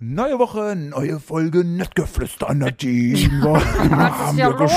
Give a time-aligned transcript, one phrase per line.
[0.00, 3.18] Neue Woche, neue Folge, Nettgeflüster, Nadine.
[3.42, 4.68] Was haben hier wir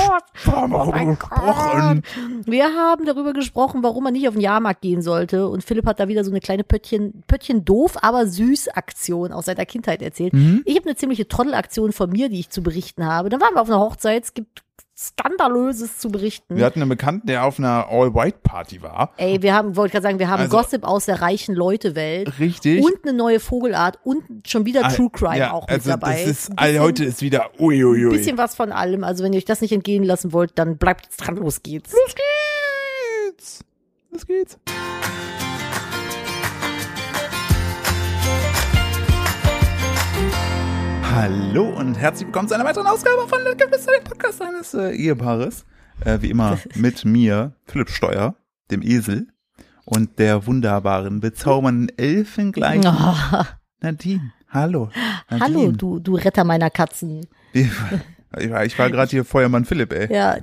[1.29, 2.49] Oh.
[2.49, 5.47] Wir haben darüber gesprochen, warum man nicht auf den Jahrmarkt gehen sollte.
[5.47, 9.45] Und Philipp hat da wieder so eine kleine Pöttchen, Pöttchen doof, aber süß Aktion aus
[9.45, 10.33] seiner Kindheit erzählt.
[10.33, 10.63] Mhm.
[10.65, 13.29] Ich habe eine ziemliche Trottelaktion von mir, die ich zu berichten habe.
[13.29, 14.23] Dann waren wir auf einer Hochzeit.
[14.23, 14.63] Es gibt
[15.03, 16.55] Skandalöses zu berichten.
[16.57, 19.13] Wir hatten einen Bekannten, der auf einer All-White-Party war.
[19.17, 22.39] Ey, wir haben, wollte gerade sagen, wir haben Also- Gossip aus der reichen Leute-Welt.
[22.39, 22.83] Richtig.
[22.83, 26.21] Und eine neue Vogelart und schon wieder Ah, True Crime ja, auch mit also dabei.
[26.21, 28.05] Das ist, bisschen- heute ist wieder uiuiui.
[28.05, 29.03] Ein bisschen was von allem.
[29.03, 31.35] Also wenn ihr euch das nicht entgehen lassen wollt, dann bleibt dran.
[31.37, 31.91] Los geht's.
[31.93, 33.59] Los geht's.
[34.11, 34.57] Los geht's.
[41.13, 45.65] Hallo und herzlich willkommen zu einer weiteren Ausgabe von Nettgeflüster, dem Podcast eines äh, Ehepaares.
[46.05, 48.35] Äh, wie immer mit mir, Philipp Steuer,
[48.71, 49.27] dem Esel
[49.85, 53.43] und der wunderbaren, bezaubernden, elfengleichen Oh,
[53.81, 54.31] Nadine.
[54.49, 54.89] Hallo.
[55.29, 55.45] Nadine.
[55.45, 57.27] hallo, du, du Retter meiner Katzen.
[58.39, 60.13] Ich war, ich war gerade hier Feuermann Philipp, ey.
[60.13, 60.37] Ja,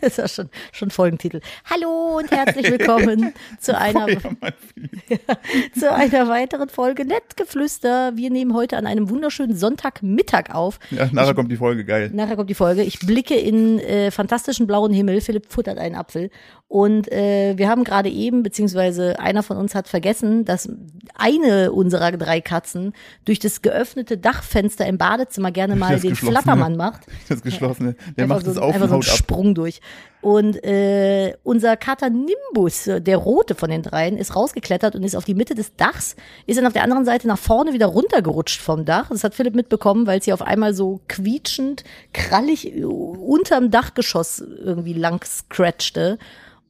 [0.00, 1.40] das ist schon, schon Folgentitel.
[1.70, 4.08] Hallo und herzlich willkommen zu einer,
[5.78, 8.16] zu einer weiteren Folge Nettgeflüster.
[8.16, 10.80] Wir nehmen heute an einem wunderschönen Sonntagmittag auf.
[10.90, 12.10] Ja, nachher kommt die Folge, geil.
[12.12, 12.82] Nachher kommt die Folge.
[12.82, 15.20] Ich blicke in äh, fantastischen blauen Himmel.
[15.20, 16.30] Philipp futtert einen Apfel.
[16.66, 20.68] Und äh, wir haben gerade eben, beziehungsweise einer von uns hat vergessen, dass
[21.14, 26.16] eine unserer drei Katzen durch das geöffnete Dachfenster im Badezimmer gerne mal Das den.
[26.16, 27.02] Flattermann macht.
[27.28, 27.94] Das geschlossene.
[28.16, 29.16] Der Einfach macht so, das auf einfach so einen haut ab.
[29.16, 29.80] Sprung durch.
[30.24, 35.16] Und äh, unser Kater Nimbus, äh, der rote von den dreien, ist rausgeklettert und ist
[35.16, 36.16] auf die Mitte des Dachs,
[36.46, 39.10] ist dann auf der anderen Seite nach vorne wieder runtergerutscht vom Dach.
[39.10, 44.38] Das hat Philipp mitbekommen, weil es hier auf einmal so quietschend, krallig äh, unterm Dachgeschoss
[44.40, 46.18] irgendwie lang scratchte.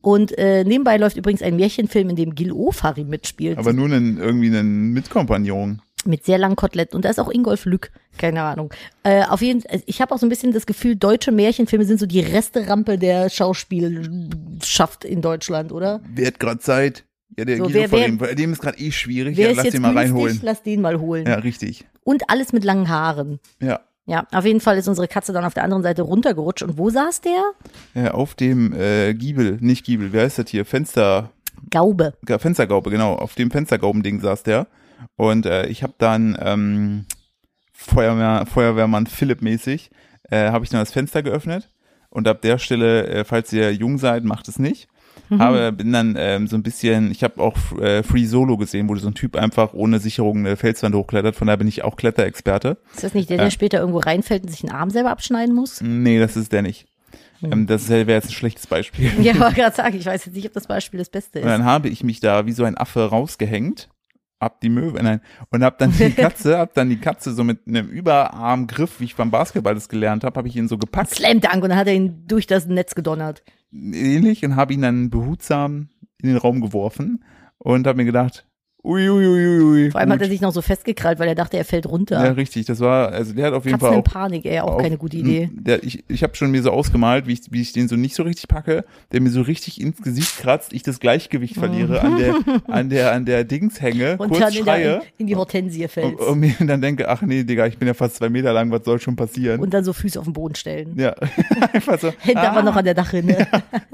[0.01, 3.57] Und äh, nebenbei läuft übrigens ein Märchenfilm, in dem Gil Ofari mitspielt.
[3.57, 5.81] Aber nur einen, irgendwie einen Mitkompagnon.
[6.07, 6.97] Mit sehr langen Koteletten.
[6.97, 8.73] Und da ist auch Ingolf Lück, keine Ahnung.
[9.03, 11.99] Äh, auf jeden Fall, ich habe auch so ein bisschen das Gefühl, deutsche Märchenfilme sind
[12.01, 16.01] so die Resterampe der Schauspielschaft in Deutschland, oder?
[16.15, 17.05] Wer hat gerade Zeit?
[17.37, 19.37] Ja, der So, Guido wer- von wer- dem, bei dem ist gerade eh schwierig.
[19.37, 20.11] Wer ja, lass den mal günstig?
[20.13, 20.41] reinholen.
[20.43, 21.27] Lass den mal holen.
[21.27, 21.85] Ja, richtig.
[22.05, 23.41] Und alles mit langen Haaren.
[23.61, 23.81] Ja.
[24.07, 26.63] Ja, auf jeden Fall ist unsere Katze dann auf der anderen Seite runtergerutscht.
[26.63, 27.43] Und wo saß der?
[27.95, 30.67] ja auf dem äh, Giebel, nicht Giebel, wer heißt das hier?
[30.67, 31.31] Fenster,
[31.71, 32.13] Gaube.
[32.29, 33.15] ja, Fenstergaube, genau.
[33.15, 34.67] Auf dem Fenstergaubending saß der.
[35.17, 37.07] Und äh, ich habe dann ähm,
[37.73, 39.91] Feuerwehr, Feuerwehrmann Philipp mäßig,
[40.31, 41.71] äh, habe ich dann das Fenster geöffnet.
[42.11, 44.89] Und ab der Stelle, äh, falls ihr jung seid, macht es nicht.
[45.29, 45.41] Mhm.
[45.41, 48.97] Aber bin dann ähm, so ein bisschen, ich habe auch äh, Free Solo gesehen, wo
[48.97, 51.35] so ein Typ einfach ohne Sicherung eine Felswand hochklettert.
[51.35, 52.79] Von daher bin ich auch Kletterexperte.
[52.95, 55.81] Ist das nicht der, der später irgendwo reinfällt und sich einen Arm selber abschneiden muss?
[55.81, 56.87] Nee, das ist der nicht.
[57.41, 57.53] Hm.
[57.53, 59.11] Ähm, das wäre jetzt ein schlechtes Beispiel.
[59.21, 61.51] Ja, wollte gerade sagen, ich weiß jetzt nicht, ob das Beispiel das Beste Und ist.
[61.51, 63.89] dann habe ich mich da wie so ein Affe rausgehängt,
[64.45, 67.67] ab die Möwe, nein, und hab dann die Katze, hab dann die Katze so mit
[67.67, 71.41] einem Überarmgriff, wie ich beim Basketball das gelernt habe, habe ich ihn so gepackt, Slam
[71.41, 73.43] Dunk und dann hat er ihn durch das Netz gedonnert.
[73.73, 75.89] ähnlich, und habe ihn dann behutsam
[76.23, 77.25] in den Raum geworfen
[77.59, 78.47] und habe mir gedacht,
[78.85, 79.27] ui, ui,
[79.63, 79.91] ui.
[79.91, 80.31] Vor allem hat er gut.
[80.33, 82.23] sich noch so festgekrallt, weil er dachte, er fällt runter.
[82.25, 84.61] Ja, richtig, das war, also der hat auf jeden Katzen Fall in auch Panik, ey,
[84.61, 85.49] auch auf- keine gute Idee.
[85.53, 88.15] Der, ich ich habe schon mir so ausgemalt, wie ich, wie ich den so nicht
[88.15, 92.19] so richtig packe, der mir so richtig ins Gesicht kratzt, ich das Gleichgewicht verliere, an
[92.19, 92.35] der,
[92.69, 95.83] an der, an der Dings hänge, Und kurz dann in, schreie der, in die Hortensie
[95.85, 96.19] und, fällt.
[96.21, 98.85] und mir dann denke, ach nee, Digga, ich bin ja fast zwei Meter lang, was
[98.85, 99.61] soll schon passieren?
[99.61, 100.95] Und dann so Füße auf den Boden stellen.
[100.99, 101.15] ja,
[101.73, 102.13] einfach so.
[102.19, 103.47] Hände ah, aber noch an der Dachrinne.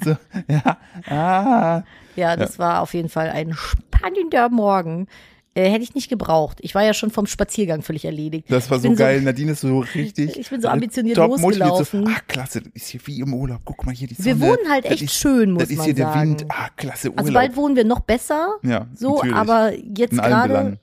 [0.03, 0.17] so,
[0.49, 0.77] ja,
[1.09, 1.83] ah.
[2.17, 5.07] Ja, das war auf jeden Fall ein spannender Morgen.
[5.53, 6.59] Äh, hätte ich nicht gebraucht.
[6.61, 8.47] Ich war ja schon vom Spaziergang völlig erledigt.
[8.49, 9.21] Das war so geil.
[9.21, 10.39] Nadine ist so richtig.
[10.39, 12.07] Ich bin so äh, ambitioniert top motiviert, losgelaufen.
[12.07, 13.61] So, ah, klasse, das ist hier wie im Urlaub.
[13.65, 14.27] Guck mal hier die Sonne.
[14.27, 16.39] Wir wohnen halt echt ist, schön, muss Das ist man hier der sagen.
[16.39, 16.45] Wind.
[16.51, 17.19] Ah, klasse Urlaub.
[17.19, 18.55] Also bald wohnen wir noch besser.
[18.63, 19.35] ja, So, natürlich.
[19.37, 20.79] aber jetzt gerade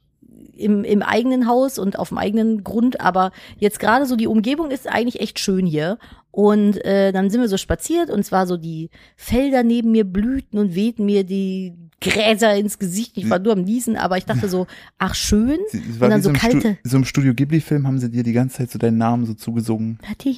[0.57, 4.71] im, im eigenen Haus und auf dem eigenen Grund, aber jetzt gerade so die Umgebung
[4.71, 5.97] ist eigentlich echt schön hier.
[6.37, 10.59] Und äh, dann sind wir so spaziert und zwar so die Felder neben mir blühten
[10.59, 13.17] und wehten mir die Gräser ins Gesicht.
[13.17, 14.67] Ich war nur am Niesen, aber ich dachte so,
[14.99, 15.57] ach schön.
[15.73, 18.33] Und dann so so, im Stu kalte, so im Studio Ghibli-Film haben sie dir die
[18.33, 19.97] ganze Zeit so deinen Namen so zugesungen.
[20.07, 20.37] Nadine,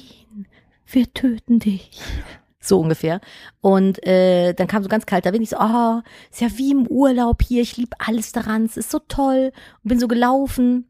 [0.86, 2.00] wir töten dich.
[2.62, 3.20] So ungefähr.
[3.60, 5.42] Und äh, dann kam so ganz kalter Wind.
[5.42, 7.60] Ich so, ah, ist ja wie im Urlaub hier.
[7.60, 8.64] Ich liebe alles daran.
[8.64, 9.52] Es ist so toll.
[9.84, 10.86] Und bin so gelaufen.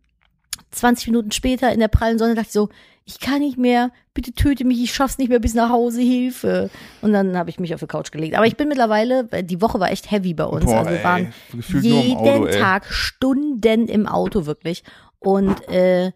[0.70, 2.68] 20 Minuten später in der prallen Sonne dachte ich so,
[3.04, 6.70] ich kann nicht mehr, bitte töte mich, ich schaff's nicht mehr bis nach Hause, Hilfe.
[7.02, 8.36] Und dann habe ich mich auf die Couch gelegt.
[8.36, 10.64] Aber ich bin mittlerweile, weil die Woche war echt heavy bei uns.
[10.64, 12.60] Boah, also wir ey, waren im jeden Auto, ey.
[12.60, 14.84] Tag Stunden im Auto wirklich.
[15.18, 16.12] Und äh,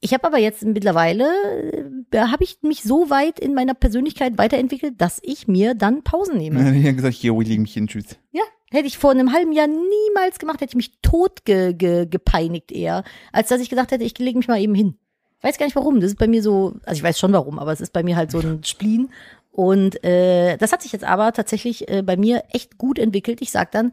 [0.00, 4.38] ich habe aber jetzt mittlerweile, äh, da habe ich mich so weit in meiner Persönlichkeit
[4.38, 6.64] weiterentwickelt, dass ich mir dann Pausen nehme.
[6.64, 8.16] Hab ich gesagt, hier, ich leg mich hin, tschüss.
[8.30, 12.06] Ja, Hätte ich vor einem halben Jahr niemals gemacht, hätte ich mich tot ge, ge,
[12.06, 13.02] gepeinigt eher,
[13.32, 14.96] als dass ich gesagt hätte, ich lege mich mal eben hin.
[15.42, 16.00] Weiß gar nicht warum.
[16.00, 18.16] Das ist bei mir so, also ich weiß schon warum, aber es ist bei mir
[18.16, 19.10] halt so ein Spleen.
[19.50, 23.40] Und äh, das hat sich jetzt aber tatsächlich äh, bei mir echt gut entwickelt.
[23.42, 23.92] Ich sag dann,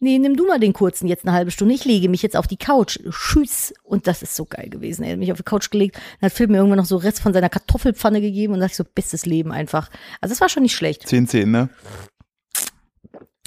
[0.00, 1.74] nee, nimm du mal den kurzen jetzt eine halbe Stunde.
[1.74, 2.98] Ich lege mich jetzt auf die Couch.
[3.08, 3.72] Tschüss.
[3.82, 5.04] Und das ist so geil gewesen.
[5.04, 7.20] Er hat mich auf die Couch gelegt, dann hat Philipp mir irgendwann noch so Rest
[7.20, 9.90] von seiner Kartoffelpfanne gegeben und dachte ich so, bestes Leben einfach.
[10.20, 11.06] Also das war schon nicht schlecht.
[11.06, 11.70] 10-10, ne?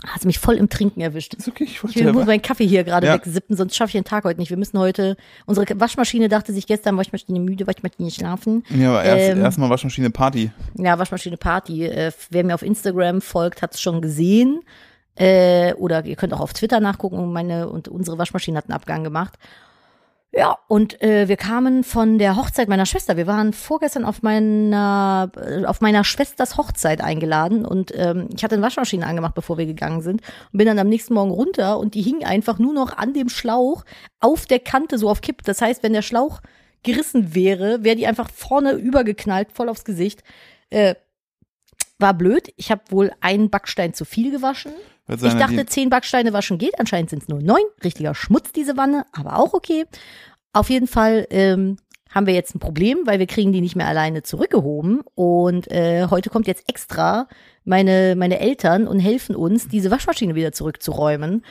[0.07, 1.36] Hat mich voll im Trinken erwischt.
[1.36, 3.13] Ist okay, ich wollte Ich muss meinen Kaffee hier gerade Ja.
[3.13, 4.50] wegsippen, sonst schaffe ich den Tag heute nicht.
[4.50, 5.15] Wir müssen heute,
[5.45, 8.63] unsere Waschmaschine dachte sich gestern, Waschmaschine müde, Waschmaschine schlafen.
[8.69, 10.51] Ja, aber erst, Ähm, erstmal Waschmaschine Party.
[10.75, 11.86] Ja, Waschmaschine Party.
[11.86, 14.62] Äh, wer mir auf Instagram folgt, hat es schon gesehen.
[15.15, 17.31] Äh, oder ihr könnt auch auf Twitter nachgucken.
[17.31, 19.38] Meine und unsere Waschmaschine hat einen Abgang gemacht.
[20.33, 23.18] Ja, und äh, wir kamen von der Hochzeit meiner Schwester.
[23.18, 28.56] Wir waren vorgestern auf meiner äh, auf meiner Schwesters Hochzeit eingeladen und ähm, ich hatte
[28.56, 30.22] eine Waschmaschine angemacht, bevor wir gegangen sind
[30.54, 33.28] und bin dann am nächsten Morgen runter und die hing einfach nur noch an dem
[33.28, 33.83] Schlauch
[34.22, 35.44] auf der Kante so auf Kipp.
[35.44, 36.39] Das heißt, wenn der Schlauch
[36.84, 40.24] gerissen wäre, wäre die einfach vorne übergeknallt, voll aufs Gesicht.
[40.69, 40.95] Äh,
[42.00, 42.54] war blöd.
[42.56, 44.72] Ich habe wohl einen Backstein zu viel gewaschen.
[45.28, 46.80] Ich dachte, zehn Backsteine waschen geht.
[46.80, 47.63] Anscheinend sind es nur neun.
[47.84, 49.86] Richtiger Schmutz, diese Wanne, aber auch okay.
[50.54, 51.78] Auf jeden Fall ähm,
[52.10, 55.02] haben wir jetzt ein Problem, weil wir kriegen die nicht mehr alleine zurückgehoben.
[55.16, 57.28] Und äh, heute kommt jetzt extra
[57.63, 61.44] meine, meine Eltern und helfen uns, diese Waschmaschine wieder zurückzuräumen,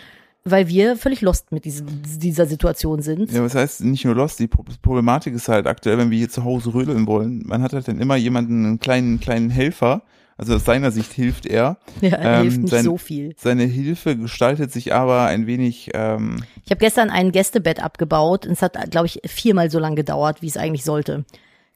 [0.44, 3.30] weil wir völlig lost mit diesem, dieser Situation sind.
[3.30, 6.30] ja, was heißt nicht nur Lost, die Pro- Problematik ist halt aktuell, wenn wir hier
[6.30, 10.02] zu Hause rödeln wollen, man hat halt dann immer jemanden, einen kleinen, kleinen Helfer,
[10.40, 11.76] also aus seiner Sicht hilft er.
[12.00, 13.34] Ja, Ähm, hilft nicht sein- so viel.
[13.36, 18.52] Seine Hilfe gestaltet sich aber ein wenig, ähm, Ich habe gestern ein Gästebett abgebaut und
[18.52, 21.24] es hat, glaube ich, viermal so lange gedauert, wie es eigentlich sollte.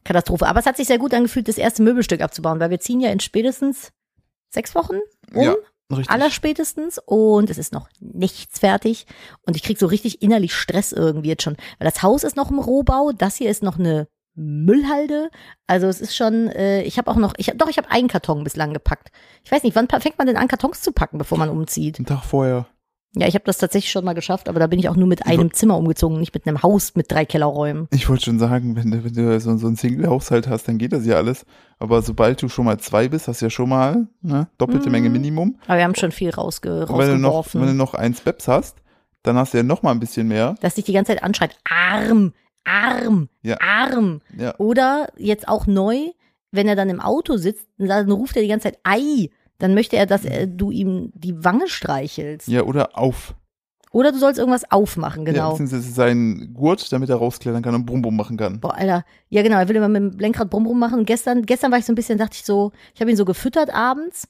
[0.05, 0.47] Katastrophe.
[0.47, 3.11] Aber es hat sich sehr gut angefühlt, das erste Möbelstück abzubauen, weil wir ziehen ja
[3.11, 3.91] in spätestens
[4.51, 4.97] sechs Wochen
[5.35, 5.43] um.
[5.43, 5.55] Ja,
[5.91, 6.11] richtig.
[6.11, 9.07] Allerspätestens und es ist noch nichts fertig
[9.47, 12.51] und ich krieg so richtig innerlich Stress irgendwie jetzt schon, weil das Haus ist noch
[12.51, 14.07] im Rohbau, das hier ist noch eine
[14.37, 15.31] Müllhalde,
[15.67, 18.09] also es ist schon, äh, ich habe auch noch, ich hab, doch ich habe einen
[18.09, 19.11] Karton bislang gepackt.
[19.45, 21.99] Ich weiß nicht, wann fängt man denn an Kartons zu packen, bevor man umzieht?
[21.99, 22.67] einen Tag vorher.
[23.17, 25.25] Ja, ich habe das tatsächlich schon mal geschafft, aber da bin ich auch nur mit
[25.25, 27.87] einem Zimmer umgezogen, nicht mit einem Haus mit drei Kellerräumen.
[27.93, 30.93] Ich wollte schon sagen, wenn du, wenn du so, so einen Single-Haushalt hast, dann geht
[30.93, 31.47] das ja alles.
[31.79, 35.11] Aber sobald du schon mal zwei bist, hast du ja schon mal ne, doppelte Menge
[35.11, 35.61] Minimum.
[35.69, 37.61] Aber wir haben schon viel rausge Und wenn du noch, rausgeworfen.
[37.61, 38.79] wenn du noch eins Beps hast,
[39.23, 40.57] dann hast du ja noch mal ein bisschen mehr.
[40.61, 42.33] dass dich die ganze Zeit anschreit, arm,
[42.65, 43.59] arm, Ja.
[43.61, 44.21] arm.
[44.37, 44.55] Ja.
[44.59, 45.99] Oder jetzt auch neu,
[46.51, 49.31] wenn er dann im Auto sitzt, dann ruft er die ganze Zeit Ei.
[49.59, 52.49] Dann möchte er, dass er, du ihm die Wange streichelst.
[52.49, 53.35] Ja, oder auf.
[53.93, 55.51] Oder du sollst irgendwas aufmachen, Ja, genau.
[55.53, 58.59] beziehungsweise seinen Gurt, damit er rausklettern kann und Brumm Brumm machen kann.
[58.59, 59.05] Boah, Alter.
[59.29, 60.99] Ja, genau, er will immer mit dem Lenkrad brumm brumm machen.
[61.01, 63.25] Und gestern, gestern war ich so ein bisschen, dachte ich so, ich habe ihn so
[63.25, 64.27] gefüttert abends.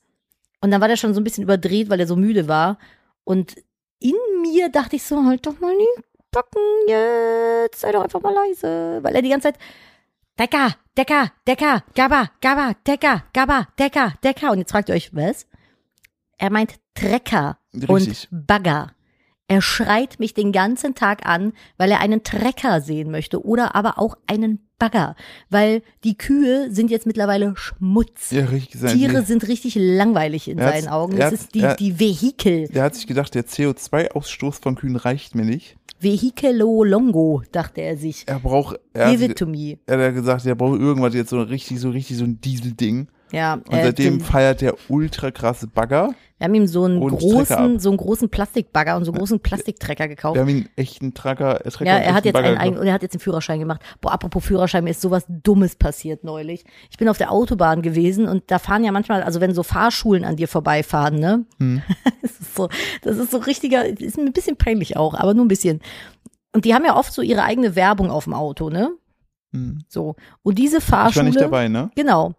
[0.60, 2.78] Und dann war der schon so ein bisschen überdreht, weil er so müde war.
[3.24, 3.54] Und
[4.00, 6.02] in mir dachte ich so, halt doch mal die
[6.34, 8.98] Backen jetzt, sei doch einfach mal leise.
[9.02, 9.58] Weil er die ganze Zeit,
[10.36, 14.50] Decker, Decker, Decker, Gabba, Gabba, Decker, Gabba, Decker, Decker.
[14.50, 15.46] Und jetzt fragt ihr euch, was?
[16.36, 18.28] Er meint Trecker Richtig.
[18.32, 18.90] und Bagger.
[19.46, 24.00] Er schreit mich den ganzen Tag an, weil er einen Trecker sehen möchte oder aber
[24.00, 25.16] auch einen Bagger,
[25.48, 28.30] weil die Kühe sind jetzt mittlerweile Schmutz.
[28.30, 28.80] Ja, richtig.
[28.80, 31.16] Sein, Tiere sind richtig langweilig in Er seinen Augen.
[31.16, 32.68] Das ist die, er- die Vehikel.
[32.68, 35.76] Der hat sich gedacht, der CO2-Ausstoß von Kühen reicht mir nicht.
[36.00, 38.24] Vehicolo Longo, dachte er sich.
[38.26, 39.78] Er braucht, er, Give hat, it to me.
[39.86, 43.08] er hat gesagt, er braucht irgendwas jetzt so richtig, so richtig so ein Dieselding.
[43.34, 46.14] Ja, Und äh, seitdem den- feiert der ultra krasse Bagger.
[46.38, 50.08] wir haben ihm so einen großen, so einen großen Plastikbagger und so einen großen Plastiktrecker
[50.08, 50.34] gekauft.
[50.36, 52.86] Wir haben ihn echten Tracker, äh, Trecker Ja, er hat jetzt Bagger einen, einen und
[52.86, 53.80] er hat jetzt den Führerschein gemacht.
[54.00, 56.64] Boah, apropos Führerschein, mir ist sowas Dummes passiert neulich.
[56.90, 60.24] Ich bin auf der Autobahn gewesen und da fahren ja manchmal, also wenn so Fahrschulen
[60.24, 61.44] an dir vorbeifahren, ne?
[61.58, 61.82] Hm.
[62.22, 62.68] das ist so,
[63.02, 65.80] das ist so richtiger, ist ein bisschen peinlich auch, aber nur ein bisschen.
[66.52, 68.90] Und die haben ja oft so ihre eigene Werbung auf dem Auto, ne?
[69.52, 69.80] Hm.
[69.88, 70.14] So.
[70.42, 71.26] Und diese Ich war Fahrschule.
[71.26, 71.90] nicht dabei, ne?
[71.96, 72.34] Genau.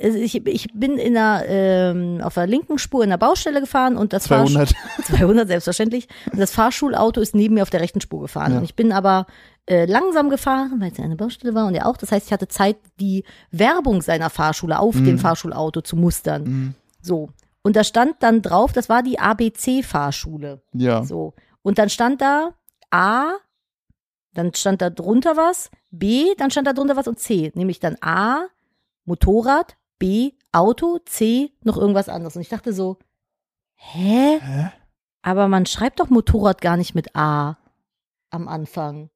[0.00, 3.96] Also Ich, ich bin in der, ähm, auf der linken Spur in der Baustelle gefahren
[3.96, 4.74] und das Fahrsch- 200.
[5.04, 6.08] 200 selbstverständlich.
[6.32, 8.52] Und das Fahrschulauto ist neben mir auf der rechten Spur gefahren.
[8.52, 8.58] Ja.
[8.58, 9.26] Und ich bin aber
[9.66, 11.96] äh, langsam gefahren, weil es eine Baustelle war und er auch.
[11.96, 15.04] Das heißt, ich hatte Zeit, die Werbung seiner Fahrschule auf Mhm.
[15.04, 16.42] dem Fahrschulauto zu mustern.
[16.44, 16.74] Mhm.
[17.02, 17.30] So.
[17.62, 20.62] Und da stand dann drauf, das war die ABC-Fahrschule.
[20.72, 21.04] Ja.
[21.04, 21.34] So.
[21.62, 22.50] Und dann stand da
[22.90, 23.32] A,
[24.34, 27.50] dann stand da drunter was, B, dann stand da drunter was und C.
[27.54, 28.44] Nämlich dann A,
[29.04, 32.36] Motorrad, B, Auto, C, noch irgendwas anderes.
[32.36, 32.98] Und ich dachte so,
[33.74, 34.38] hä?
[34.40, 34.70] Hä?
[35.22, 37.58] Aber man schreibt doch Motorrad gar nicht mit A
[38.30, 39.10] am Anfang.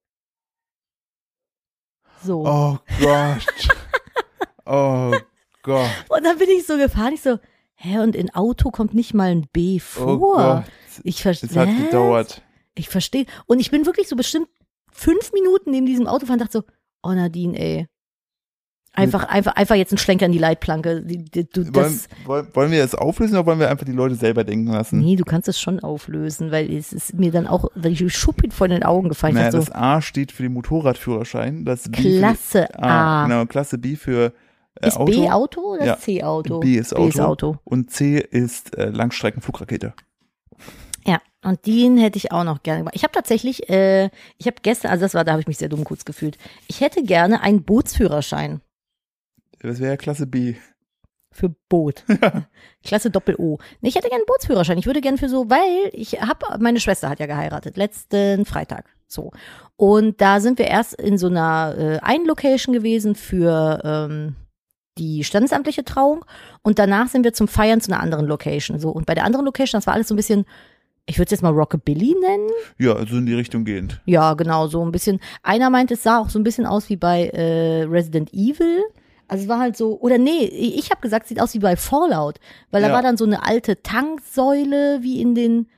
[2.22, 2.46] So.
[2.46, 3.46] Oh Gott.
[4.66, 5.12] oh
[5.62, 5.90] Gott.
[6.08, 7.38] Und dann bin ich so gefahren, ich so,
[7.74, 10.36] hä, und in Auto kommt nicht mal ein B Oh vor.
[10.36, 10.64] Gott.
[11.04, 11.60] Ich es verstehe.
[11.60, 12.42] hat gedauert.
[12.74, 13.26] Ich verstehe.
[13.46, 14.48] Und ich bin wirklich so bestimmt
[14.90, 16.64] fünf Minuten neben diesem Auto fahren und dachte so,
[17.02, 17.88] oh Nadine, ey.
[18.94, 21.00] Einfach, einfach, einfach jetzt einen Schlenker in die Leitplanke.
[21.00, 24.70] Du, Wollen, das, wollen, wir das auflösen oder wollen wir einfach die Leute selber denken
[24.70, 24.98] lassen?
[24.98, 28.50] nee, du kannst es schon auflösen, weil es ist mir dann auch, weil ich Schuppin
[28.50, 29.34] vor den Augen gefallen.
[29.34, 31.64] Naja, dachte das A steht für den Motorradführerschein.
[31.64, 33.22] Das so, B für Klasse die, A.
[33.22, 33.26] A.
[33.26, 34.34] Genau, Klasse B für
[34.80, 35.12] äh, Ist Auto.
[35.12, 35.98] B Auto oder Ja.
[35.98, 36.60] C Auto?
[36.60, 37.02] B ist Auto.
[37.02, 37.56] B ist Auto.
[37.64, 39.94] Und C ist äh, Langstreckenflugrakete.
[41.06, 42.94] Ja, und den hätte ich auch noch gerne gemacht.
[42.94, 45.70] Ich habe tatsächlich, äh, ich habe gestern, also das war, da habe ich mich sehr
[45.70, 46.36] dumm kurz gefühlt.
[46.68, 48.60] Ich hätte gerne einen Bootsführerschein
[49.62, 50.54] Das wäre ja Klasse B.
[51.30, 52.04] für Boot.
[52.84, 53.58] Klasse Doppel O.
[53.80, 54.78] Nee, ich hätte gerne einen Bootsführerschein.
[54.78, 58.86] Ich würde gerne für so, weil ich habe, meine Schwester hat ja geheiratet, letzten Freitag.
[59.06, 59.30] So.
[59.76, 64.36] Und da sind wir erst in so einer äh, einen Location gewesen für ähm,
[64.98, 66.24] die standesamtliche Trauung
[66.62, 68.78] und danach sind wir zum Feiern zu einer anderen Location.
[68.78, 68.90] So.
[68.90, 70.44] Und bei der anderen Location, das war alles so ein bisschen,
[71.06, 72.48] ich würde es jetzt mal Rockabilly nennen.
[72.78, 74.00] Ja, also in die Richtung gehend.
[74.06, 75.20] Ja, genau, so ein bisschen.
[75.42, 78.82] Einer meinte, es sah auch so ein bisschen aus wie bei äh, Resident Evil.
[79.32, 82.38] Also es war halt so, oder nee, ich habe gesagt, sieht aus wie bei Fallout,
[82.70, 82.92] weil da Ja.
[82.94, 85.68] war dann so eine alte Tanksäule wie in den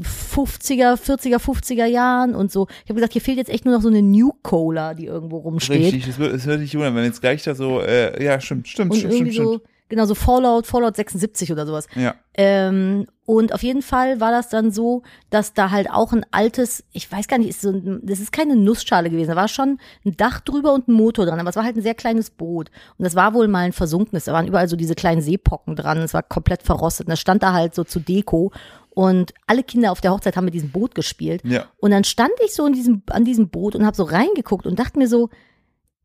[0.00, 2.68] 50er, 40er, 50er Jahren und so.
[2.84, 5.38] Ich habe gesagt, hier fehlt jetzt echt nur noch so eine New Cola, die irgendwo
[5.38, 5.80] rumsteht.
[5.94, 8.68] Richtig, es wird, es wird dich wundern, wenn jetzt gleich da so, äh, ja, stimmt,
[8.68, 11.86] stimmt, Und stimmt, stimmt, so, genau, so Fallout, Fallout 76 oder sowas.
[11.94, 16.26] Ja, Ähm, und auf jeden Fall war das dann so, dass da halt auch ein
[16.30, 19.48] altes, ich weiß gar nicht, ist so ein, das ist keine Nussschale gewesen, da war
[19.48, 22.30] schon ein Dach drüber und ein Motor dran, aber es war halt ein sehr kleines
[22.30, 22.70] Boot.
[22.98, 25.98] Und das war wohl mal ein versunkenes, da waren überall so diese kleinen Seepocken dran,
[25.98, 27.06] es war komplett verrostet.
[27.06, 28.52] Und das stand da halt so zu Deko.
[28.90, 31.42] Und alle Kinder auf der Hochzeit haben mit diesem Boot gespielt.
[31.44, 31.66] ja.
[31.78, 34.78] Und dann stand ich so in diesem, an diesem Boot und habe so reingeguckt und
[34.78, 35.30] dachte mir so,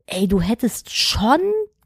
[0.06, 1.40] ey, du hättest schon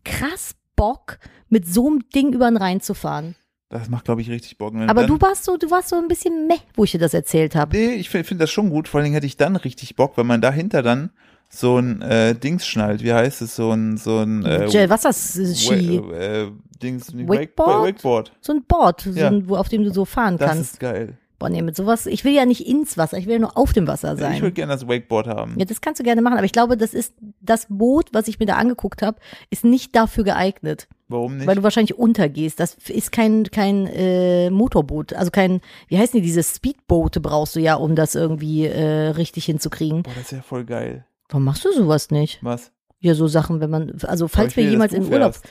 [0.04, 3.34] krass Bock, mit so einem Ding über den Rhein zu fahren.
[3.70, 4.72] Das macht, glaube ich, richtig Bock.
[4.74, 4.88] ne?
[4.88, 7.14] Aber dann, du warst so, du warst so ein bisschen meh, wo ich dir das
[7.14, 7.76] erzählt habe.
[7.76, 8.86] Nee, ich finde find das schon gut.
[8.88, 11.10] Vor allen Dingen hätte ich dann richtig Bock, wenn man dahinter dann
[11.48, 13.02] so ein äh, Dings schnallt.
[13.02, 13.56] Wie heißt es?
[13.56, 16.50] So ein, so ein äh, Äh, Wasserski, Wa- äh,
[16.82, 17.28] Dings, Wakeboard?
[17.68, 18.32] Wake, Wakeboard.
[18.40, 19.28] so ein Board, so Ja.
[19.28, 20.72] ein, wo, auf dem du so fahren Das kannst.
[20.74, 21.16] ist geil.
[21.38, 23.72] Boah, nee, mit sowas, ich will ja nicht ins Wasser, ich will ja nur auf
[23.72, 24.40] dem Wasser Ich sein.
[24.40, 25.54] würde gerne das Wakeboard haben.
[25.58, 28.38] Ja, das kannst du gerne machen, aber ich glaube, das ist das Boot, was ich
[28.38, 29.18] mir da angeguckt habe,
[29.50, 31.46] ist nicht dafür geeignet, Warum nicht?
[31.46, 32.60] weil du wahrscheinlich untergehst.
[32.60, 37.60] Das ist kein kein äh, Motorboot, also kein, wie heißen die, diese Speedboote brauchst du
[37.60, 40.04] ja, um das irgendwie äh, richtig hinzukriegen.
[40.04, 41.04] Boah, das ist ja voll geil.
[41.28, 42.38] Warum machst du sowas nicht?
[42.42, 42.70] Was?
[43.00, 45.48] Ja, so Sachen, wenn man, also falls ich wir jemals in Urlaub fährst.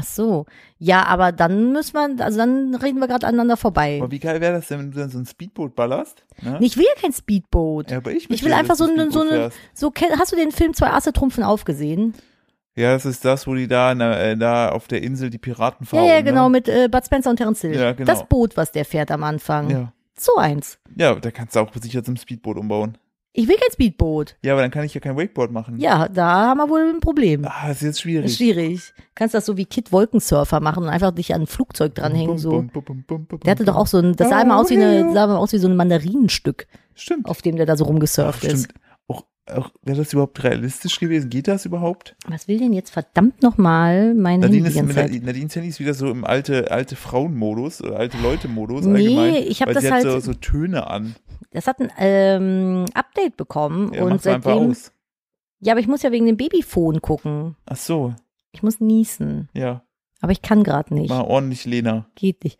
[0.00, 0.46] Ach so.
[0.78, 3.98] Ja, aber dann müssen wir, also dann reden wir gerade aneinander vorbei.
[4.00, 6.24] Aber wie geil wäre das denn, wenn du dann so ein Speedboot ballerst?
[6.40, 6.56] Ne?
[6.60, 7.90] Ich will ja kein Speedboot.
[7.90, 9.56] Ja, aber ich, ich will einfach so du eine, so fährst.
[9.74, 12.14] so, hast du den Film Zwei Asse trumpfen aufgesehen?
[12.76, 15.84] Ja, das ist das, wo die da, na, äh, da auf der Insel die Piraten
[15.84, 16.04] fahren.
[16.04, 16.50] ja, ja, genau, Ne?
[16.58, 17.74] mit äh, Bud Spencer und Terence Hill.
[17.74, 18.06] Ja, genau.
[18.06, 19.68] Das Boot, was der fährt am Anfang.
[19.68, 19.92] Ja.
[20.16, 20.78] So eins.
[20.96, 22.96] ja, da kannst du auch sicher zum Speedboot umbauen.
[23.32, 24.36] Ich will kein Speedboot.
[24.42, 25.78] Ja, aber dann kann ich ja kein Wakeboard machen.
[25.78, 27.44] Ja, da haben wir wohl ein Problem.
[27.44, 28.26] Ah, das ist jetzt schwierig.
[28.26, 28.92] Ist schwierig.
[29.14, 32.38] Kannst das so wie Kid Wolkensurfer machen und einfach dich an ein Flugzeug dranhängen, Bum,
[32.38, 32.50] so.
[32.72, 35.12] bum, bum, Der hatte doch auch so ein, das sah Oh, immer aus wie eine,
[35.12, 37.26] sah immer aus wie so ein Mandarinenstück, Stimmt.
[37.26, 38.64] auf dem der da so Ach, rumgesurft ist.
[38.64, 38.74] stimmt.
[39.82, 41.30] Wäre das überhaupt realistisch gewesen?
[41.30, 42.16] Geht das überhaupt?
[42.28, 44.96] Was will denn jetzt verdammt nochmal mein Handy Nadine die ist?
[44.96, 49.34] Nadine, Nadines Handy ist wieder so im alte, alte Frauenmodus oder alte Leute-Modus Nee, allgemein.
[49.48, 51.14] ich hab weil das sie hat halt- so, so Töne an.
[51.50, 54.70] Das hat ein ähm, Update bekommen Ja, und mach's einfach seitdem.
[54.70, 54.92] aus.
[55.60, 57.56] Ja, aber ich muss ja wegen dem Babyphone gucken.
[57.66, 58.14] Ach so,
[58.52, 59.48] Ich muss niesen.
[59.54, 59.82] ja.
[60.20, 61.08] Aber ich kann gerade nicht.
[61.10, 62.06] Mal ordentlich Lena.
[62.16, 62.58] Geht nicht.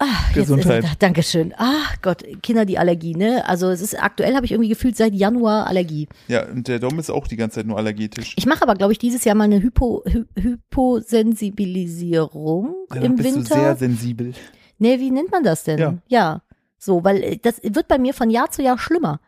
[0.00, 0.84] Jetzt Gesundheit.
[0.84, 1.52] Ist es, Dankeschön.
[1.58, 3.46] Ach Gott, Kinder, die Allergie, ne?
[3.46, 6.08] Also es ist aktuell habe ich irgendwie gefühlt seit Januar Allergie.
[6.28, 8.34] Ja, und der Dom ist auch die ganze Zeit nur allergetisch.
[8.38, 13.34] Ich mache aber, glaube ich, dieses Jahr mal eine Hypo, Hy Hyposensibilisierung Ja, im bist
[13.34, 13.54] Winter.
[13.54, 14.32] du sehr sensibel.
[14.78, 15.78] Nee, wie nennt man das denn?
[15.78, 15.94] Ja.
[16.08, 16.40] ja.
[16.78, 19.20] So, weil äh, das wird bei mir von Jahr zu Jahr schlimmer.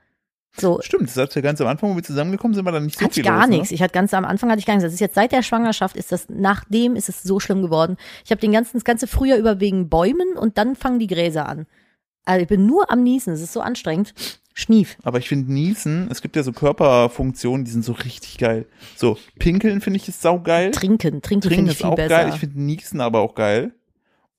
[0.59, 2.99] So, Stimmt, das hat ja ganz am Anfang, wo wir zusammengekommen sind, war dann nicht
[2.99, 3.71] so hatte viel ich gar los, nichts.
[3.71, 3.75] Ne?
[3.75, 4.85] Ich hatte ganz am Anfang hatte ich gar nichts.
[4.85, 7.97] Das ist jetzt seit der Schwangerschaft ist das nachdem ist es so schlimm geworden.
[8.25, 11.49] Ich habe den ganzen das ganze Frühjahr über wegen Bäumen und dann fangen die Gräser
[11.49, 11.67] an.
[12.25, 13.33] Also ich bin nur am Niesen.
[13.33, 14.15] Es ist so anstrengend.
[14.55, 14.99] Schnief.
[15.03, 18.67] Aber ich finde Niesen, es gibt ja so Körperfunktionen, die sind so richtig geil.
[18.97, 20.73] So, Pinkeln finde ich ist saugeil.
[20.73, 22.09] Trinken, trinken Trinken finde ich ist viel auch besser.
[22.09, 22.29] geil.
[22.35, 23.73] Ich finde Niesen aber auch geil.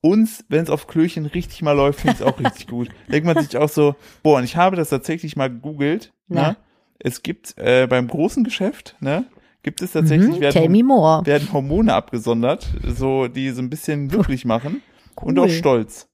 [0.04, 2.90] Und wenn es auf Klöchen richtig mal läuft, finde ich es auch richtig gut.
[3.10, 6.12] Denkt man sich auch so, boah, und ich habe das tatsächlich mal gegoogelt.
[6.28, 6.48] Na?
[6.48, 6.56] Ne?
[6.98, 9.24] Es gibt äh, beim großen Geschäft, ne,
[9.62, 14.82] gibt es tatsächlich, mhm, werden, werden Hormone abgesondert, so die so ein bisschen glücklich machen
[15.14, 15.46] und Cool.
[15.46, 16.06] auch stolz.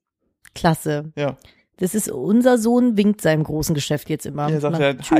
[0.54, 1.12] Klasse.
[1.16, 1.36] Ja.
[1.80, 4.48] Das ist unser Sohn winkt seinem großen Geschäft jetzt immer.
[4.50, 5.10] Er sagt halt, Tschüss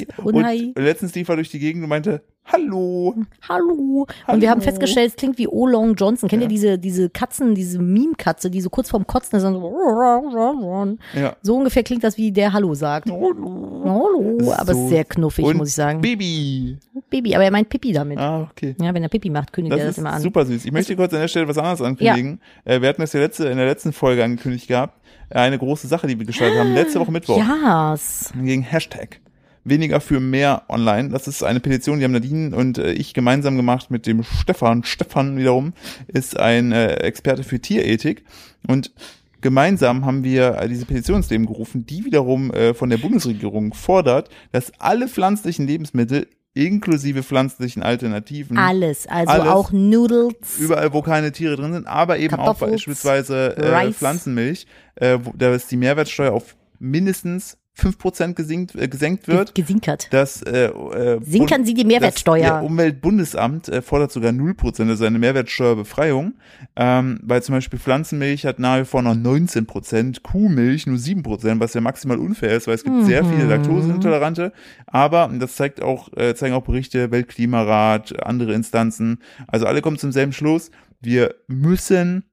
[0.00, 0.06] hi.
[0.22, 0.72] und, Und hi.
[0.76, 3.14] letztens lief er durch die Gegend und meinte, hallo.
[3.48, 4.06] Hallo.
[4.28, 4.70] Und wir haben Hallo.
[4.70, 5.66] festgestellt, es klingt wie O.
[5.66, 6.28] Long Johnson.
[6.28, 6.46] Kennt Ja.
[6.46, 11.36] ihr diese, diese Katzen, diese Meme-Katze, die so kurz vorm Kotzen ist und so, Ja.
[11.42, 13.10] so ungefähr klingt das, wie der Hallo sagt.
[13.10, 13.82] Hallo.
[13.84, 14.52] Hallo.
[14.56, 16.00] Aber so- sehr knuffig, Und muss ich sagen.
[16.00, 16.76] Baby.
[17.10, 18.18] Baby, aber er meint Pipi damit.
[18.18, 18.74] Ah, okay.
[18.80, 20.22] Ja, wenn er Pipi macht, kündigt Das er das immer an.
[20.22, 20.64] super süß.
[20.64, 22.40] Ich möchte kurz an der Stelle was anderes ankündigen.
[22.64, 25.00] Äh, wir hatten das ja letzte, in der letzten Folge angekündigt gehabt.
[25.30, 26.74] Eine große Sache, die wir gestartet haben.
[26.74, 27.38] Letzte Woche Mittwoch.
[27.38, 28.32] Yes.
[28.40, 29.20] Gegen Hashtag.
[29.64, 31.08] Weniger für mehr online.
[31.08, 34.84] Das ist eine Petition, die haben Nadine und äh, ich gemeinsam gemacht mit dem Stefan.
[34.84, 35.72] Stefan wiederum
[36.06, 38.24] ist ein äh, Experte für Tierethik.
[38.66, 38.92] Und
[39.40, 44.28] gemeinsam haben wir äh, diese Petition ins Leben gerufen, die wiederum von der Bundesregierung fordert,
[44.52, 49.06] dass alle pflanzlichen Lebensmittel inklusive pflanzlichen Alternativen Alles.
[49.06, 49.46] Also Alles.
[49.46, 50.58] auch Noodles.
[50.58, 53.92] überall, wo keine Tiere drin sind, aber eben auch beispielsweise äh.
[53.92, 59.54] Pflanzenmilch, äh, wo, da ist die Mehrwertsteuer auf mindestens 5% gesenkt, äh, gesenkt wird.
[59.54, 60.06] Gesinkert.
[60.12, 62.60] Das, äh, äh, Sinkern Bund- Sie die Mehrwertsteuer.
[62.60, 66.34] Das, Umweltbundesamt äh, fordert sogar 0%, also eine Mehrwertsteuerbefreiung,
[66.76, 71.74] ähm, weil zum Beispiel Pflanzenmilch hat nach wie vor noch 19%, Kuhmilch nur 7%, was
[71.74, 73.28] ja maximal unfair ist, weil es gibt sehr Mhm.
[73.30, 74.52] viele Laktoseintolerante,
[74.86, 79.98] aber und das zeigt auch, äh, zeigen auch Berichte, Weltklimarat, andere Instanzen, also alle kommen
[79.98, 82.24] zum selben Schluss, wir müssen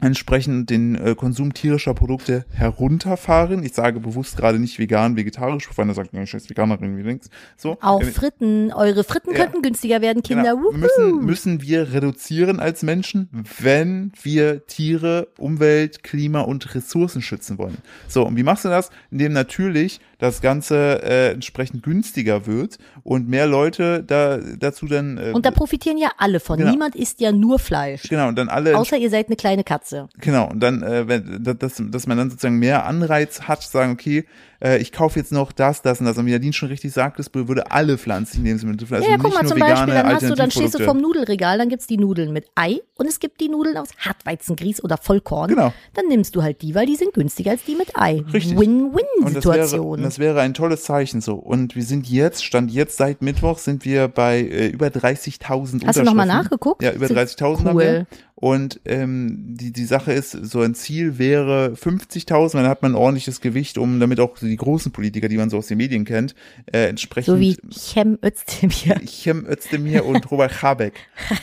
[0.00, 3.62] entsprechend den äh, Konsum tierischer Produkte herunterfahren.
[3.62, 7.30] Ich sage bewusst gerade nicht vegan, vegetarisch, bevor einer sagt, ja, scheiß Veganerin, wie links.
[7.56, 7.78] So.
[7.80, 8.72] Auch Äh, Fritten.
[8.72, 9.36] Eure Fritten Ja.
[9.38, 10.54] könnten günstiger werden, Kinder.
[10.54, 10.70] Genau.
[10.72, 13.28] Müssen, müssen wir reduzieren als Menschen,
[13.60, 17.78] wenn wir Tiere, Umwelt, Klima und Ressourcen schützen wollen.
[18.08, 18.90] So, und wie machst du das?
[19.10, 25.32] Indem natürlich das Ganze äh, entsprechend günstiger wird und mehr Leute da dazu dann äh,
[25.34, 26.58] Und da profitieren ja alle von.
[26.58, 26.70] Genau.
[26.70, 28.02] Niemand isst ja nur Fleisch.
[28.08, 29.85] genau und dann alle Außer ihr seid eine kleine Katze.
[30.20, 33.70] Genau, und dann, äh, wenn, da- dass, dass man dann sozusagen mehr Anreiz hat, zu
[33.70, 34.24] sagen, okay,
[34.62, 36.16] äh, ich kaufe jetzt noch das, das und das.
[36.16, 39.22] Und wie Nadine schon richtig sagt, das würde alle pflanzlichen Lebensmittel, also ja, ja, nicht
[39.24, 41.98] guck mal zum Beispiel, dann hast du, dann stehst du vorm Nudelregal, dann gibt's die
[41.98, 45.50] Nudeln mit Ei und es gibt die Nudeln aus Hartweizengrieß oder Vollkorn.
[45.50, 45.72] Genau.
[45.94, 48.24] Dann nimmst du halt die, weil die sind günstiger als die mit Ei.
[48.32, 48.56] Richtig.
[48.56, 50.02] Und das Win-Win-Situation.
[50.02, 51.34] das wäre ein tolles Zeichen so.
[51.34, 55.98] Und wir sind jetzt, stand jetzt seit Mittwoch, sind wir bei äh, über 30.000 Hast
[55.98, 56.26] du noch mal Unterschriften.
[56.28, 56.82] nachgeguckt?
[56.82, 57.82] Ja, über Sind 30.000 haben cool.
[57.82, 58.06] wir.
[58.38, 62.94] Und ähm, die, die Sache ist, so ein Ziel wäre 50.000, dann hat man ein
[62.94, 66.34] ordentliches Gewicht, um damit auch die großen Politiker, die man so aus den Medien kennt,
[66.70, 69.00] äh, entsprechend So wie Cem Özdemir.
[69.06, 70.92] Cem Özdemir und Robert Habeck.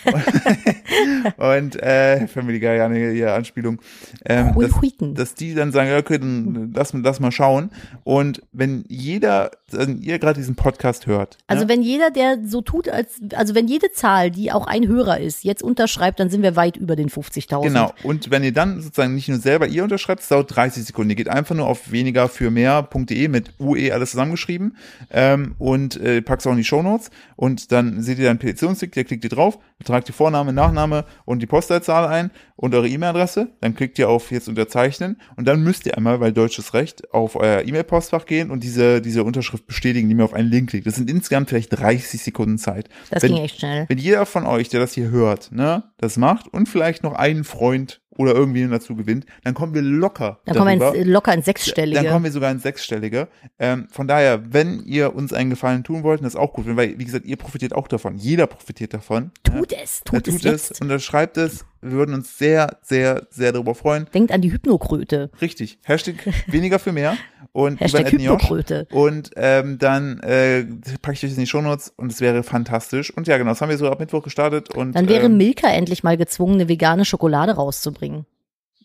[1.37, 3.81] und äh, Family Guy, ja, eine ja, Anspielung.
[4.23, 7.71] Ähm, Hui, dass, dass die dann sagen, ja, okay, dann lass, lass mal schauen.
[8.03, 11.69] Und wenn jeder, wenn ihr gerade diesen Podcast hört, Also ne?
[11.69, 15.43] wenn jeder, der so tut, als, also wenn jede Zahl, die auch ein Hörer ist,
[15.43, 17.63] jetzt unterschreibt, dann sind wir weit über den 50.000.
[17.63, 17.93] Genau.
[18.03, 21.09] Und wenn ihr dann sozusagen nicht nur selber ihr unterschreibt, es dauert 30 Sekunden.
[21.11, 24.77] Ihr geht einfach nur auf weniger für mehr.de mit UE alles zusammengeschrieben
[25.11, 29.03] ähm, und äh, packst auch in die Shownotes und dann seht ihr dann Petitionstick, der
[29.03, 33.49] klickt ihr drauf, tragt die Vorname, Nachname und die Postleitzahl ein und eure E-Mail-Adresse.
[33.61, 37.35] Dann klickt ihr auf jetzt unterzeichnen und dann müsst ihr einmal, weil deutsches Recht, auf
[37.35, 40.87] euer E-Mail-Postfach gehen und diese, diese Unterschrift bestätigen, die mir auf einen Link klickt.
[40.87, 42.89] Das sind insgesamt vielleicht 30 Sekunden Zeit.
[43.09, 43.85] Das Wenn- ging echt schnell.
[43.89, 47.43] wenn jeder von euch, der das hier hört, ne, das macht und vielleicht noch einen
[47.43, 50.39] Freund oder irgendwen dazu gewinnt, dann kommen wir locker.
[50.45, 50.97] Dann kommen wir darüber.
[50.99, 52.01] ins, locker ins Sechsstellige.
[52.01, 53.27] Dann kommen wir sogar ins Sechsstellige.
[53.57, 56.99] Ähm, von daher, wenn ihr uns einen Gefallen tun wollt, das ist auch gut, weil,
[56.99, 58.17] wie gesagt, ihr profitiert auch davon.
[58.17, 59.31] Jeder profitiert davon.
[59.43, 59.79] tut ja.
[59.81, 60.71] es, Ja, tut, es tut jetzt.
[60.71, 61.65] es, unterschreibt es.
[61.83, 64.07] Wir würden uns sehr, sehr, sehr darüber freuen.
[64.13, 65.29] Denkt an die Hypnokröte.
[65.41, 65.79] Richtig.
[65.83, 66.15] Hashtag
[66.47, 67.17] weniger für mehr.
[67.51, 68.11] Und Hashtag.
[68.11, 68.87] Hypnokröte.
[68.91, 70.63] Und ähm, dann äh,
[71.01, 73.15] packe ich euch in die Shownotes und es wäre fantastisch.
[73.15, 74.73] Und ja, genau, das haben wir so ab Mittwoch gestartet.
[74.73, 78.25] Und, Dann wäre ähm, Milka endlich mal gezwungen, eine vegane Schokolade rauszubringen.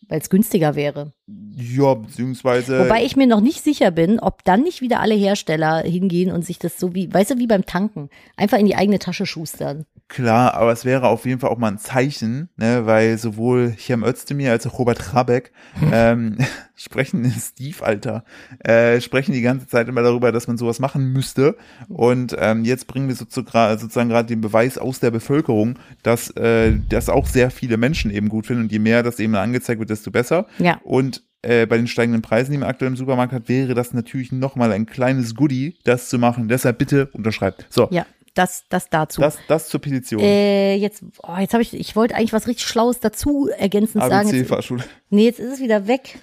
[0.09, 1.13] Weil es günstiger wäre.
[1.55, 2.81] Ja, beziehungsweise.
[2.81, 6.45] Wobei ich mir noch nicht sicher bin, ob dann nicht wieder alle Hersteller hingehen und
[6.47, 9.85] sich das so wie, weißt du, wie beim Tanken, einfach in die eigene Tasche schustern.
[10.09, 14.03] Klar, aber es wäre auf jeden Fall auch mal ein Zeichen, ne, weil sowohl Cem
[14.03, 15.53] Özdemir als auch Robert Habeck
[15.93, 16.39] ähm,
[16.75, 18.25] sprechen, Steve, Alter,
[18.61, 21.57] äh, sprechen die ganze Zeit immer darüber, dass man sowas machen müsste.
[21.89, 26.73] Und ähm, jetzt bringen wir sozusagen sozusagen gerade den Beweis aus der Bevölkerung, dass äh,
[26.89, 28.63] das auch sehr viele Menschen eben gut finden.
[28.63, 30.47] Und je mehr das eben angezeigt wird, desto besser.
[30.59, 30.81] Ja.
[30.85, 34.33] Und äh, bei den steigenden Preisen, die man aktuell im Supermarkt hat, wäre das natürlich
[34.33, 36.49] nochmal ein kleines Goodie, das zu machen.
[36.49, 37.67] Deshalb bitte unterschreibt.
[37.71, 38.07] So, Ja,
[38.39, 39.21] das, das dazu.
[39.21, 40.21] das, das zur Petition.
[40.23, 44.29] äh, jetzt, oh, jetzt habe ich, ich wollte eigentlich was richtig Schlaues dazu ergänzend sagen.
[44.29, 44.85] ABC-Fahrschule.
[45.11, 46.19] nee, jetzt ist es wieder weg.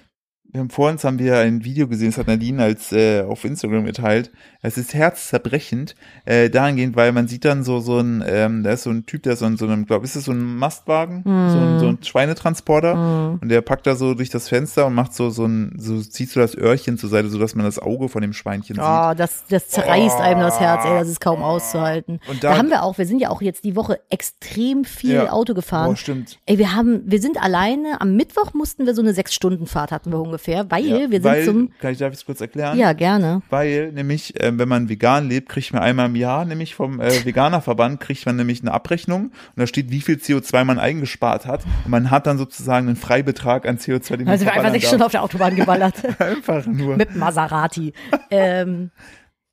[0.56, 3.44] Wir haben vor uns haben wir ein Video gesehen, das hat Nadine als äh, auf
[3.44, 4.30] Instagram geteilt.
[4.62, 8.82] Es ist herzzerbrechend, äh, dahingehend, weil man sieht dann so so ein, ähm, da ist
[8.84, 11.30] so ein Typ, der so in so einem, glaub, ist das so ein Mastwagen, so,
[11.30, 15.30] ein, so ein Schweinetransporter und der packt da so durch das Fenster und macht so
[15.30, 18.22] so ein, so ziehst du das Öhrchen zur Seite, so dass man das Auge von
[18.22, 18.84] dem Schweinchen sieht.
[18.84, 22.20] Oh, das, das zerreißt einem das Herz, ey, das ist kaum auszuhalten.
[22.28, 25.14] Und da, da- haben wir auch, wir sind ja auch jetzt die Woche extrem viel
[25.14, 25.32] Ja.
[25.32, 25.90] Auto gefahren.
[25.90, 26.38] Boah, stimmt.
[26.46, 30.20] Ey, wir haben, wir sind alleine, am Mittwoch mussten wir so eine Sechs-Stunden-Fahrt hatten wir
[30.20, 32.78] ungefähr, weil Ja, wir sind weil, zum, kann ich darf ich es kurz erklären?
[32.78, 33.42] ja, gerne.
[33.50, 37.24] Weil nämlich, äh, wenn man vegan lebt, kriegt man einmal im Jahr, nämlich vom äh,
[37.24, 41.64] Veganerverband, kriegt man nämlich eine Abrechnung und da steht, wie viel CO2 man eingespart hat.
[41.84, 44.84] Und man hat dann sozusagen einen Freibetrag an CO2, den man Also wir einfach sechs
[44.86, 45.06] Stunden darf.
[45.06, 45.94] auf der Autobahn geballert.
[46.20, 46.96] Einfach nur.
[46.96, 47.92] mit Maserati.
[48.30, 48.90] ähm,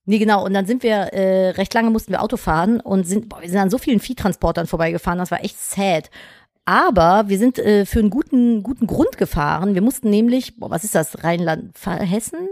[0.06, 0.46] nee, genau.
[0.46, 3.50] Und dann sind wir, äh, recht lange mussten wir Auto fahren und sind, boah, wir
[3.50, 6.10] sind an so vielen Viehtransportern vorbeigefahren, das war echt sad.
[6.66, 9.74] Aber wir sind äh, für einen guten, guten Grund gefahren.
[9.76, 12.48] Wir mussten nämlich, boah, was ist das, Rheinland, Hessen?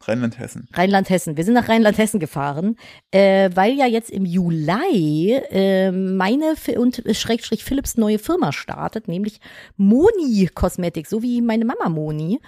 [0.00, 0.68] Rheinland-Hessen.
[0.72, 1.36] Rheinland-Hessen.
[1.36, 2.76] Wir sind nach Rheinland-Hessen gefahren,
[3.10, 9.40] äh, weil ja jetzt im Juli äh, meine und Schrägstrich Philips neue Firma startet, nämlich
[9.76, 12.38] Moni Cosmetics, so wie meine Mama Moni.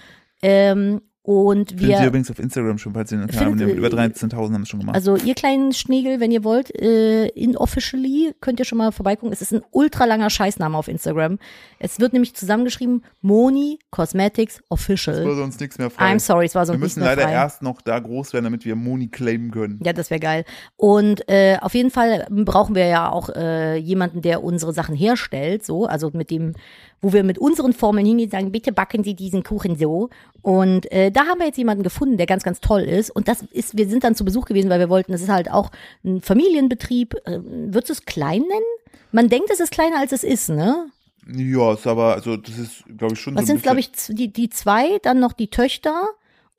[0.43, 4.55] Ähm, und Findet ihr wir, übrigens auf Instagram schon, falls ihr den Findet- über 13.000
[4.55, 4.97] haben es schon gemacht.
[4.97, 9.33] also ihr kleinen Schnegel, wenn ihr wollt, äh, inofficially könnt ihr schon mal vorbeigucken.
[9.33, 11.39] Es ist ein ultra langer Scheißname auf Instagram.
[11.79, 15.25] Es wird nämlich zusammengeschrieben Moni Cosmetics Es Official.
[15.27, 16.13] wurde uns nichts mehr frei.
[16.13, 17.33] I'm sorry, es war so Wir nicht müssen mehr leider frei.
[17.33, 19.79] erst noch da groß werden, damit wir Moni claimen können.
[19.85, 20.45] Ja, das wäre geil.
[20.77, 25.65] Und äh, auf jeden Fall brauchen wir ja auch äh, jemanden, der unsere Sachen herstellt,
[25.65, 26.55] so, also mit dem,
[27.03, 30.11] wo wir mit unseren Formeln hingehen und sagen, bitte backen Sie diesen Kuchen so.
[30.43, 33.11] Und äh, da haben wir jetzt jemanden gefunden, der ganz, ganz toll ist.
[33.11, 35.51] Und das ist, wir sind dann zu Besuch gewesen, weil wir wollten, das ist halt
[35.51, 35.71] auch
[36.05, 37.15] ein Familienbetrieb.
[37.25, 38.65] Äh, würdest du es klein nennen?
[39.13, 40.87] Man denkt, es ist kleiner als es ist, ne?
[41.27, 44.33] Ja, ist aber, also das ist, glaube ich, schon Was so sind, glaube ich, die,
[44.33, 46.09] die zwei, dann noch die Töchter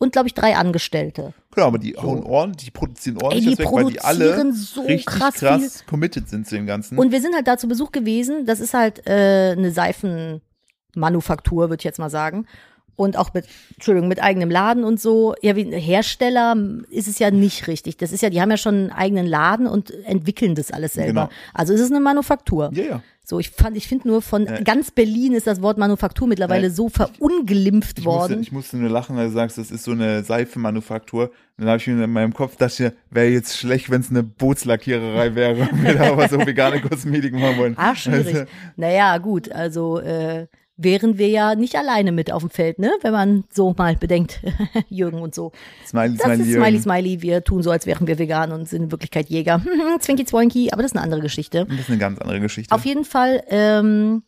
[0.02, 1.36] und, glaube ich, drei Angestellte.
[1.52, 4.54] Klar, aber die hauen ordentlich, die produzieren ordentlich die das weg, weil die alle produzieren
[4.54, 5.70] so richtig krass krass, viel.
[5.88, 6.98] committed sind zu dem Ganzen.
[6.98, 8.48] Und wir sind halt da zu Besuch gewesen.
[8.48, 12.48] Das ist halt äh, eine Seifenmanufaktur, würde ich jetzt mal sagen.
[12.96, 15.36] Und auch mit, Entschuldigung, mit eigenem Laden und so.
[15.44, 16.56] Ja, wie ein Hersteller
[16.90, 17.98] ist es ja nicht richtig.
[17.98, 21.28] Das ist ja, die haben ja schon einen eigenen Laden und entwickeln das alles selber.
[21.28, 21.36] Genau.
[21.54, 22.72] Also es ist eine Manufaktur.
[22.74, 23.04] ja, ja.
[23.32, 24.60] So, ich fand, ich finde nur von Ja.
[24.60, 28.42] ganz Berlin ist das Wort Manufaktur mittlerweile Ja, so verunglimpft Ich musste, worden.
[28.42, 31.32] ich musste nur lachen, weil du sagst, das ist so eine Seifenmanufaktur.
[31.58, 35.34] Dann habe ich mir in meinem Kopf dachte, wäre jetzt schlecht, wenn es eine Bootslackiererei
[35.34, 37.74] wäre, wenn wir da aber so vegane Kosmetik machen wollen.
[37.78, 38.36] Ah, schwierig.
[38.36, 42.92] Also, Naja, gut, also äh, wären wir ja nicht alleine mit auf dem Feld, ne?
[43.02, 44.40] Wenn man so mal bedenkt,
[44.90, 45.52] Jürgen und so.
[45.86, 46.64] Smiley, Das Smiley, ist Jürgen.
[46.64, 49.62] Smiley Smiley, wir tun so, als wären wir vegan und sind in Wirklichkeit Jäger.
[50.00, 51.66] Zwinky Zwoinky, aber das ist eine andere Geschichte.
[51.70, 52.74] Das ist eine ganz andere Geschichte.
[52.74, 54.24] Auf jeden Fall ähm,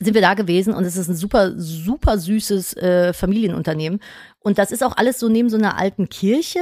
[0.00, 4.00] sind wir da gewesen und es ist ein super, super süßes äh, Familienunternehmen.
[4.40, 6.60] Und das ist auch alles so neben so einer alten Kirche.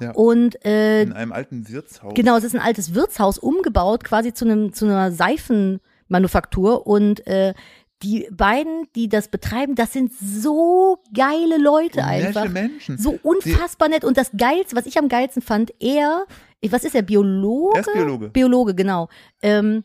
[0.00, 0.12] Ja.
[0.12, 2.14] Und äh, in einem alten Wirtshaus.
[2.14, 7.54] Genau, es ist ein altes Wirtshaus umgebaut, quasi zu einem zu einer Seifenmanufaktur und äh,
[8.02, 12.42] die beiden, die das betreiben, das sind so geile Leute einfach.
[12.42, 12.98] nette Menschen.
[12.98, 14.04] So unfassbar nett.
[14.04, 16.26] Und das Geilste, was ich am geilsten fand, er,
[16.68, 17.76] was ist er, Biologe?
[17.76, 18.28] Er ist Biologe.
[18.28, 19.08] Biologe, genau.
[19.42, 19.84] Ähm,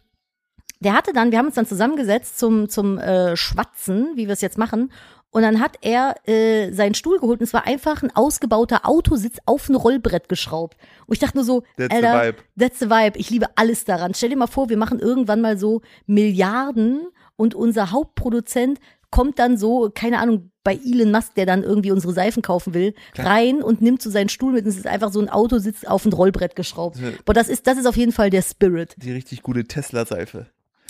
[0.81, 4.41] der hatte dann, wir haben uns dann zusammengesetzt zum, zum äh, Schwatzen, wie wir es
[4.41, 4.91] jetzt machen.
[5.29, 9.37] Und dann hat er äh, seinen Stuhl geholt und es war einfach ein ausgebauter Autositz
[9.45, 10.75] auf ein Rollbrett geschraubt.
[11.05, 12.37] Und ich dachte nur so, That's the Alter, vibe.
[12.59, 13.17] that's the vibe.
[13.17, 14.13] Ich liebe alles daran.
[14.13, 17.07] Stell dir mal vor, wir machen irgendwann mal so Milliarden
[17.41, 22.13] und unser Hauptproduzent kommt dann so, keine Ahnung, bei Elon Musk, der dann irgendwie unsere
[22.13, 25.19] Seifen kaufen will, rein und nimmt so seinen Stuhl mit und es ist einfach so
[25.19, 26.99] ein Autositz auf ein Rollbrett geschraubt.
[26.99, 27.09] Ja.
[27.25, 28.95] Boah, das ist, das ist auf jeden Fall der Spirit.
[28.97, 30.45] Die richtig gute Tesla-Seife.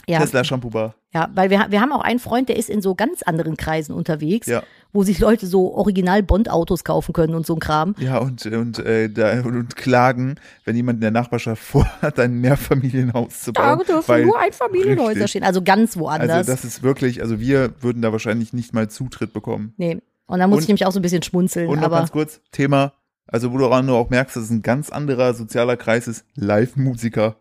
[0.07, 0.19] Ja.
[0.19, 0.95] Tesla Shampoo Bar.
[1.13, 3.93] Ja, weil wir, wir haben auch einen Freund, der ist in so ganz anderen Kreisen
[3.93, 4.63] unterwegs, Ja.
[4.93, 7.95] wo sich Leute so original Bond-Autos kaufen können und so ein Kram.
[7.99, 10.35] Ja, und, und, äh, da, und, klagen,
[10.65, 13.85] wenn jemand in der Nachbarschaft vorhat, ein Mehrfamilienhaus zu Da bauen.
[13.87, 15.29] dürfen weil- nur Einfamilienhäuser Richtig.
[15.31, 16.29] stehen, also ganz woanders.
[16.31, 19.73] Also das ist wirklich, also wir würden da wahrscheinlich nicht mal Zutritt bekommen.
[19.77, 19.99] nee.
[20.27, 22.11] Und da muss Und- ich nämlich auch so ein bisschen schmunzeln, Und noch aber ganz
[22.13, 22.93] kurz, Thema,
[23.27, 26.23] also wo du auch nur auch merkst, dass es ein ganz anderer sozialer Kreis ist,
[26.35, 27.35] Live-Musiker.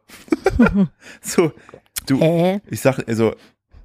[1.20, 1.52] so,
[2.06, 3.34] du, äh, ich sag, also,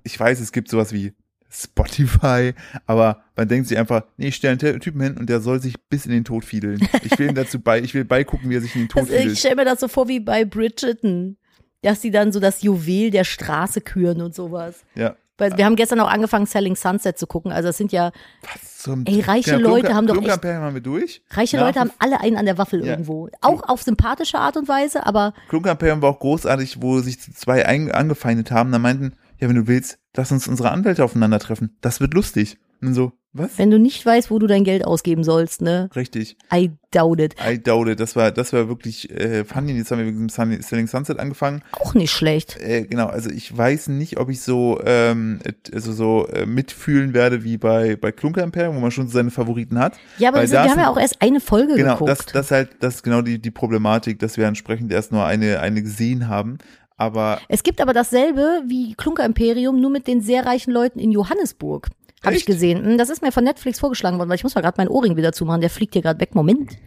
[0.04, 1.14] ich weiß, es gibt sowas wie
[1.50, 2.54] Spotify,
[2.86, 5.62] aber man denkt sich einfach, nee, ich stelle einen Ty- Typen hin und der soll
[5.62, 6.88] sich bis in den Tod fiedeln.
[7.04, 9.10] Ich will ihm dazu bei, ich will beigucken, wie er sich in den Tod das,
[9.10, 9.38] ich fiedelt.
[9.38, 11.38] stelle mir das so vor wie bei Bridgerton,
[11.82, 14.84] dass sie dann so das Juwel der Straße küren und sowas.
[14.96, 15.16] Ja.
[15.38, 17.52] Weil wir haben gestern auch angefangen, Selling Sunset zu gucken.
[17.52, 18.12] Also es sind ja,
[18.54, 21.22] Was zum Ey, reiche Ja, Leute haben doch echt- haben wir durch.
[21.32, 22.92] reiche Nach Leute haben alle einen an der Waffel Ja.
[22.92, 23.30] irgendwo.
[23.42, 27.92] Auch auf sympathische Art und Weise, aber Klunkerperlen war auch großartig, wo sich zwei ein,
[27.92, 28.72] angefeindet haben.
[28.72, 31.76] Da meinten, ja, wenn du willst, lass uns unsere Anwälte aufeinandertreffen.
[31.82, 32.58] Das wird lustig.
[32.82, 33.58] Und dann so, Was?
[33.58, 35.90] Wenn du nicht weißt, wo du dein Geld ausgeben sollst, ne?
[35.94, 36.38] Richtig.
[36.54, 37.36] I doubt it.
[37.46, 38.00] I doubt it.
[38.00, 39.74] Das war, das war wirklich äh, funny.
[39.74, 41.62] Jetzt haben wir mit dem Sunny, Selling Sunset angefangen.
[41.74, 42.58] Auch nicht schlecht.
[42.62, 45.40] Äh, genau, also ich weiß nicht, ob ich so ähm,
[45.74, 49.80] also so äh, mitfühlen werde wie bei bei Klunker Imperium, wo man schon seine Favoriten
[49.80, 49.96] hat.
[50.18, 52.10] Ja, aber das, da wir haben ja auch erst eine Folge Genau, geguckt.
[52.12, 55.60] das das halt das ist genau die die Problematik, dass wir entsprechend erst nur eine
[55.60, 56.58] eine gesehen haben.
[56.96, 61.12] Aber Es gibt aber dasselbe wie Klunker Imperium, nur mit den sehr reichen Leuten in
[61.12, 61.90] Johannesburg.
[62.26, 62.84] Habe ich gesehen.
[62.86, 65.16] Hm, Das ist mir von Netflix vorgeschlagen worden, weil ich muss mal gerade meinen Ohrring
[65.18, 65.62] wieder zumachen.
[65.62, 66.36] Der fliegt hier gerade weg.
[66.36, 66.78] Moment.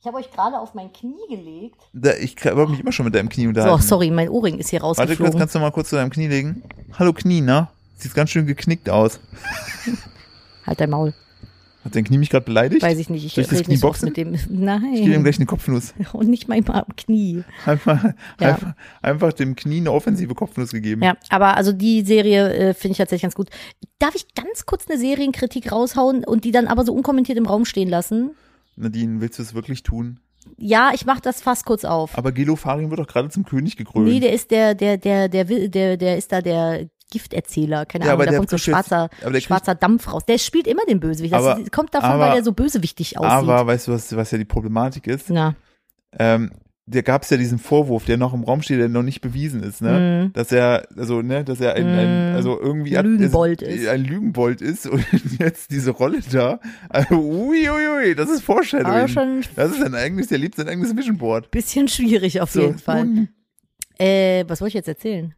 [0.00, 1.76] Ich habe euch gerade auf mein Knie gelegt.
[1.92, 3.82] da, ich wollte mich immer schon mit deinem Knie So, unterhalten.
[3.82, 5.38] sorry, mein Ohrring ist hier Warte kurz, rausgeflogen.
[5.38, 6.62] kannst du mal kurz zu deinem Knie legen?
[6.98, 7.68] Hallo Knie, ne?
[7.98, 9.20] Sieht ganz schön geknickt aus.
[10.66, 11.12] halt dein Maul.
[11.84, 12.82] Hat dein Knie mich gerade beleidigt?
[12.82, 13.24] Weiß ich nicht.
[13.24, 14.08] Ich ich das rede Knie nicht so oft boxen?
[14.08, 14.34] mit dem.
[14.34, 14.54] Ich gebe
[15.06, 15.22] ihm Nein.
[15.22, 15.94] gleich eine Kopfnuss.
[16.12, 17.42] Und nicht manchmal am Knie.
[17.64, 18.04] Einfach,
[18.38, 18.48] Ja.
[18.54, 21.02] einfach, einfach dem Knie eine offensive Kopfnuss gegeben.
[21.02, 23.48] Ja, aber also die Serie äh, finde ich tatsächlich ganz gut.
[23.98, 27.64] Darf ich ganz kurz eine Serienkritik raushauen und die dann aber so unkommentiert im Raum
[27.64, 28.32] stehen lassen?
[28.76, 30.20] Nadine, willst du es wirklich tun?
[30.58, 32.16] Ja, ich mach das fast kurz auf.
[32.16, 34.06] Aber Gelofarin wird doch gerade zum König gekrönt.
[34.06, 38.06] Nee, der ist der, der, der, der, will- der, der ist da der Gifterzähler, keine
[38.06, 40.24] Ja, Ahnung, da kommt so kriegt jetzt- schwarzer, schwarzer Dampf raus.
[40.26, 41.32] Der spielt immer den Bösewicht.
[41.34, 43.30] Das Aber- kommt davon, aber- weil der so bösewichtig aussieht.
[43.30, 45.30] Aber weißt du, was, was ja die Problematik ist?
[45.30, 45.54] Na,
[46.18, 46.50] Ähm,
[46.86, 49.62] da gab es ja diesen Vorwurf, der noch im Raum steht, der noch nicht bewiesen
[49.62, 50.24] ist, ne?
[50.26, 50.32] Mhm.
[50.32, 52.34] Dass er, also, ne, dass er ein, ein Mm.
[52.34, 53.88] also irgendwie hat- Lügenbold ist, ist.
[53.88, 55.04] ein Lügenbold ist und
[55.40, 56.58] jetzt diese Rolle da.
[56.88, 59.06] Also, ui, ui, ui, das ist Foreshadowing.
[59.06, 61.52] schon ein Das ist sein eigenes, der liebt sein eigenes Vision Board.
[61.52, 63.28] bisschen schwierig auf So, jeden Fall.
[63.98, 65.32] Äh, was wollte ich jetzt erzählen?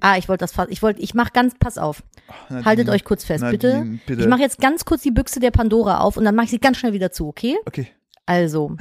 [0.00, 2.02] Ah, ich wollte das fast, ich wollte, ich mach ganz, pass auf.
[2.48, 3.74] Nadine, Haltet euch kurz fest, bitte.
[3.78, 4.20] Nadine, bitte.
[4.22, 6.58] Ich mache jetzt ganz kurz die Büchse der Pandora auf und dann mache ich sie
[6.58, 7.56] ganz schnell wieder zu, okay?
[7.66, 7.88] Okay.
[8.26, 8.76] Also,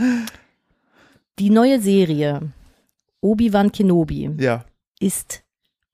[1.40, 2.52] die neue Serie
[3.22, 4.66] Obi-Wan Kenobi Ja.
[5.00, 5.44] ist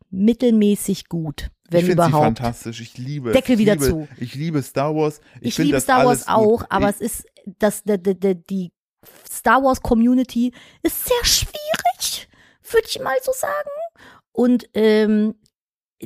[0.09, 2.25] mittelmäßig gut, wenn ich finde sie überhaupt.
[2.25, 2.81] fantastisch.
[2.81, 3.31] Ich liebe.
[3.31, 4.07] Deckel ich wieder liebe, zu.
[4.17, 5.21] Ich liebe Star Wars.
[5.41, 6.67] Ich, Ich, liebe Star Wars auch, gut.
[6.69, 7.25] aber ich, es ist
[7.59, 8.71] das die, die, die, die
[9.29, 10.51] Star Wars Community
[10.83, 12.27] ist sehr schwierig,
[12.71, 13.69] würde ich mal so sagen.
[14.35, 15.35] Und ähm,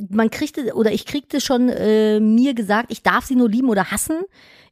[0.08, 3.90] man kriegte oder ich kriegte schon äh, mir gesagt, ich darf sie nur lieben oder
[3.90, 4.20] hassen.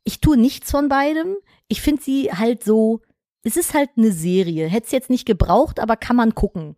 [0.05, 1.37] Ich tue nichts von beidem.
[1.69, 3.03] Ich finde sie halt so.
[3.43, 4.69] Es ist halt eine Serie.
[4.69, 6.77] Hätte es jetzt nicht gebraucht, aber kann man gucken.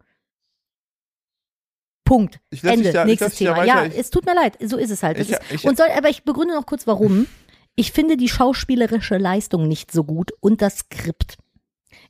[2.05, 2.40] Punkt.
[2.62, 2.93] Ende.
[2.93, 3.64] da- Nächstes Thema.
[3.64, 4.57] Ja, Ich- es tut mir leid.
[4.61, 5.19] So ist es halt.
[5.19, 7.27] Ich- ist, ich- und soll, aber ich begründe noch kurz, warum.
[7.77, 11.38] Ich finde die schauspielerische Leistung nicht so gut und das Skript.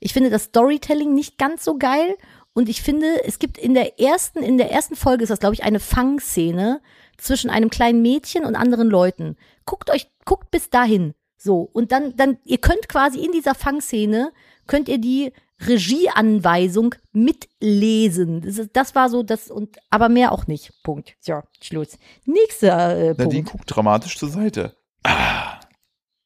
[0.00, 2.16] Ich finde das Storytelling nicht ganz so geil
[2.52, 5.54] und ich finde, es gibt in der ersten, in der ersten Folge ist das, glaube
[5.54, 6.80] ich, eine Fangszene
[7.16, 9.36] zwischen einem kleinen Mädchen und anderen Leuten.
[9.66, 11.14] Guckt euch, guckt bis dahin.
[11.36, 11.68] So.
[11.72, 14.32] Und dann, dann, ihr könnt quasi in dieser Fangszene,
[14.66, 15.32] könnt ihr die
[15.66, 18.40] Regieanweisung mitlesen.
[18.40, 20.72] Das, ist, das war so das und aber mehr auch nicht.
[20.82, 21.14] Punkt.
[21.20, 21.98] So, Schluss.
[22.24, 23.50] Nächster äh, Nadine Punkt.
[23.52, 24.74] guckt dramatisch zur Seite.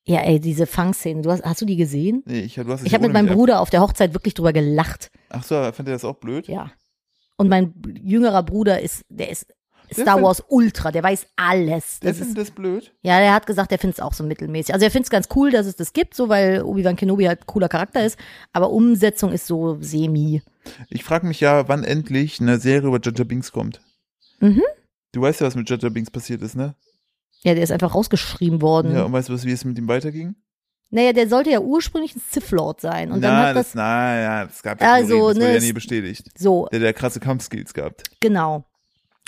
[0.07, 1.23] Ja, ey, diese Fangszene.
[1.23, 2.23] Du hast, hast du die gesehen?
[2.27, 4.53] Nee, ich, du hast es Ich habe mit meinem Bruder auf der Hochzeit wirklich drüber
[4.53, 5.11] gelacht.
[5.31, 6.47] Ach so, fand ihr das auch blöd?
[6.47, 6.71] Ja.
[7.37, 9.47] Und mein jüngerer Bruder ist, der ist
[9.97, 12.01] Der Star find- Wars Ultra, der weiß alles.
[12.01, 12.93] Der Das ist, findet das blöd?
[13.03, 14.75] ja, der hat gesagt, der findet es auch so mittelmäßig.
[14.75, 17.41] Also er findet es ganz cool, dass es das gibt, so weil Obi-Wan Kenobi halt
[17.41, 18.19] ein cooler Charakter ist,
[18.53, 20.43] aber Umsetzung ist so semi.
[20.91, 23.81] Ich frage mich ja, wann endlich eine Serie über Jaja Binks kommt.
[24.41, 24.63] Mhm.
[25.13, 26.75] Du weißt ja, was mit Jaja Binks passiert ist, ne?
[27.45, 28.95] Ja, der ist einfach rausgeschrieben worden.
[28.95, 30.35] Ja, und weißt du, was, wie es mit ihm weiterging?
[30.91, 33.11] Naja, der sollte ja ursprünglich ein Sith Lord sein.
[33.13, 35.53] Und dann Na, hat das, das, na, ja, das gab ja Also, das ne, wurde
[35.53, 36.29] ja es- nie bestätigt.
[36.39, 38.05] so, Der, der krasse Kampfskills gehabt.
[38.21, 38.65] genau.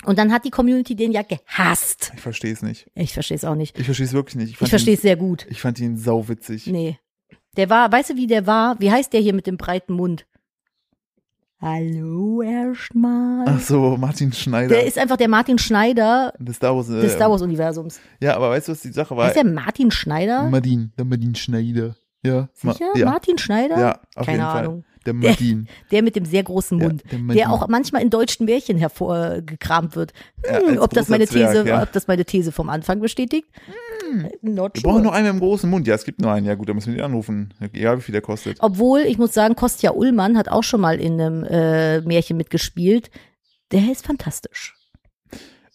[0.05, 2.11] Und dann hat die Community den ja gehasst.
[2.15, 2.89] Ich verstehe es nicht.
[2.93, 3.77] Ich verstehe es auch nicht.
[3.79, 4.53] Ich verstehe es wirklich nicht.
[4.53, 5.47] Ich, Ich verstehe es sehr gut.
[5.49, 6.67] Ich fand ihn sauwitzig.
[6.67, 6.99] Nee.
[7.57, 8.79] Der war, weißt du, wie der war?
[8.79, 10.27] Wie heißt der hier mit dem breiten Mund?
[11.59, 13.45] Hallo erstmal.
[13.47, 14.67] Ach so, Martin Schneider.
[14.69, 16.87] Der ist einfach der Martin Schneider des Star Wars.
[16.87, 17.99] Äh, des Star Wars Universums.
[18.21, 19.25] Ja, aber weißt du, was die Sache war?
[19.25, 20.49] Heißt der Martin Schneider?
[20.49, 21.95] Martin, der Martin Schneider.
[22.23, 22.47] Ja.
[22.53, 22.85] Sicher?
[22.95, 23.79] Ja, Martin Schneider?
[23.79, 24.65] ja auf Keine jeden Fall.
[24.65, 24.85] Ahnung.
[25.07, 25.67] Der Martin.
[25.91, 27.03] Der mit dem sehr großen Ja, Mund.
[27.11, 27.37] der Martin.
[27.37, 30.13] der auch manchmal in deutschen Märchen hervorgekramt wird.
[30.45, 31.81] Ja, Hm, als ob das meine Zwerg, These, ja.
[31.81, 33.47] ob das meine These vom Anfang bestätigt?
[34.41, 34.93] Not Wir sure.
[34.93, 35.87] brauchen nur einen mit einem großen Mund.
[35.87, 36.45] Ja, es gibt nur einen.
[36.45, 37.53] Ja gut, da müssen wir den anrufen.
[37.73, 38.57] Egal wie viel der kostet.
[38.61, 43.09] Obwohl, ich muss sagen, Kostja Ullmann hat auch schon mal in einem äh, Märchen mitgespielt.
[43.71, 44.75] Der ist fantastisch.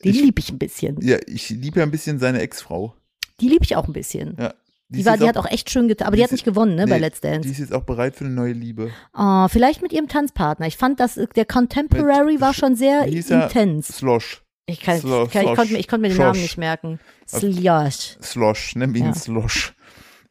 [0.05, 0.99] Den Ich- lieb ich ein bisschen.
[1.01, 2.95] Ja, ich liebe ja ein bisschen seine Ex-Frau.
[3.41, 4.37] Die lieb ich auch ein bisschen.
[4.39, 4.55] Ja.
[4.93, 6.87] Die, war, die hat auch echt schön getan, aber die die hat nicht gewonnen, ne,
[6.87, 7.49] bei nee, Let's Die Dance.
[7.49, 8.91] ist jetzt auch bereit für eine neue Liebe.
[9.13, 10.67] Ah, vielleicht mit ihrem Tanzpartner.
[10.67, 13.89] Ich fand, dass der Contemporary Mit- war schon sehr intens.
[13.89, 14.43] Slosh.
[14.67, 15.57] Ich, kann, Slo- ich, kann, ich, Slosh.
[15.57, 16.27] konnte, mir- ich konnte mir den Slosh.
[16.27, 17.01] Namen nicht merken.
[17.27, 18.17] Slosh.
[18.23, 18.77] Slosh.
[18.77, 19.15] Nenn ihn Ja.
[19.15, 19.75] Slosh.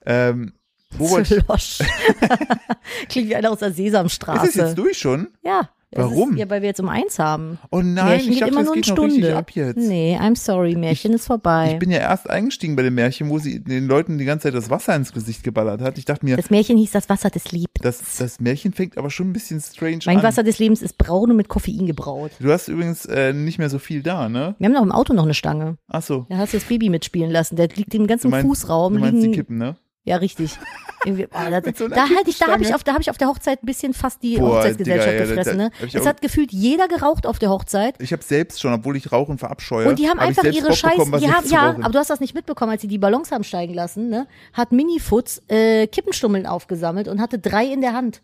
[0.06, 0.54] Ähm,
[0.98, 1.80] wo Slosh.
[3.10, 4.76] Klingt wie einer aus der ist das jetzt Sesamstraße.
[4.76, 5.30] durch schon?
[5.44, 6.32] Ja, Das Warum?
[6.32, 7.60] Ist, ja, weil wir jetzt um eins haben.
[7.70, 9.38] Oh nein, Märchen ich geht dachte, immer das nur geht noch richtig Stunde.
[9.38, 9.78] ab jetzt.
[9.78, 11.72] Nee, I'm sorry, Märchen ist vorbei.
[11.74, 14.54] Ich bin ja erst eingestiegen bei dem Märchen, wo sie den Leuten die ganze Zeit
[14.56, 15.98] das Wasser ins Gesicht geballert hat.
[15.98, 17.72] Ich dachte mir, das Märchen hieß das Wasser des Lebens.
[17.82, 20.24] das, das Märchen fängt aber schon ein bisschen strange mein an.
[20.24, 22.32] Wasser des Lebens ist braun und mit Koffein gebraut.
[22.40, 24.56] Du hast übrigens äh, nicht mehr so viel da, ne?
[24.60, 25.76] Wir haben noch im Auto noch eine Stange.
[25.90, 26.26] Ach so.
[26.30, 27.58] Da hast du das Baby mitspielen lassen.
[27.58, 28.94] Der liegt im Du ganzen meinst, Fußraum.
[28.94, 29.76] du meinst liegen, die Kippen, ne?
[30.04, 30.58] Ja, richtig.
[31.06, 33.18] Irgendwie, oh, da so da, halt ich, da habe ich, auf, da hab ich auf
[33.20, 35.58] der Hochzeit ein bisschen fast die Boah, Hochzeitsgesellschaft Digga, ja, gefressen.
[35.60, 35.72] da- Ne?
[35.94, 37.96] Es hat gefühlt jeder geraucht auf der Hochzeit.
[38.00, 39.88] Ich habe selbst schon, obwohl ich Rauchen verabscheue.
[39.88, 42.10] Und die haben hab einfach ihre Bock Scheiße, bekommen, die haben, ja, aber du hast
[42.10, 44.28] das nicht mitbekommen, als sie die Ballons haben steigen lassen, ne?
[44.54, 48.22] Hat Minifutz äh, Kippenstummeln aufgesammelt und hatte drei in der Hand.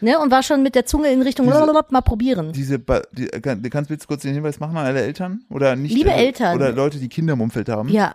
[0.00, 0.18] Ne?
[0.18, 2.52] Und war schon mit der Zunge in Richtung Diese- mal probieren.
[2.52, 5.42] Diese, ba die, äh, kann- kannst du jetzt kurz den Hinweis machen an alle Eltern?
[5.48, 5.94] Oder nicht?
[5.94, 6.56] Liebe äh, Eltern.
[6.56, 7.88] Oder Leute, die Kinder im Umfeld haben.
[7.88, 8.14] Ja,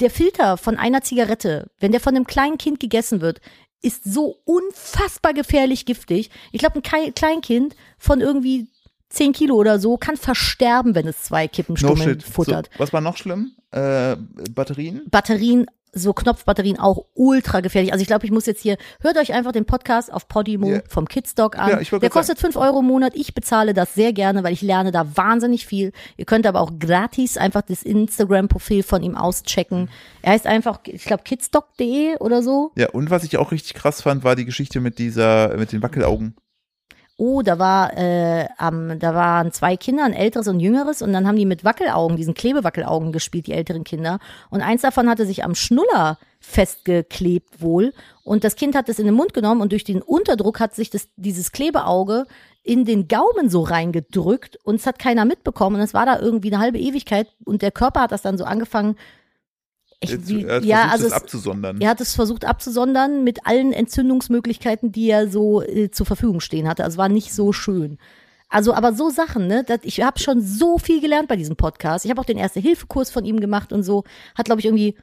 [0.00, 3.40] der Filter von einer Zigarette, wenn der von einem kleinen Kind gegessen wird,
[3.82, 6.30] ist so unfassbar gefährlich giftig.
[6.52, 8.68] Ich glaube, ein Kleinkind von irgendwie
[9.08, 12.22] 10 Kilo oder so kann versterben, wenn es zwei No Kippenstummeln shit.
[12.22, 12.70] futtert.
[12.72, 13.52] So, was war noch schlimm?
[13.70, 14.16] Äh,
[14.54, 15.02] Batterien?
[15.10, 17.92] Batterien, so Knopfbatterien auch ultra gefährlich.
[17.92, 20.80] Also ich glaube, ich muss jetzt hier, hört euch einfach den Podcast auf Podimo Ja.
[20.88, 21.70] vom Kidstock an.
[21.82, 23.12] Ja, Der kostet 5 Euro im Monat.
[23.14, 25.92] Ich bezahle das sehr gerne, weil ich lerne da wahnsinnig viel.
[26.16, 29.90] Ihr könnt aber auch gratis einfach das Instagram-Profil von ihm auschecken.
[30.22, 32.72] Er heißt einfach, ich glaube, kidstock.de oder so.
[32.76, 35.82] Ja, und was ich auch richtig krass fand, war die Geschichte mit dieser, mit den
[35.82, 36.34] Wackelaugen.
[37.24, 41.28] Oh, da war, äh, am, da waren zwei Kinder, ein älteres und jüngeres, und dann
[41.28, 44.18] haben die mit Wackelaugen, diesen Klebewackelaugen gespielt, die älteren Kinder.
[44.50, 47.92] Und eins davon hatte sich am Schnuller festgeklebt wohl.
[48.24, 50.90] Und das Kind hat es in den Mund genommen und durch den Unterdruck hat sich
[50.90, 52.26] das, dieses Klebeauge
[52.64, 56.52] in den Gaumen so reingedrückt und es hat keiner mitbekommen und es war da irgendwie
[56.52, 58.96] eine halbe Ewigkeit und der Körper hat das dann so angefangen.
[60.02, 61.80] Ich, wie, er hat ja, versucht, also es, abzusondern.
[61.80, 66.68] er hat es versucht abzusondern mit allen Entzündungsmöglichkeiten, die er so äh, zur Verfügung stehen
[66.68, 66.84] hatte.
[66.84, 67.98] Also war nicht so schön.
[68.48, 69.64] Also, aber so Sachen, ne?
[69.64, 72.04] Das, ich habe schon so viel gelernt bei diesem Podcast.
[72.04, 74.04] Ich habe auch den Erste-Hilfe-Kurs von ihm gemacht und so.
[74.34, 74.94] Hat, glaube ich, irgendwie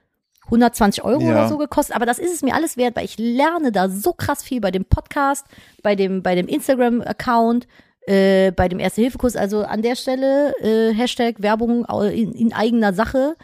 [0.46, 1.32] 120 Euro Ja.
[1.32, 1.96] oder so gekostet.
[1.96, 4.70] Aber das ist es mir alles wert, weil ich lerne da so krass viel bei
[4.70, 5.48] dem Podcast,
[5.82, 7.68] bei dem, bei dem Instagram-Account,
[8.02, 9.36] äh, bei dem Erste-Hilfe-Kurs.
[9.36, 13.36] Also an der Stelle äh, Hashtag Werbung in, in eigener Sache.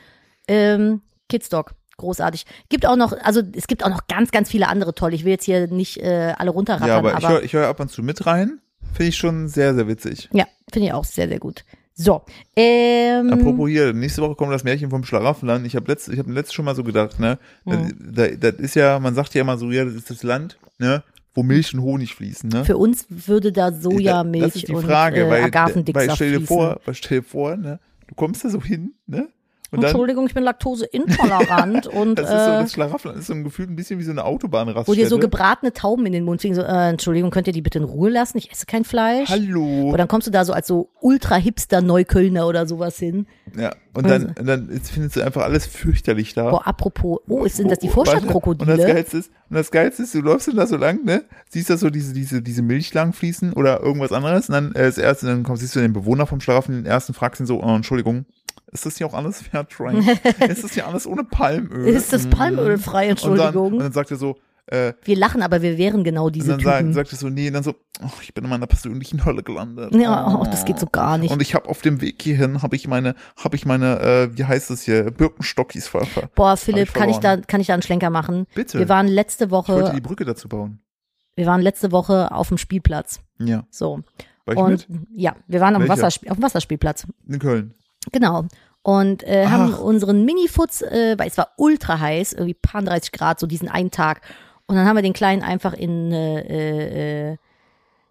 [0.48, 1.76] Ähm, Kidstock.
[1.98, 2.46] Großartig.
[2.68, 5.16] Gibt auch noch, also es gibt auch noch ganz, ganz viele andere tolle.
[5.16, 7.68] Ich will jetzt hier nicht äh, alle runterrattern, ja, aber, aber, ich höre ich hör
[7.70, 8.60] ab und zu mit rein.
[8.94, 10.30] Finde ich schon sehr, sehr witzig.
[10.34, 11.64] ja, finde ich auch sehr, sehr gut.
[11.98, 12.24] So,
[12.58, 15.66] ähm, Apropos hier, nächste Woche kommt das Märchen vom Schlaraffenland.
[15.66, 17.40] Ich habe letzt, ich habe letztes schon mal so gedacht, ne?
[17.64, 17.96] Mhm.
[18.14, 20.58] Da, da, das ist ja, man sagt ja immer so, ja, das ist das Land,
[20.78, 21.04] ne?
[21.34, 22.64] Wo Milch und Honig fließen, ne?
[22.64, 26.32] für uns würde da Sojamilch das ist die und Frage, äh, weil, weil Agavendicksaft stell
[26.32, 26.48] dir fließen.
[26.48, 27.80] vor, weil stell dir vor, ne?
[28.08, 29.30] Du kommst da so hin, ne?
[29.72, 33.34] Und dann, Entschuldigung, ich bin laktoseintolerant und das ist so, äh, das Schlaraffenland ist so
[33.34, 34.88] ein Gefühl ein bisschen wie so eine Autobahnraststätte.
[34.88, 37.62] wo dir so gebratene Tauben in den Mund fliegen, so, äh, Entschuldigung, könnt ihr die
[37.62, 38.38] bitte in Ruhe lassen?
[38.38, 39.30] Ich esse kein Fleisch.
[39.30, 39.90] Hallo.
[39.90, 43.28] Und dann kommst du da so als so ultra-hipster Neuköllner oder sowas hin.
[43.58, 46.50] Ja, und dann, und dann findest du einfach alles fürchterlich da.
[46.50, 48.00] Boah, apropos, oh, sind das die warte.
[48.00, 48.78] Und das Vorstadtkrokodile?
[48.78, 51.24] Geilste ist, und das Geilste ist, du läufst dann da so lang, ne?
[51.50, 54.50] Siehst da so diese, diese, diese Milch lang fließen oder irgendwas anderes.
[54.50, 57.14] Und dann, äh, das erste, dann kommst, siehst du den Bewohner vom Schlafen, den ersten
[57.14, 58.26] fragst ihn so, oh, Entschuldigung,
[58.76, 59.98] ist das hier auch alles Fairtrade?
[60.48, 61.88] ist das hier alles ohne Palmöl?
[61.88, 63.74] Ist das palmölfrei, Und dann, Entschuldigung?
[63.74, 64.36] und dann sagt er so,
[64.68, 66.94] äh, Wir lachen, aber wir wären genau und diese dann sagt, Typen.
[66.94, 69.94] sagt er so, nee, und dann so, oh, ich bin in meiner persönlichen Hölle gelandet.
[69.94, 71.32] ja, oh, das geht so gar nicht.
[71.32, 74.44] Und ich habe auf dem Weg hierhin, habe ich meine, habe ich meine, äh, wie
[74.46, 77.84] heißt das hier, Birkenstockis ver, Boah, Philipp, ich kann ich da, kann ich da einen
[77.84, 78.48] Schlenker machen?
[78.56, 78.80] Bitte.
[78.80, 80.80] Wir waren letzte ich wollte Woche, die Brücke dazu bauen.
[81.36, 83.20] wir waren letzte Woche auf dem Spielplatz.
[83.38, 83.68] Ja.
[83.70, 84.02] So.
[84.46, 85.02] War ich Und mit?
[85.14, 85.88] ja, wir waren am?
[85.88, 87.06] Wasserspiel, auf dem Wasserspielplatz.
[87.28, 87.74] In Köln.
[88.12, 88.46] Genau.
[88.86, 89.80] Und äh, haben Ach.
[89.80, 93.90] unseren Minifutz, äh, weil es war ultra heiß, irgendwie paar 30 Grad, so diesen einen
[93.90, 94.22] Tag.
[94.68, 97.38] Und dann haben wir den Kleinen einfach in äh, äh,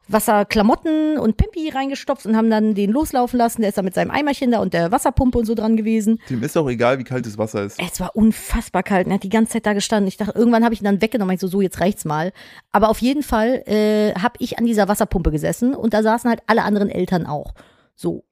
[0.08, 3.60] Wasserklamotten und Pimpi reingestopft und haben dann den loslaufen lassen.
[3.60, 6.18] Der ist dann mit seinem Eimerchen da und der Wasserpumpe und so dran gewesen.
[6.28, 7.78] Dem ist auch egal, wie kalt das Wasser ist.
[7.80, 9.06] Es war unfassbar kalt.
[9.06, 10.08] Er hat die ganze Zeit da gestanden.
[10.08, 11.36] Ich dachte, irgendwann habe ich ihn dann weggenommen.
[11.36, 12.32] Ich so, so, jetzt reicht's mal.
[12.72, 16.40] Aber auf jeden Fall äh, habe ich an dieser Wasserpumpe gesessen und da saßen halt
[16.48, 17.54] alle anderen Eltern auch.
[17.94, 18.24] So.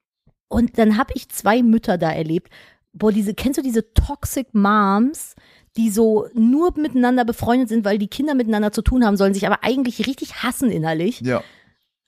[0.52, 2.52] Und dann habe ich zwei Mütter da erlebt.
[2.92, 5.34] Boah, diese, kennst du diese Toxic Moms,
[5.78, 9.46] die so nur miteinander befreundet sind, weil die Kinder miteinander zu tun haben sollen, sich
[9.46, 11.20] aber eigentlich richtig hassen innerlich?
[11.22, 11.42] Ja.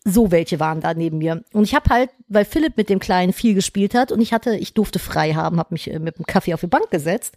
[0.07, 1.43] so welche waren da neben mir.
[1.55, 4.55] Und ich habe halt, weil Philipp mit dem Kleinen viel gespielt hat und ich hatte,
[4.55, 7.35] ich durfte frei haben, habe mich äh, mit dem Kaffee auf die Bank gesetzt.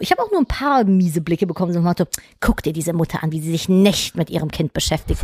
[0.00, 1.94] Ich habe auch nur ein paar miese Blicke bekommen, so nach
[2.40, 5.22] guck dir diese Mutter an, wie sie sich nicht mit ihrem Kind beschäftigt.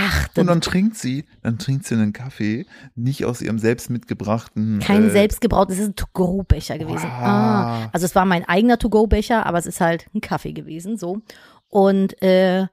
[0.00, 0.38] Verachtenswert.
[0.38, 4.80] Und dann trinkt sie, dann trinkt sie einen Kaffee, nicht aus ihrem selbst mitgebrachten.
[4.80, 7.04] Kein äh, selbstgebrautes, es ist ein To-Go-Becher gewesen.
[7.04, 7.22] Wow.
[7.22, 11.20] Ah, also es war mein eigener To-Go-Becher, aber es ist halt ein Kaffee gewesen, so.
[11.68, 12.66] Und äh,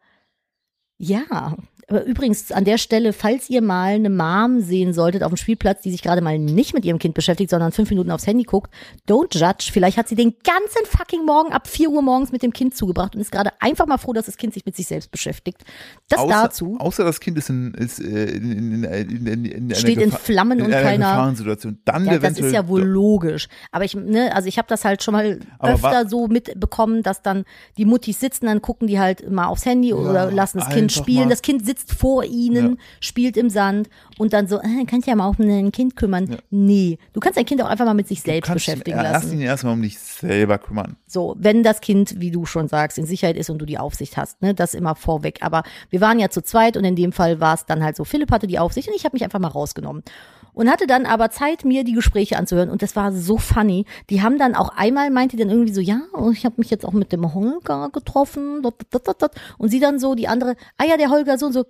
[0.98, 1.56] ja,
[1.90, 5.82] Aber übrigens, an der Stelle, falls ihr mal eine Mom sehen solltet auf dem Spielplatz,
[5.82, 8.70] die sich gerade mal nicht mit ihrem Kind beschäftigt, sondern fünf Minuten aufs Handy guckt,
[9.08, 9.70] don't judge.
[9.72, 13.16] Vielleicht hat sie den ganzen fucking Morgen ab 4 Uhr morgens mit dem Kind zugebracht
[13.16, 15.64] und ist gerade einfach mal froh, dass das Kind sich mit sich selbst beschäftigt.
[16.10, 16.76] Das außer, dazu.
[16.78, 20.60] Außer das Kind ist in, ist, äh, in, in, in, in, in Steht in Flammen
[20.60, 21.80] in und einer keiner- Gefahrensituation.
[21.86, 23.48] Dann Ja, das ist ja wohl logisch.
[23.72, 27.46] Aber ich, ne, also ich habe das halt schon mal öfter so mitbekommen, dass dann
[27.78, 31.30] die Muttis sitzen, dann gucken die halt mal aufs Handy oder lassen das Kind spielen.
[31.30, 35.28] Das Kind sitzt vor ihnen, spielt im Sand und dann so, äh, kannst ja mal
[35.28, 36.38] auf ein Kind kümmern.
[36.50, 39.34] Nee, du kannst dein Kind auch einfach mal mit sich selbst beschäftigen lassen.
[39.34, 40.98] ihn erstmal um dich selber kümmern.
[41.08, 44.18] So, wenn das Kind, wie du schon sagst, in Sicherheit ist und du die Aufsicht
[44.18, 45.40] hast, ne, das immer vorweg.
[45.42, 48.04] Aber wir waren ja zu zweit und in dem Fall war es dann halt so,
[48.04, 50.04] Philipp hatte die Aufsicht und ich habe mich einfach mal rausgenommen.
[50.58, 52.72] Und hatte dann aber Zeit, mir die Gespräche anzuhören.
[52.72, 53.86] Und das war so funny.
[54.10, 56.84] Die haben dann auch einmal, meinte dann irgendwie so, ja, und ich habe mich jetzt
[56.84, 58.64] auch mit dem Holger getroffen.
[59.60, 61.66] Und sie dann so, die andere, ah ja, der Holger so und so.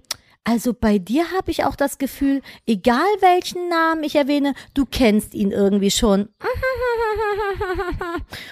[0.45, 5.33] Also bei dir habe ich auch das Gefühl, egal welchen Namen ich erwähne, du kennst
[5.33, 6.29] ihn irgendwie schon.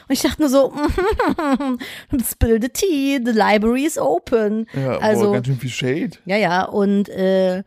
[0.07, 0.73] Und ich dachte nur so,
[2.29, 4.67] spill the tea, the library is open.
[4.73, 6.11] Ja, also, boah, ganz schön viel Shade.
[6.25, 7.63] ja, ja, und äh,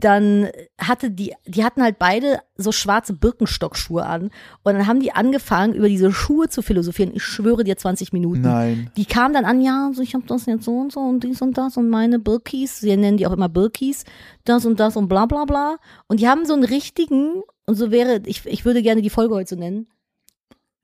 [0.00, 0.48] dann
[0.80, 4.30] hatte die, die hatten halt beide so schwarze Birkenstockschuhe an.
[4.62, 7.12] Und dann haben die angefangen, über diese Schuhe zu philosophieren.
[7.14, 8.42] Ich schwöre dir 20 Minuten.
[8.42, 8.90] Nein.
[8.96, 11.42] Die kamen dann an, ja, so ich habe das jetzt so und so und dies
[11.42, 14.04] und das und meine Birkis, sie nennen die auch immer Birkis,
[14.44, 15.76] das und das und bla bla bla.
[16.06, 19.34] Und die haben so einen richtigen, und so wäre, ich, ich würde gerne die Folge
[19.34, 19.88] heute so nennen,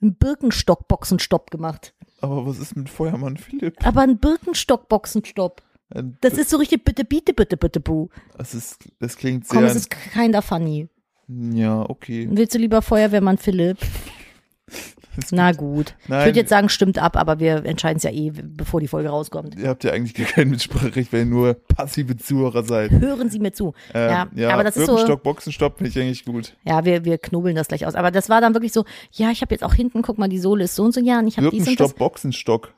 [0.03, 1.95] einen Birkenstock-Boxenstopp gemacht.
[2.21, 3.75] Aber was ist mit Feuermann Philipp?
[3.87, 5.63] Aber ein Birkenstock-Boxenstopp.
[5.91, 8.09] Das Bi- ist so richtig bitte, bitte, bitte, bitte, bu.
[8.37, 9.69] das, ist, das klingt Komm, sehr.
[9.69, 10.89] es ist keiner funny.
[11.29, 12.29] ja, okay.
[12.31, 13.79] Willst du lieber Feuerwehrmann Philipp?
[15.33, 15.95] Na gut.
[16.05, 16.27] Ich Nein.
[16.27, 19.57] würde jetzt sagen, stimmt ab, aber wir entscheiden es ja eh, bevor die Folge rauskommt.
[19.59, 22.93] Ihr habt ja eigentlich gar kein Mitspracherecht, weil ihr nur passive Zuhörer seid.
[22.93, 23.75] Hören Sie mir zu.
[23.95, 24.93] Ähm, ja, ja, aber das ist so.
[24.93, 26.55] Birkenstock, Boxenstopp finde ich eigentlich gut.
[26.65, 27.97] Ja, wir, wir knobeln das gleich aus.
[27.97, 30.39] Aber das war dann wirklich so, ja, ich habe jetzt auch hinten, guck mal, die
[30.39, 31.95] Sohle ist so und so, ja, und ich habe dies und das.
[31.95, 32.73] Boxenstock.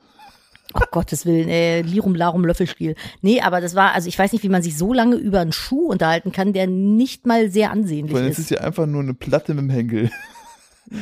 [0.75, 2.95] Oh Gottes Willen, äh, Lirum Larum Löffelstiel.
[3.23, 5.53] Nee, aber das war, also ich weiß nicht, wie man sich so lange über einen
[5.53, 8.39] Schuh unterhalten kann, der nicht mal sehr ansehnlich Weil es ist.
[8.39, 10.11] ist ja einfach nur eine Platte mit dem Henkel.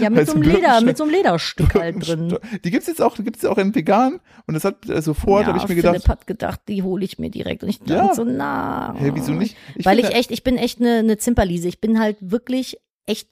[0.00, 2.36] Ja, mit so einem Leder, mit so einem Lederstück halt drin.
[2.62, 4.20] Die gibt's jetzt auch, die gibt's auch in vegan.
[4.46, 7.18] Und das hat sofort, ja, habe ich mir Philipp gedacht, hat gedacht, die hole ich
[7.18, 7.62] mir direkt.
[7.62, 8.14] Und ich dachte Ja.
[8.14, 8.94] so, na.
[8.98, 9.56] hey, wieso nicht?
[9.76, 11.68] Ich Weil ich echt, ich bin echt eine, eine Zimperliese.
[11.68, 13.28] Ich bin halt wirklich echt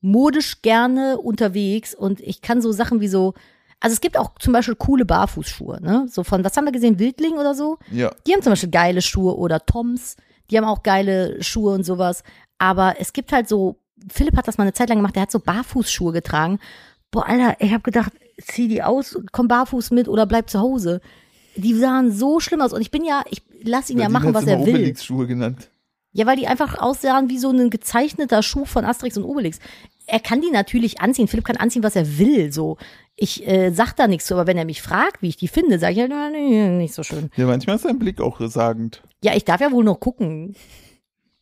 [0.00, 3.34] modisch gerne unterwegs und ich kann so Sachen wie so,
[3.80, 6.06] also es gibt auch zum Beispiel coole Barfußschuhe, ne?
[6.10, 7.78] So von, was haben wir gesehen, Wildling oder so?
[7.90, 10.16] Ja, Die haben zum Beispiel geile Schuhe oder Toms,
[10.50, 12.22] die haben auch geile Schuhe und sowas.
[12.58, 13.76] Aber es gibt halt so,
[14.12, 16.58] Philipp hat das mal eine Zeit lang gemacht, der hat so Barfußschuhe getragen.
[17.10, 21.00] Boah, Alter, ich habe gedacht, zieh die aus, komm barfuß mit oder bleib zu Hause.
[21.56, 24.34] Die sahen so schlimm aus und ich bin ja, ich lass ihn ja Berlin machen,
[24.34, 24.74] was er will.
[24.74, 25.70] Obelix-Schuhe genannt.
[26.12, 29.58] Ja, weil die einfach aussahen wie so ein gezeichneter Schuh von Asterix und Obelix.
[30.10, 31.28] Er kann die natürlich anziehen.
[31.28, 32.52] Philipp kann anziehen, was er will.
[32.52, 32.78] So,
[33.16, 35.78] ich äh, sag da nichts zu, aber wenn er mich fragt, wie ich die finde,
[35.78, 37.30] sage ich halt, na, nee, nicht so schön.
[37.36, 39.02] Ja, manchmal ist sein Blick auch sagend.
[39.22, 40.56] Ja, ich darf ja wohl noch gucken.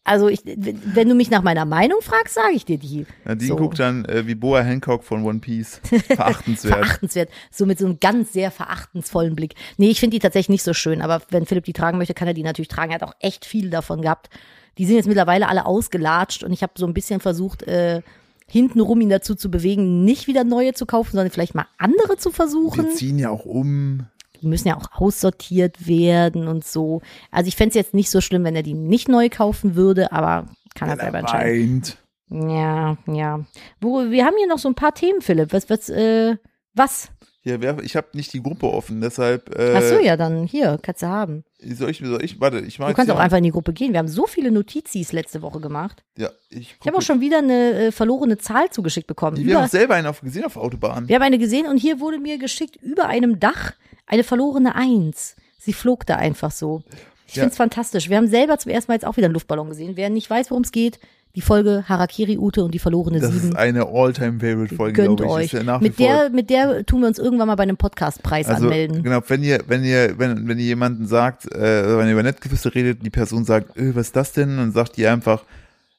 [0.04, 3.04] Also, ich, wenn du mich nach meiner Meinung fragst, sage ich dir die.
[3.24, 3.56] Nadine So.
[3.56, 5.80] guckt dann äh, wie Boa Hancock von One Piece.
[6.06, 6.74] Verachtenswert.
[6.74, 7.28] Verachtenswert.
[7.50, 9.54] So mit so einem ganz sehr verachtensvollen Blick.
[9.76, 12.26] Nee, ich finde die tatsächlich nicht so schön, aber wenn Philipp die tragen möchte, kann
[12.26, 12.90] er die natürlich tragen.
[12.90, 14.30] Er hat auch echt viel davon gehabt.
[14.78, 18.00] Die sind jetzt mittlerweile alle ausgelatscht und ich habe so ein bisschen versucht, äh,
[18.48, 22.30] hintenrum ihn dazu zu bewegen, nicht wieder neue zu kaufen, sondern vielleicht mal andere zu
[22.30, 22.86] versuchen.
[22.86, 24.06] Wir ziehen ja auch um.
[24.40, 27.02] Die müssen ja auch aussortiert werden und so.
[27.30, 30.12] Also ich fände es jetzt nicht so schlimm, wenn er die nicht neu kaufen würde,
[30.12, 31.82] aber kann er Wenn er selber entscheiden.
[31.82, 31.98] weint.
[32.30, 33.40] Ja, ja.
[33.80, 35.52] Wo, wir haben hier noch so ein paar Themen, Philipp.
[35.52, 36.36] Was, was, äh,
[36.74, 37.10] was?
[37.48, 39.56] Ja, wer, ich habe nicht die Gruppe offen, deshalb.
[39.58, 41.44] Äh, Ach so, ja, dann hier, kannst du haben.
[41.60, 43.92] Soll ich, soll ich, warte, ich mach Du kannst auch einfach in die Gruppe gehen.
[43.92, 46.04] Wir haben so viele Notizis letzte Woche gemacht.
[46.16, 49.36] Ja, ich, Ich habe auch schon wieder eine äh, verlorene Zahl zugeschickt bekommen.
[49.38, 51.08] Wir haben Über, auch selber einen auf, gesehen auf der Autobahn.
[51.08, 53.72] wir haben eine gesehen und hier wurde mir geschickt, über einem Dach
[54.06, 55.34] eine verlorene Eins.
[55.58, 56.82] Sie flog da einfach so.
[57.26, 57.42] Ich Ja.
[57.42, 58.08] find's fantastisch.
[58.08, 59.96] Wir haben selber zum ersten Mal jetzt auch wieder einen Luftballon gesehen.
[59.96, 60.98] Wer nicht weiß, worum es geht,
[61.34, 63.50] die Folge Harakiri Ute und die verlorene Das Sieben.
[63.50, 65.30] ist eine All-Time-Favorite-Folge, glaube ich.
[65.30, 65.52] euch.
[65.52, 69.02] Ja mit der, mit der tun wir uns irgendwann mal bei einem Podcastpreis also, anmelden.
[69.02, 72.74] genau, wenn ihr, wenn ihr, wenn, wenn ihr jemanden sagt, äh, wenn ihr über Nettgeflüster
[72.74, 74.58] redet, die Person sagt, äh, was ist das denn?
[74.58, 75.44] Und sagt ihr einfach,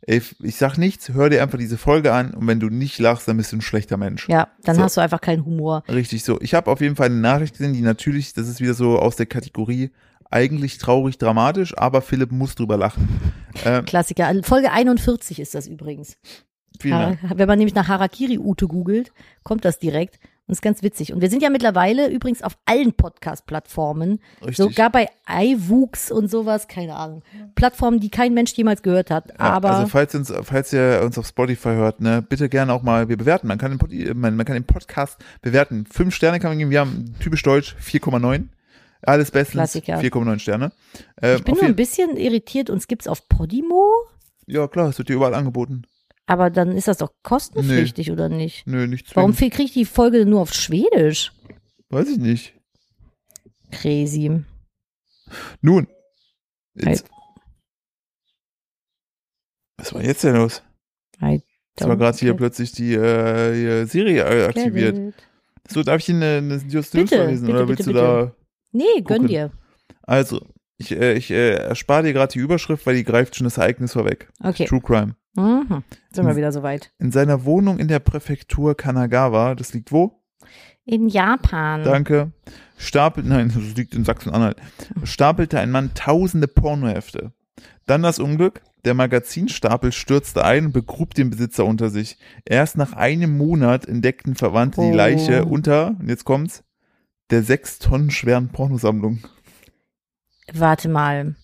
[0.02, 3.28] ey, ich sag nichts, hör dir einfach diese Folge an und wenn du nicht lachst,
[3.28, 4.28] dann bist du ein schlechter Mensch.
[4.28, 4.82] Ja, dann So.
[4.82, 5.84] hast du einfach keinen Humor.
[5.88, 6.40] Richtig so.
[6.42, 9.16] Ich habe auf jeden Fall eine Nachricht gesehen, die natürlich, das ist wieder so aus
[9.16, 9.92] der Kategorie
[10.30, 13.08] eigentlich traurig, dramatisch, aber Philipp muss drüber lachen.
[13.66, 14.32] Ähm, Klassiker.
[14.44, 16.18] Folge 41 ist das übrigens.
[16.80, 17.20] vielen Dank.
[17.36, 19.12] Wenn man nämlich nach Harakiri Ute googelt,
[19.44, 20.20] kommt das direkt.
[20.46, 21.14] Und ist ganz witzig.
[21.14, 24.20] Und wir sind ja mittlerweile übrigens auf allen Podcast-Plattformen,
[24.52, 27.24] sogar bei iWooks und sowas, keine Ahnung.
[27.56, 29.30] Plattformen, die kein Mensch jemals gehört hat.
[29.30, 32.72] Ja, Aber also falls, ihr uns, falls ihr uns auf Spotify hört, ne, bitte gerne
[32.72, 33.48] auch mal, wir bewerten.
[33.48, 35.86] Man kann den, man, man kann den Podcast bewerten.
[35.92, 36.72] Fünf Sterne kann man geben.
[36.72, 38.46] Wir haben typisch deutsch 4,9.
[39.02, 39.54] Alles bestens.
[39.54, 40.00] Klassiker.
[40.00, 40.72] 4,9 Sterne.
[41.22, 43.90] Ähm, ich bin nur ein bisschen irritiert, uns gibt's auf Podimo,
[44.52, 45.84] ja, klar, es wird dir überall angeboten.
[46.26, 48.66] aber dann ist das doch kostenpflichtig, oder nicht?
[48.66, 49.54] Nö, nicht Warum zwingend.
[49.54, 51.32] kriege ich die Folge nur auf Schwedisch?
[51.90, 52.56] Weiß ich nicht.
[53.72, 54.44] Crazy.
[55.62, 55.88] Nun.
[56.74, 57.04] Jetzt, Halt.
[59.78, 60.64] Was war jetzt denn los?
[61.22, 61.44] I
[61.78, 65.14] Jetzt war gerade hier plötzlich die äh, Serie äh, aktiviert.
[65.68, 67.48] So, darf ich Ihnen eine, News vorlesen?
[67.48, 68.34] oder bitte, willst du bitte.
[68.34, 68.36] da.
[68.72, 69.28] Nee, gönn Gucken.
[69.28, 69.52] dir.
[70.04, 70.42] Also,
[70.78, 73.94] ich, äh, ich äh, erspare dir gerade die Überschrift, weil die greift schon das Ereignis
[73.94, 74.30] vorweg.
[74.44, 74.66] Okay.
[74.66, 75.16] True Crime.
[75.36, 75.84] Mhm.
[76.12, 76.92] Sind wir wieder soweit.
[77.00, 80.22] In seiner Wohnung in der Präfektur Kanagawa, das liegt wo?
[80.86, 81.84] In Japan.
[81.84, 82.32] Danke.
[82.78, 84.58] Stapelt, nein, das liegt in Sachsen-Anhalt.
[85.04, 87.34] Stapelte ein Mann tausende Pornohefte.
[87.86, 88.62] Dann das Unglück.
[88.86, 92.18] Der Magazinstapel stürzte ein und begrub den Besitzer unter sich.
[92.46, 94.96] Erst nach einem Monat entdeckten Verwandte die Oh.
[94.96, 96.64] Leiche unter, und jetzt kommt's,
[97.30, 99.20] der sechs Tonnen schweren Pornosammlung.
[100.54, 101.36] Warte mal.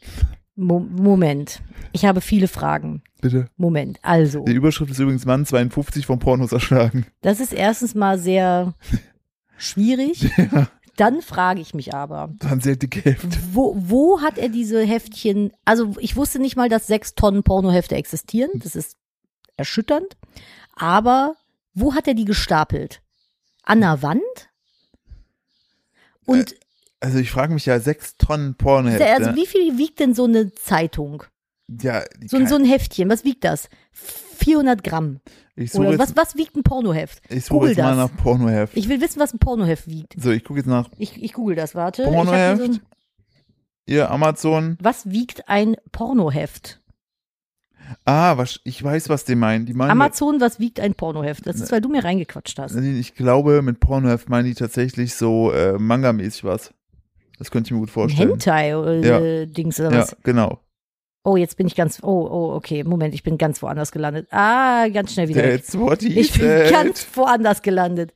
[0.56, 1.62] Mo Moment.
[1.92, 3.04] Ich habe viele Fragen.
[3.22, 3.50] Bitte.
[3.58, 4.00] Moment.
[4.02, 7.06] Also, Die Überschrift ist übrigens Mann 52 vom Pornos erschlagen.
[7.22, 8.74] das ist erstens mal sehr
[9.58, 10.30] schwierig.
[10.38, 10.68] Ja,
[10.98, 13.28] Dann frage ich mich aber, waren sehr dicke Hefte.
[13.52, 15.52] wo, wo hat er diese Heftchen?
[15.66, 18.52] Also, ich wusste nicht mal, dass sechs Tonnen Pornohefte existieren.
[18.56, 18.96] Das ist
[19.58, 20.16] erschütternd.
[20.74, 21.36] Aber
[21.74, 23.02] wo hat er die gestapelt?
[23.64, 24.22] An der Wand?
[26.26, 26.56] Und
[27.00, 29.06] Also ich frage mich ja, sechs Tonnen Pornohefte.
[29.06, 31.24] also, wie viel wiegt denn so eine Zeitung?
[31.82, 33.70] ja, So, so ein Heftchen, was wiegt das?
[33.94, 35.20] 400 Gramm.
[35.74, 37.22] Oder was, was wiegt ein Pornoheft?
[37.30, 38.12] ich suche Google jetzt mal das.
[38.12, 38.76] nach Pornoheft.
[38.76, 40.14] Ich will wissen, was ein Pornoheft wiegt.
[40.22, 42.04] so, ich gucke jetzt nach Ich, ich google das, warte.
[42.04, 42.74] Pornoheft.
[42.74, 42.80] so
[43.88, 44.78] Ihr Amazon.
[44.82, 46.82] was wiegt ein Pornoheft?
[48.06, 49.66] Ah, was, ich weiß, was die meinen.
[49.66, 51.46] Die meinen, Amazon, was wiegt ein Pornoheft?
[51.46, 52.76] Das ist, weil du mir reingequatscht hast.
[52.76, 56.74] ich glaube, mit Pornoheft meinen die tatsächlich so äh, Manga-mäßig was.
[57.38, 58.30] Das könnte ich mir gut vorstellen.
[58.30, 60.16] Hentai-Dings oder Ja, was?
[60.24, 60.60] genau.
[61.24, 64.28] Oh, jetzt bin ich ganz, oh, oh, okay, Moment, ich bin ganz woanders gelandet.
[64.32, 65.42] Ah, ganz schnell wieder.
[65.42, 66.72] That's what he Ich bin said.
[66.72, 68.14] ganz woanders gelandet.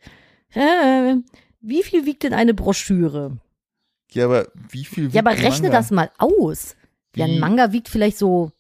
[0.54, 1.16] Äh,
[1.62, 3.38] wie viel wiegt denn eine Broschüre?
[4.12, 5.78] Ja, aber wie viel wiegt Ja, aber rechne Manga?
[5.78, 6.76] das mal aus.
[7.16, 8.52] Ja, ein Wie- Manga wiegt vielleicht so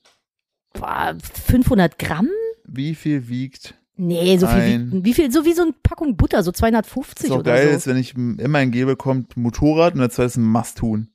[0.74, 1.15] boah,
[1.45, 2.30] 500 Gramm?
[2.65, 3.76] Wie viel wiegt?
[3.95, 7.30] Nee, so viel Ein- wiegt, wie viel, so wie so eine Packung Butter, so 250
[7.30, 7.76] Was auch oder geil so.
[7.78, 11.09] ist, wenn ich immer eingebe, kommt Motorrad und als zweites ein Masthuhn.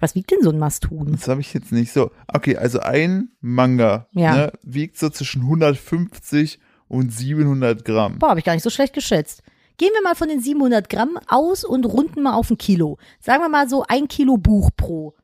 [0.00, 1.10] Was wiegt denn so ein Masthuhn?
[1.12, 2.10] Das habe ich jetzt nicht so.
[2.32, 4.34] Okay, also ein Manga Ja.
[4.36, 8.18] ne, wiegt so zwischen 150 und 700 Gramm.
[8.20, 9.42] Boah, habe ich gar nicht so schlecht geschätzt.
[9.76, 12.96] Gehen wir mal von den 700 Gramm aus und runden mal auf ein Kilo.
[13.20, 15.14] Sagen wir mal so ein Kilo Buch pro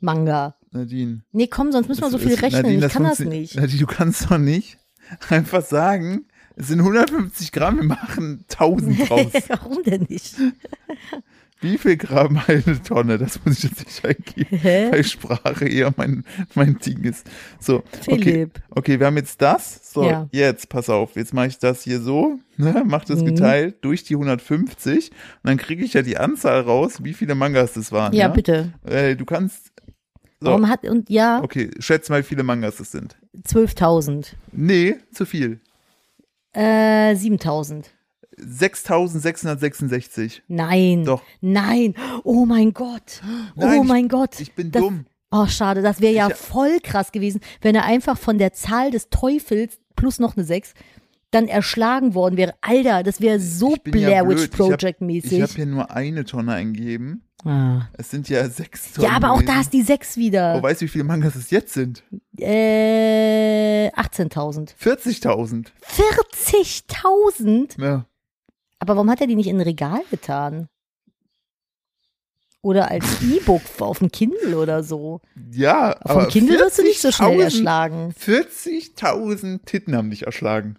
[0.00, 0.56] Manga.
[0.72, 1.22] Nadine.
[1.32, 2.62] Nee, komm, sonst müssen wir so viel ist- rechnen.
[2.62, 3.56] Nadine, ich kann das nicht.
[3.56, 4.78] Nadine, du kannst doch nicht
[5.28, 6.24] einfach sagen,
[6.56, 9.32] es sind 150 Gramm, wir machen 1000 draus.
[9.48, 10.34] Warum denn nicht?
[11.60, 13.18] Wie viel Gramm eine Tonne?
[13.18, 14.88] Das muss ich jetzt nicht eingeben, Hä?
[14.90, 17.24] weil Sprache eher mein, mein Ding ist.
[17.60, 18.18] So, okay.
[18.18, 18.60] Philipp.
[18.70, 19.92] Okay, wir haben jetzt das.
[19.92, 20.28] So, Ja.
[20.32, 23.26] jetzt, pass auf, jetzt mache ich das hier so, ne, mach das Mhm.
[23.26, 27.74] geteilt durch die 150 und dann kriege ich ja die Anzahl raus, wie viele Mangas
[27.74, 28.12] das waren.
[28.12, 28.72] Ja, Ja, bitte.
[28.84, 29.71] Äh, du kannst,
[30.42, 33.16] so, Warum hat, und ja, okay, schätz mal, wie viele Mangas das sind.
[33.46, 34.34] 12.000.
[34.52, 35.60] Nee, zu viel.
[36.52, 37.86] Äh, 7.000.
[38.36, 40.42] 6666.
[40.48, 41.04] Nein.
[41.04, 41.22] Doch.
[41.40, 41.94] Nein.
[42.24, 43.20] Oh mein Gott.
[43.56, 44.40] Nein, oh ich- mein Gott.
[44.40, 45.06] Ich bin das, dumm.
[45.30, 45.82] Oh, schade.
[45.82, 49.78] Das wäre ja Ich- voll krass gewesen, wenn er einfach von der Zahl des Teufels
[49.96, 50.74] plus noch eine 6
[51.30, 52.54] dann erschlagen worden wäre.
[52.60, 54.44] Alter, das wäre so Ich Blair Witch.
[54.44, 55.42] Ich hab- Project Ich mäßig.
[55.42, 57.22] habe hier nur eine Tonne eingegeben.
[57.44, 57.88] Ah.
[57.94, 59.08] Es sind ja sechs Tonnen.
[59.08, 60.56] Ja, aber auch da ist die 6 wieder.
[60.56, 62.02] Oh, weißt du, wie viele Mangas es jetzt sind?
[62.38, 64.74] Äh, 18.000.
[64.76, 65.68] 40.000.
[65.86, 67.80] 40.000?
[67.82, 68.06] Ja.
[68.78, 70.68] Aber warum hat er die nicht in ein Regal getan?
[72.62, 75.20] Oder als E-Book auf dem Kindle oder so.
[75.50, 78.14] Ja, Auf dem aber Kindle wirst du nicht so schnell 40.000 erschlagen.
[78.20, 80.78] 40.000 Titten haben dich erschlagen.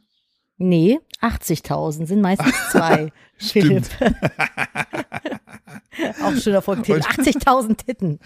[0.64, 3.11] Nee, 80.000 sind meistens zwei.
[3.38, 3.88] Stimmt.
[3.88, 4.16] Philipp.
[6.24, 7.01] Auch schöner Folgetitel.
[7.18, 8.20] Und- 80.000 Titten.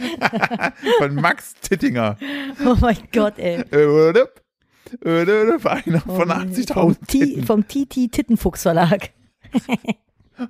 [1.00, 2.18] Von Max Tittinger.
[2.66, 3.62] Oh mein Gott, ey.
[3.72, 3.84] Äh?
[3.84, 4.28] Äh, oder?
[5.04, 5.60] Einer
[6.00, 7.44] von Vom 80.000 T- Titten.
[7.46, 9.10] Vom TT Tittenfuchs Verlag.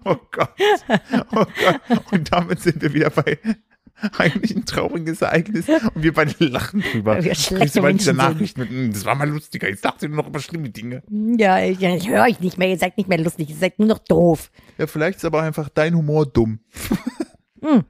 [0.05, 0.49] Oh Gott.
[1.31, 1.81] Oh Gott.
[2.11, 3.39] Und damit sind wir wieder bei
[4.17, 7.23] eigentlich ein trauriges Ereignis und wir beide lachen drüber.
[7.23, 8.17] Wir schlechte Menschen sind.
[8.17, 11.03] Nachricht mit, "Hm, das war mal lustiger, jetzt sagt ihr nur noch über schlimme Dinge.
[11.09, 13.87] Ja, ich, ich höre euch nicht mehr, ihr seid nicht mehr lustig, ihr seid nur
[13.87, 14.51] noch doof.
[14.77, 16.59] Ja, vielleicht ist aber einfach dein Humor dumm.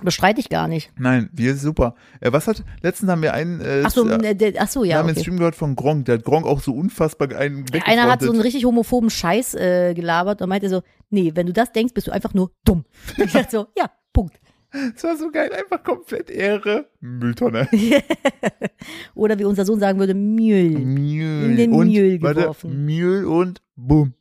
[0.00, 0.92] Bestreite ich gar nicht.
[0.96, 1.96] Nein, wir ist super.
[2.20, 4.90] Äh, was hat, letztens haben wir einen, äh, Ach so, äh, äh, ach so wir
[4.90, 4.98] ja.
[4.98, 5.22] haben den Okay.
[5.22, 8.40] Stream gehört von Gronk, der hat Gronk auch so unfassbar einen Einer hat so einen
[8.40, 12.12] richtig homophoben Scheiß äh, gelabert und meinte so, nee, wenn du das denkst, bist du
[12.12, 12.84] einfach nur dumm.
[13.16, 14.38] Ich dachte so, ja, Punkt.
[14.70, 16.88] Das war so geil, einfach komplett Ehre.
[17.00, 17.68] Mülltonne.
[19.14, 20.70] Oder wie unser Sohn sagen würde, Müll.
[20.70, 21.50] Müll.
[21.50, 22.84] In den und, Müll warte, geworfen.
[22.84, 24.12] Müll und bumm.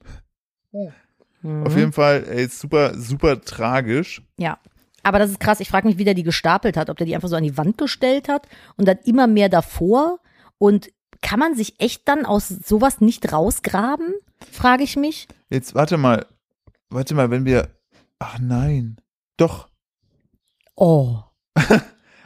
[1.42, 1.64] Mhm.
[1.66, 4.22] Auf jeden Fall, ey, ist super, super tragisch.
[4.38, 4.58] Ja.
[5.04, 5.60] Aber das ist krass.
[5.60, 6.90] Ich frage mich, wie der die gestapelt hat.
[6.90, 10.20] Ob der die einfach so an die Wand gestellt hat und dann immer mehr davor.
[10.58, 10.92] Und
[11.22, 14.14] kann man sich echt dann aus sowas nicht rausgraben?
[14.52, 15.28] Frage ich mich.
[15.50, 16.26] Jetzt, warte mal.
[16.90, 17.70] Warte mal, wenn wir,
[18.20, 18.98] ach nein.
[19.38, 19.70] Doch.
[20.78, 21.18] Oh.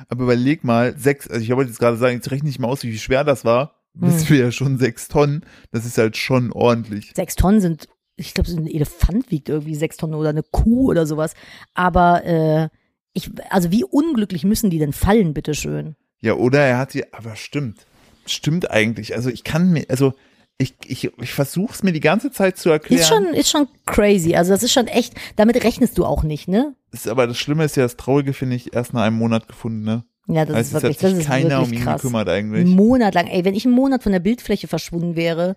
[0.10, 2.84] Aber überleg mal, sechs, also ich wollte jetzt gerade sagen, jetzt rechne ich mal aus,
[2.84, 3.82] wie schwer das war.
[3.98, 4.08] Hm.
[4.08, 5.46] Wissen wir ja schon sechs Tonnen.
[5.72, 7.14] Das ist halt schon ordentlich.
[7.16, 7.88] Sechs Tonnen sind,
[8.18, 11.34] ich glaube, so ein Elefant wiegt irgendwie sechs Tonnen oder eine Kuh oder sowas.
[11.74, 12.70] Aber äh,
[13.14, 15.96] ich, also wie unglücklich müssen die denn fallen, bitteschön?
[16.20, 17.86] Ja, oder er hat die, aber stimmt.
[18.26, 19.16] Stimmt eigentlich.
[19.16, 20.14] Also ich kann mir, also
[20.62, 23.02] ich, ich, ich versuche es mir die ganze Zeit zu erklären.
[23.02, 24.36] Ist schon, ist schon crazy.
[24.36, 26.76] Also das ist schon echt, damit rechnest du auch nicht, ne?
[26.92, 29.84] Ist, aber das Schlimme ist ja, das Traurige finde ich erst nach einem Monat gefunden,
[29.84, 30.04] ne?
[30.28, 32.02] Ja, das Also ist wirklich, das ist keiner um ihn krass.
[32.02, 32.62] gekümmert eigentlich.
[32.66, 33.28] Einen Monat lang.
[33.28, 35.56] Ey, wenn ich einen Monat von der Bildfläche verschwunden wäre,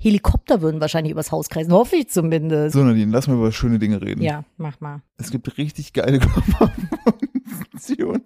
[0.00, 1.72] Helikopter würden wahrscheinlich übers Haus kreisen.
[1.72, 2.74] Hoffe ich zumindest.
[2.74, 4.22] So, Nadine, lass mal über schöne Dinge reden.
[4.22, 5.02] Ja, mach mal.
[5.16, 6.18] Es gibt richtig geile
[7.00, 8.22] Körperfunktionen.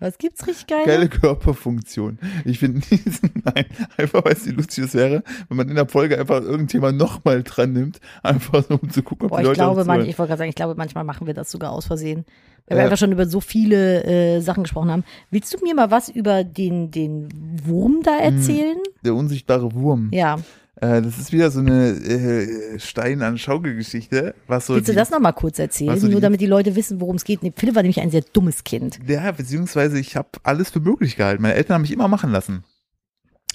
[0.00, 0.84] Was gibt's richtig geil?
[0.86, 2.18] Geile Körperfunktion.
[2.44, 3.64] Ich finde diesen, nein,
[3.96, 7.42] einfach weil es wie lustig das wäre, wenn man in der Folge einfach irgendjemand nochmal
[7.44, 9.98] dran nimmt, einfach so, um zu gucken, ob Boah, die ich Leute glaube, auch manch,
[10.00, 10.10] zuhören.
[10.10, 12.24] ich wollte gerade sagen, ich glaube, manchmal machen wir das sogar aus Versehen.
[12.66, 12.84] Weil wir Ja.
[12.86, 15.04] einfach schon über so viele äh, Sachen gesprochen haben.
[15.30, 17.28] Willst du mir mal was über den, den
[17.64, 18.36] Wurm da Hm.
[18.36, 18.78] erzählen?
[19.04, 20.08] Der unsichtbare Wurm.
[20.12, 20.38] Ja.
[20.76, 24.96] Äh, das ist wieder so eine äh, Stein an Schaukelgeschichte, was so Willst du die-
[24.96, 25.98] das nochmal kurz erzählen?
[25.98, 27.42] so Nur die- damit die Leute wissen, worum es geht.
[27.42, 28.98] Nee, Philipp war nämlich ein sehr dummes Kind.
[29.06, 31.42] Ja, beziehungsweise ich habe alles für möglich gehalten.
[31.42, 32.64] Meine Eltern haben mich immer machen lassen.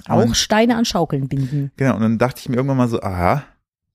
[0.07, 1.72] Auch Und- Steine an Schaukeln binden.
[1.76, 3.43] Genau, und dann dachte ich mir irgendwann mal so, aha,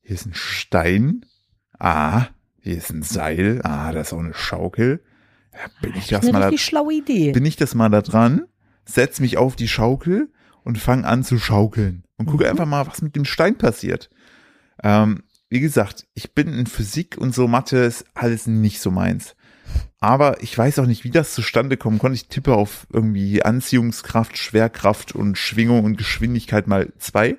[0.03, 1.25] hier ist ein Stein,
[1.79, 2.27] ah,
[2.61, 5.01] hier ist ein Seil, ah, da ist auch eine Schaukel.
[5.55, 7.33] Ja, bin ich das Eine mal da, schlaue Idee.
[7.33, 8.43] bin ich das mal da dran,
[8.85, 10.31] setz mich auf die Schaukel
[10.63, 12.51] und fang an zu schaukeln und gucke Mhm.
[12.51, 14.11] einfach mal, was mit dem Stein passiert.
[14.83, 19.37] Ähm, wie gesagt, ich bin in Physik und so Mathe ist alles nicht so meins.
[20.01, 22.17] Aber ich weiß auch nicht, wie das zustande kommen konnte.
[22.17, 27.39] Ich tippe auf irgendwie Anziehungskraft, Schwerkraft und Schwingung und Geschwindigkeit mal zwei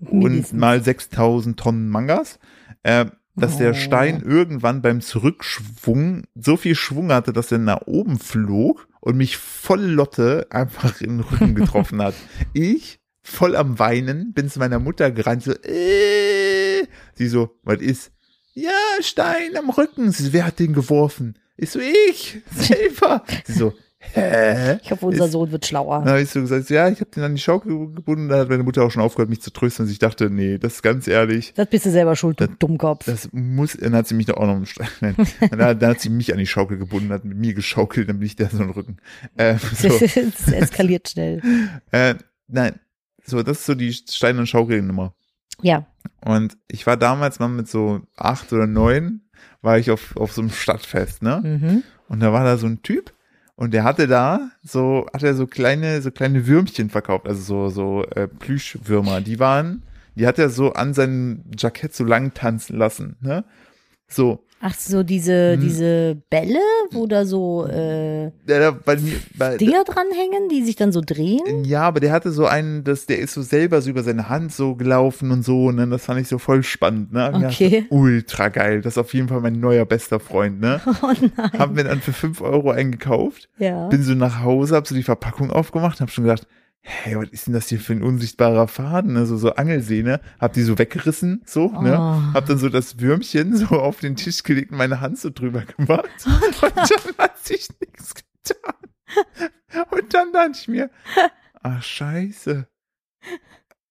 [0.00, 0.58] und Mindestens.
[0.60, 2.38] mal 6000 Tonnen Mangas.
[2.82, 3.06] Äh,
[3.36, 3.74] dass der Oh.
[3.74, 9.36] Stein irgendwann beim Zurückschwung so viel Schwung hatte, dass er nach oben flog und mich
[9.36, 12.14] voll Lotte einfach in den Rücken getroffen hat.
[12.52, 18.12] Ich voll am Weinen, bin zu meiner Mutter gerannt, so, äh, sie so, was ist?
[18.54, 18.70] Ja,
[19.00, 20.12] Stein am Rücken.
[20.12, 21.34] Sie so, wer hat den geworfen?
[21.56, 23.24] Ich so, ich, selber.
[23.46, 24.78] Sie so, hä?
[24.82, 26.00] Ich hoffe, unser Ist- Sohn wird schlauer.
[26.00, 28.28] Dann habe ich so gesagt, ja, ich habe den an die Schaukel gebunden.
[28.28, 29.86] Da hat meine Mutter auch schon aufgehört, mich zu trösten.
[29.86, 31.52] Und ich dachte, nee, das ist ganz ehrlich.
[31.56, 33.06] Das bist du selber schuld, du Das- Dummkopf.
[33.06, 34.64] Das muss, dann hat sie mich doch auch noch.
[35.00, 35.16] Nein,
[35.50, 38.26] dann, dann hat sie mich an die Schaukel gebunden, hat mit mir geschaukelt, dann bin
[38.26, 38.98] ich da so im Rücken.
[39.36, 41.40] Äh, so, das eskaliert schnell.
[41.90, 42.14] äh,
[42.46, 42.78] nein,
[43.24, 45.14] so, das ist so die Stein- und Schaukelnummer.
[45.62, 45.86] Ja.
[46.20, 49.22] Und ich war damals mal mit so acht oder neun,
[49.62, 51.40] war ich auf, auf so einem Stadtfest, ne?
[51.42, 51.82] Mhm.
[52.08, 53.14] Und da war da so ein Typ
[53.56, 57.68] und der hatte da so, hat er so kleine, so kleine Würmchen verkauft, also so,
[57.68, 59.20] so äh, Plüschwürmer.
[59.20, 59.82] Die waren,
[60.16, 63.44] die hat er so an seinem Jackett so lang tanzen lassen, ne?
[64.06, 65.60] So, Ach so, diese, Hm.
[65.60, 66.58] diese Bälle,
[66.90, 71.02] wo da so äh, der, der, bei mir, bei, Dinger dranhängen, die sich dann so
[71.04, 71.64] drehen.
[71.66, 74.52] ja, aber der hatte so einen, das, der ist so selber so über seine Hand
[74.52, 75.86] so gelaufen und so, ne?
[75.88, 77.30] Das fand ich so voll spannend, ne?
[77.34, 77.68] Okay.
[77.68, 78.80] gedacht, ultra geil.
[78.80, 80.80] Das ist auf jeden Fall mein neuer bester Freund, ne?
[81.02, 81.50] Oh nein.
[81.58, 83.50] Haben wir dann für fünf Euro eingekauft.
[83.58, 83.88] Ja.
[83.88, 86.46] bin so nach Hause, hab so die Verpackung aufgemacht, hab schon gedacht,
[86.86, 89.24] hey, was ist denn das hier für ein unsichtbarer Faden, ne?
[89.24, 92.34] so, so Angelsehne, hab die so weggerissen, so, ne, Oh.
[92.34, 95.62] hab dann so das Würmchen so auf den Tisch gelegt und meine Hand so drüber
[95.62, 98.74] gemacht und dann hat sich nichts getan.
[99.90, 100.90] Und dann dachte ich mir,
[101.62, 102.68] ach scheiße,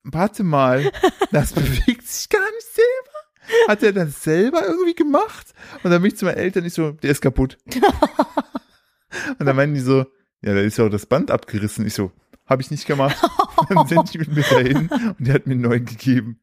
[0.04, 0.92] warte mal,
[1.32, 3.68] das bewegt sich gar nicht selber.
[3.68, 5.54] Hat er das selber irgendwie gemacht?
[5.84, 7.58] Und dann bin ich zu meinen Eltern nicht so, der ist kaputt.
[9.40, 10.06] Und dann meinen die so,
[10.42, 11.86] ja, da ist ja auch das Band abgerissen.
[11.86, 12.12] Ich so,
[12.46, 13.18] habe ich nicht gemacht.
[13.70, 16.40] Dann sind die mit mir dahin und die hat mir einen neuen gegeben.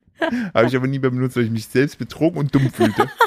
[0.55, 3.11] Habe ich aber nie mehr benutzt, weil ich mich selbst betrogen und dumm fühlte.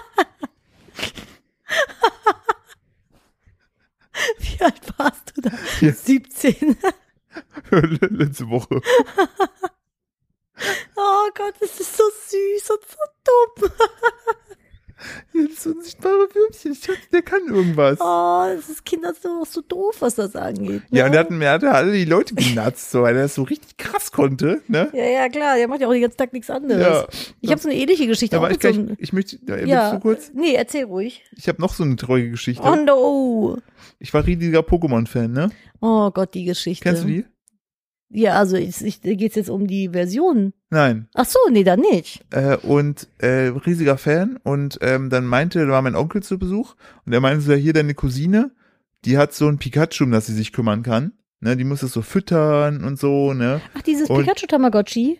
[4.40, 4.80] Wie alt
[5.80, 6.78] 17.
[7.72, 8.82] Letzte Woche.
[10.96, 13.72] Oh Gott, das ist so süß und so dumm.
[15.54, 18.00] Das unsichtbare Würmchen, Schatz, der kann irgendwas.
[18.02, 20.82] Oh, das ist Kinder so, auch so doof, was das angeht.
[20.92, 21.00] Ne?
[21.00, 23.44] Ja, und der hat, er hat alle die Leute genatzt, so, weil er das so
[23.44, 24.90] richtig krass konnte, ne?
[24.94, 26.82] ja, ja, klar, der macht ja auch den ganzen Tag nichts anderes.
[26.82, 27.08] Ja.
[27.42, 29.92] Ich habe so eine ähnliche Geschichte war ich so gleich, einem, ich möchte, ja, ja,
[29.92, 31.24] so kurz, nee, erzähl ruhig.
[31.36, 32.64] ich habe noch so eine traurige Geschichte.
[32.64, 33.58] Oh no.
[34.00, 35.52] Ich war riesiger Pokémon-Fan, ne?
[35.82, 36.84] Oh Gott, die Geschichte.
[36.84, 37.26] Kennst du die?
[38.10, 40.54] Ja, also ich, ich, geht's jetzt um die Version.
[40.74, 41.08] Nein.
[41.14, 42.26] Ach so, nee, dann nicht.
[42.32, 46.74] Äh, und äh, riesiger Fan und ähm, dann meinte, da war mein Onkel zu Besuch
[47.06, 48.50] und der meinte so, ja, hier deine Cousine,
[49.06, 51.14] die hat so ein Pikachu, um das sie sich kümmern kann.
[51.42, 53.62] Ne, die muss es so füttern und so, ne?
[53.78, 55.20] Ach, dieses Und- Pikachu Tamagotchi.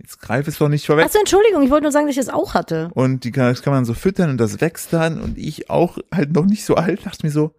[0.00, 1.04] Jetzt greif es doch nicht vorweg.
[1.06, 2.90] Ach so, Entschuldigung, ich wollte nur sagen, dass ich das auch hatte.
[2.94, 5.98] Und die kann, das kann man so füttern und das wächst dann und ich auch
[6.12, 7.54] halt noch nicht so alt, dachte mir so,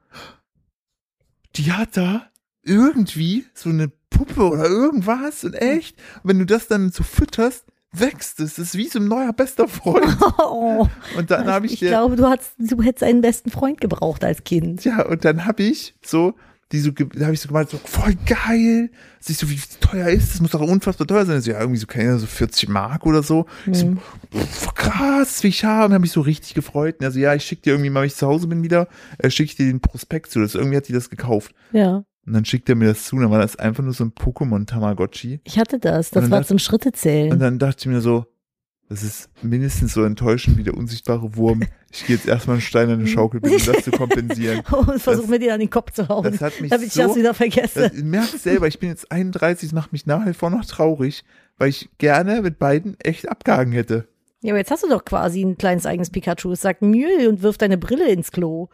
[1.55, 2.28] die hat da
[2.63, 7.66] irgendwie so eine Puppe oder irgendwas und echt, und wenn du das dann so fütterst,
[7.91, 8.55] wächst es.
[8.55, 10.05] Das ist wie so ein neuer bester Freund.
[10.39, 10.88] Oh,
[11.18, 14.24] Und dann habe ich, ich dir, glaube, du, hast, du hättest einen besten Freund gebraucht
[14.24, 14.84] als Kind.
[14.86, 16.34] ja, und dann habe ich so,
[16.72, 18.89] die so, da habe ich so gemeint, so voll geil.
[19.20, 20.41] Siehst du, wie teuer ist das?
[20.41, 21.39] muss doch unfassbar teuer sein.
[21.41, 23.45] So, ja, irgendwie so, keine Ahnung, so 40 Mark oder so.
[23.68, 23.99] Ich so, Mhm.
[24.34, 25.93] pff, krass, wie ich habe.
[25.93, 26.95] habe mich so richtig gefreut.
[26.99, 28.88] Und also, ja, ich schicke dir irgendwie mal, wenn ich zu Hause bin wieder,
[29.20, 30.39] äh, schicke ich dir den Prospekt zu.
[30.39, 31.53] Das, irgendwie hat die das gekauft.
[31.74, 33.19] Ja, Und dann schickt er mir das zu.
[33.19, 35.41] Dann war das einfach nur so ein Pokémon-Tamagotchi.
[35.43, 36.09] ich hatte das.
[36.11, 37.32] Das war das- zum Schrittezählen.
[37.32, 38.26] Und dann dachte ich mir so,
[38.89, 41.63] das ist mindestens so enttäuschend wie der unsichtbare Wurm.
[41.91, 44.59] Ich gehe jetzt erstmal einen Stein in eine Schaukel, bitte, um das zu kompensieren.
[44.71, 46.93] und versuch das- mir den an den Kopf zu hauen, Das hat mich damit ich
[46.93, 47.80] so das wieder vergesse.
[47.89, 50.65] Das, ich merke selber, ich bin jetzt 31, das macht mich nach wie vor noch
[50.65, 51.24] traurig,
[51.57, 54.07] weil ich gerne mit beiden echt abgehangen hätte.
[54.41, 56.51] Ja, aber jetzt hast du doch quasi ein kleines eigenes Pikachu.
[56.51, 58.67] Es sagt Mühl und wirft deine Brille ins Klo.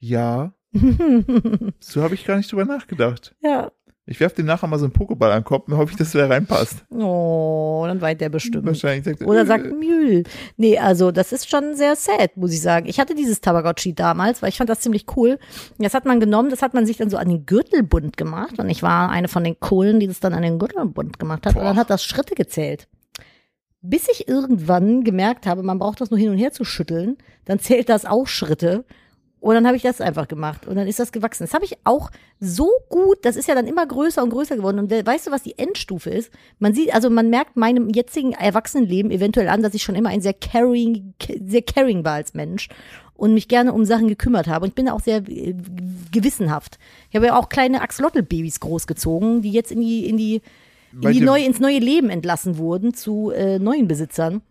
[0.00, 0.52] Ja,
[1.80, 3.34] so habe ich gar nicht drüber nachgedacht.
[3.40, 3.70] ja.
[4.10, 6.12] Ich werfe dem nachher mal so einen Pokéball an den Kopf und hoffe ich, dass
[6.12, 6.82] der reinpasst.
[6.88, 8.64] Oh, dann weint der bestimmt.
[8.64, 10.22] Wahrscheinlich sagt er, Oder äh, sagt Mühl.
[10.56, 12.86] Nee, also das ist schon sehr sad, muss ich sagen.
[12.88, 15.38] Ich hatte dieses Tamagotchi damals, weil ich fand das ziemlich cool.
[15.76, 18.58] Das hat man genommen, das hat man sich dann so an den Gürtelbund gemacht.
[18.58, 21.54] Und ich war eine von den Kohlen, die das dann an den Gürtelbund gemacht hat.
[21.56, 21.80] Und dann Boah.
[21.80, 22.88] hat das Schritte gezählt.
[23.82, 27.58] Bis ich irgendwann gemerkt habe, man braucht das nur hin und her zu schütteln, dann
[27.58, 28.86] zählt das auch Schritte.
[29.40, 31.44] Und dann habe ich das einfach gemacht und dann ist das gewachsen.
[31.44, 32.10] Das habe ich auch
[32.40, 34.80] so gut, das ist ja dann immer größer und größer geworden.
[34.80, 36.32] Und weißt du, was die Endstufe ist?
[36.58, 40.20] Man sieht, also man merkt meinem jetzigen Erwachsenenleben eventuell an, dass ich schon immer ein
[40.22, 41.14] sehr caring,
[41.46, 42.68] sehr caring war als Mensch
[43.14, 44.64] und mich gerne um Sachen gekümmert habe.
[44.64, 45.54] Und ich bin auch sehr äh,
[46.12, 46.78] gewissenhaft.
[47.10, 50.42] Ich habe ja auch kleine Axolotl-Babys großgezogen, die jetzt in die, in die,
[50.92, 54.42] in die- neue, ins neue Leben entlassen wurden zu äh, neuen Besitzern.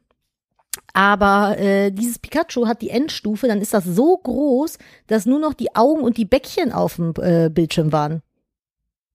[0.94, 5.54] Aber äh, dieses Pikachu hat die Endstufe, dann ist das so groß, dass nur noch
[5.54, 8.22] die Augen und die Bäckchen auf dem äh, Bildschirm waren.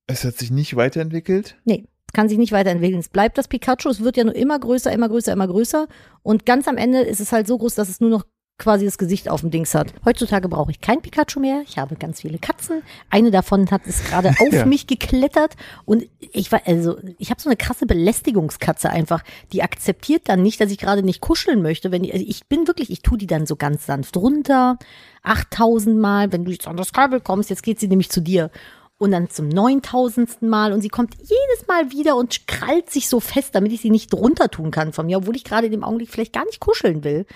[0.07, 1.57] Es hat sich nicht weiterentwickelt.
[1.65, 3.01] Nee, kann sich nicht weiterentwickeln.
[3.01, 5.89] Es bleibt das Pikachu, es wird ja nur immer größer, immer größer, immer größer.
[6.23, 8.25] Und ganz am Ende ist es halt so groß, dass es nur noch
[8.63, 9.93] quasi das Gesicht auf dem Dings hat.
[10.05, 11.63] Heutzutage brauche ich kein Pikachu mehr.
[11.67, 12.83] Ich habe ganz viele Katzen.
[13.11, 14.65] Eine davon hat es gerade auf Ja.
[14.67, 15.55] mich geklettert
[15.85, 19.23] und ich war also ich habe so eine krasse Belästigungskatze einfach.
[19.53, 22.67] Die akzeptiert dann nicht, dass ich gerade nicht kuscheln möchte, wenn die, also ich bin
[22.67, 24.79] wirklich, ich tue die dann so ganz sanft runter,
[25.23, 28.51] 8000 Mal, wenn du jetzt an das Kabel kommst, jetzt geht sie nämlich zu dir
[28.99, 30.43] und dann zum 9000.
[30.43, 33.91] Mal und sie kommt jedes Mal wieder und krallt sich so fest, damit ich sie
[33.91, 36.61] nicht runter tun kann von mir, obwohl ich gerade in dem Augenblick vielleicht gar nicht
[36.61, 37.27] kuscheln will.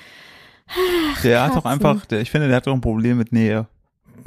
[1.23, 1.87] Der hat doch Katzen.
[1.87, 3.67] einfach, der, ich finde, der hat doch ein Problem mit Nähe.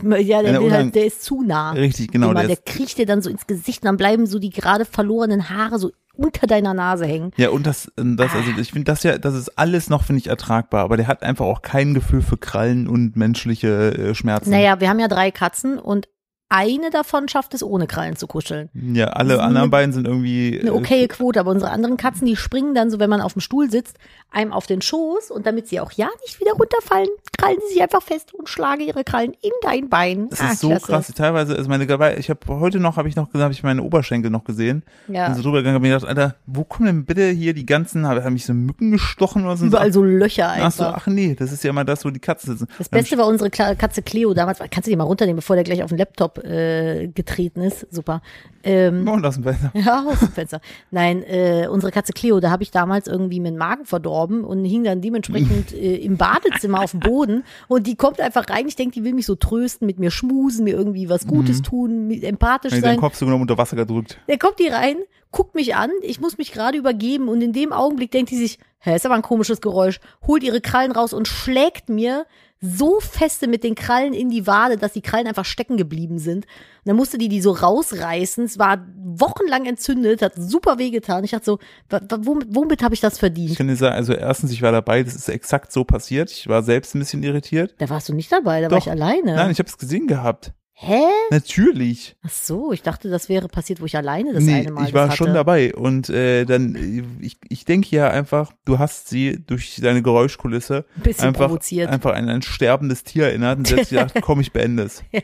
[0.02, 1.72] Ja, der, der halt, der ist zu nah.
[1.72, 2.32] Richtig, genau.
[2.32, 4.86] Immer, Der der kriecht dir dann so ins Gesicht und dann bleiben so die gerade
[4.86, 7.32] verlorenen Haare so unter deiner Nase hängen.
[7.38, 10.28] ja, und das, das, also ich finde das ja, das ist alles noch, finde ich,
[10.28, 14.50] ertragbar, aber der hat einfach auch kein Gefühl für Krallen und menschliche äh, Schmerzen.
[14.52, 16.08] Naja, wir haben ja drei Katzen und
[16.50, 18.70] eine davon schafft es ohne Krallen zu kuscheln.
[18.74, 20.60] Ja, alle anderen eine- beiden sind irgendwie.
[20.60, 23.34] Eine äh, okaye Quote, aber unsere anderen Katzen, die springen dann so, wenn man auf
[23.34, 23.98] dem Stuhl sitzt,
[24.32, 27.82] einem auf den Schoß und damit sie auch ja nicht wieder runterfallen, krallen sie sich
[27.84, 30.28] einfach fest und schlagen ihre Krallen in dein Bein.
[30.30, 30.86] Das Ah, ist so klasse.
[30.88, 31.14] krass.
[31.16, 32.18] Teilweise ist meine dabei.
[32.18, 34.84] Ich habe heute noch, habe ich noch, habe ich meine Oberschenkel noch gesehen.
[35.08, 35.28] Ja.
[35.28, 38.08] Bin so drüber gegangen, hab mir gedacht, Alter, wo kommen denn bitte hier die ganzen?
[38.08, 39.66] Haben mich so Mücken gestochen oder so?
[39.66, 41.02] Überall so Löcher Ach so, einfach.
[41.04, 42.72] ach nee, das ist ja immer das, wo die Katzen sitzen.
[42.78, 44.60] Das Beste war unsere Katze Cleo damals.
[44.60, 47.88] Kannst du die mal runternehmen, bevor der gleich auf den Laptop äh, getreten ist?
[47.94, 48.22] Super.
[48.64, 49.72] Ähm, Oh, das Fenster.
[49.80, 50.62] Ja, aus dem Fenster.
[50.92, 54.84] Nein, äh, unsere Katze Cleo, da habe ich damals irgendwie meinen Magen verdorben und hing
[54.84, 57.44] dann dementsprechend äh, im Badezimmer auf dem Boden.
[57.68, 58.68] Und die kommt einfach rein.
[58.68, 62.08] Ich denke, die will mich so trösten, mit mir schmusen, mir irgendwie was Gutes tun,
[62.08, 62.82] mit, empathisch sein.
[62.82, 64.20] deinen Kopf so genommen unter Wasser gedrückt.
[64.28, 64.98] Dann kommt die rein,
[65.32, 68.58] guckt mich an, ich muss mich gerade übergeben und in dem Augenblick denkt die sich,
[68.80, 72.26] hä, ist aber ein komisches Geräusch, holt ihre Krallen raus und schlägt mir
[72.62, 76.46] so feste mit den Krallen in die Wade, dass die Krallen einfach stecken geblieben sind.
[76.46, 78.44] Und dann musste die die so rausreißen.
[78.44, 81.24] Es war wochenlang entzündet, hat super wehgetan.
[81.24, 83.58] Ich dachte so, womit, womit habe ich das Ich verdient?
[83.58, 86.32] kann dir sagen, also erstens, ich war dabei, das ist exakt so passiert.
[86.32, 87.76] Ich war selbst ein bisschen irritiert.
[87.78, 88.86] Da warst du nicht dabei, da war Doch.
[88.86, 89.36] ich alleine.
[89.36, 90.52] Nein, ich habe es gesehen gehabt.
[90.82, 91.04] Hä?
[91.30, 92.16] Natürlich.
[92.26, 94.94] Ach so, ich dachte, das wäre passiert, wo ich alleine das nee, eine Mal ich
[94.94, 95.36] war das schon hatte.
[95.36, 95.76] dabei.
[95.76, 101.26] Und äh, dann, ich, ich denke ja einfach, du hast sie durch deine Geräuschkulisse bisschen
[101.26, 101.90] einfach, provoziert.
[101.90, 105.04] einfach an ein sterbendes Tier erinnert und sich gedacht, komm, ich beende es.
[105.12, 105.22] Ja,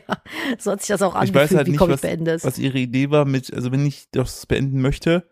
[0.58, 2.32] so hat sich das auch Ich angefühlt, weiß halt wie nicht, komm ich was, beende
[2.32, 2.44] es.
[2.44, 5.26] was ihre Idee war mit, also wenn ich das beenden möchte,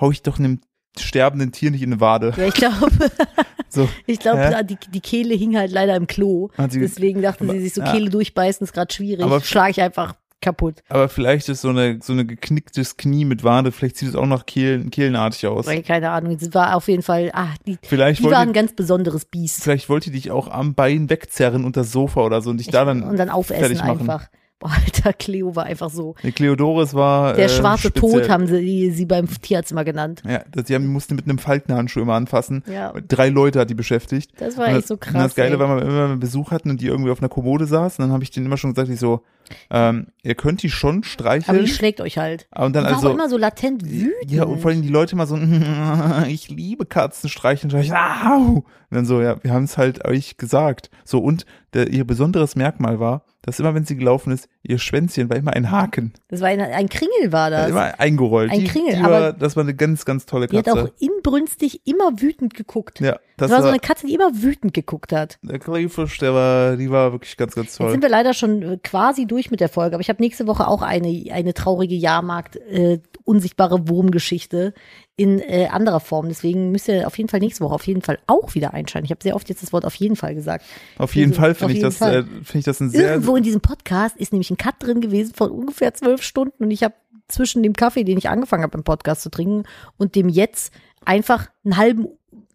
[0.00, 0.60] hau ich doch einem
[0.98, 2.34] sterbenden Tier nicht in eine Wade.
[2.36, 2.90] Ja, ich glaube,
[3.68, 6.48] So, ich glaube, die, die Kehle hing halt leider im Klo.
[6.58, 7.92] Deswegen dachte aber- sie sich so, ja.
[7.92, 9.24] Kehle durchbeißen ist gerade schwierig.
[9.24, 10.76] Aber- Schlage ich einfach kaputt.
[10.88, 14.24] aber vielleicht ist so eine so eine geknicktes Knie mit Wade, vielleicht sieht es auch
[14.26, 15.66] noch Kehlen, kehlenartig aus.
[15.84, 19.24] Keine Ahnung, es war auf jeden Fall, ah, die, Vielleicht die war ein ganz besonderes
[19.24, 19.64] Biest.
[19.64, 22.68] vielleicht wollte die dich auch am Bein wegzerren unter das Sofa oder so und dich
[22.68, 24.00] da dann und dann aufessen fertig machen.
[24.08, 24.28] einfach.
[24.60, 26.16] Boah, Alter, Cleo war einfach so.
[26.22, 28.22] Nee, Cleodoris war Der äh, schwarze speziell.
[28.22, 30.22] Tod haben sie, sie beim Tierarzt immer genannt.
[30.28, 32.64] Ja, das, die haben, mussten mit einem Faltenhandschuh immer anfassen.
[32.70, 32.92] Ja.
[33.06, 34.32] Drei Leute hat die beschäftigt.
[34.38, 35.22] Das war und echt das, so Und krass.
[35.22, 35.58] das Geile ey.
[35.60, 38.06] war, wenn wir immer einen Besuch hatten und die irgendwie auf einer Kommode saß, und
[38.06, 39.22] dann habe ich denen immer schon gesagt, ich so,
[39.70, 41.64] ähm, ihr könnt die schon Aber streicheln.
[41.64, 42.48] die schlägt euch halt.
[42.56, 44.30] und dann also, auch immer so latent wütend.
[44.30, 45.36] ja, und vor allem die Leute immer so,
[46.28, 48.64] ich liebe Katzen streicheln, streicheln, au!
[48.90, 50.90] Und dann so, ja, wir haben es halt euch gesagt.
[51.04, 51.44] So, und
[51.74, 55.52] der, ihr besonderes Merkmal war, dass immer, wenn sie gelaufen ist, ihr Schwänzchen war immer
[55.52, 56.12] ein Haken.
[56.28, 57.68] das war ein, ein Kringel war das.
[57.70, 58.50] Immer eingerollt.
[58.50, 60.84] Ein die, Kringel, die aber war, das war eine ganz, ganz tolle die hat Katze.
[60.84, 63.00] auch inbrünstig immer wütend geguckt.
[63.00, 65.38] ja, Das, das, war so war, eine Katze, die immer wütend geguckt hat.
[65.42, 67.90] der Griefisch, der war, die war wirklich ganz, ganz Jetzt toll.
[67.90, 70.66] sind wir leider schon äh, quasi durch mit der Folge, aber ich habe nächste Woche
[70.68, 74.74] auch eine, eine traurige Jahrmarkt, äh, unsichtbare Wurmgeschichte
[75.16, 76.28] in äh, anderer Form.
[76.28, 79.04] Deswegen müsst ihr auf jeden Fall nächste Woche auf jeden Fall auch wieder einschalten.
[79.06, 80.64] Ich habe sehr oft jetzt das Wort auf jeden Fall gesagt.
[80.98, 83.36] Auf jeden Also, Fall finde ich jeden das, äh, finde ich das ein sehr, Irgendwo
[83.36, 86.82] in diesem Podcast ist nämlich ein Cut drin gewesen von ungefähr zwölf Stunden und ich
[86.82, 86.94] habe
[87.28, 89.64] zwischen dem Kaffee, den ich angefangen habe im Podcast zu trinken
[89.98, 90.72] und dem jetzt
[91.04, 92.08] einfach einen halben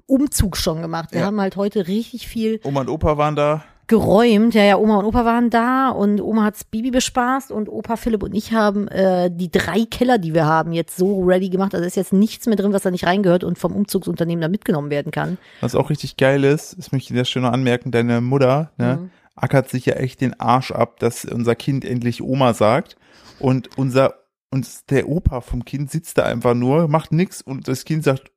[0.07, 1.11] Umzug schon gemacht.
[1.11, 1.25] Wir Ja.
[1.27, 3.63] haben halt heute richtig viel Oma und Opa waren da.
[3.87, 4.53] Geräumt.
[4.53, 8.23] Ja, ja, Oma und Opa waren da und Oma hat's Bibi bespaßt und Opa Philipp
[8.23, 11.73] und ich haben äh, die drei Keller, die wir haben, jetzt so ready gemacht.
[11.75, 14.89] Also ist jetzt nichts mehr drin, was da nicht reingehört und vom Umzugsunternehmen da mitgenommen
[14.89, 15.37] werden kann.
[15.61, 18.97] Was auch richtig geil ist, das möchte ich dir schön noch anmerken, deine Mutter, ne,
[19.01, 19.09] Mhm.
[19.35, 22.95] ackert sich ja echt den Arsch ab, dass unser Kind endlich Oma sagt.
[23.39, 24.13] Und unser,
[24.51, 28.31] und der Opa vom Kind sitzt da einfach nur, macht nix und das Kind sagt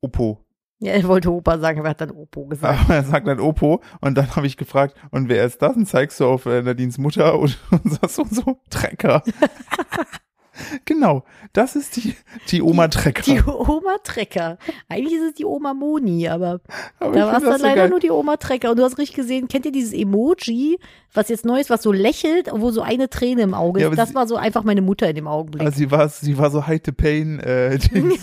[0.00, 0.44] Opo.
[0.82, 2.80] Ja, er wollte Opa sagen, aber er hat dann Opo gesagt.
[2.80, 5.76] Aber er sagt dann Opo und dann habe ich gefragt, und wer ist das?
[5.76, 9.22] Und zeigst du auf äh, Nadines Mutter und, und sagst so, so Trecker.
[10.84, 12.14] genau, das ist die,
[12.48, 13.22] die Oma Trecker.
[13.22, 14.58] Die Oma Trecker.
[14.88, 16.60] Eigentlich ist es die Oma Moni, aber
[16.98, 17.88] Aber da war es dann so leider geil.
[17.90, 18.70] nur die Oma Trecker.
[18.70, 20.78] Und du hast richtig gesehen, kennt ihr dieses Emoji,
[21.14, 23.98] was jetzt neu ist, was so lächelt, wo so eine Träne im Auge ist?
[23.98, 25.62] Das sie- war so einfach meine Mutter in dem Augenblick.
[25.62, 28.20] Also sie war, sie war so high to pain, äh, Dings.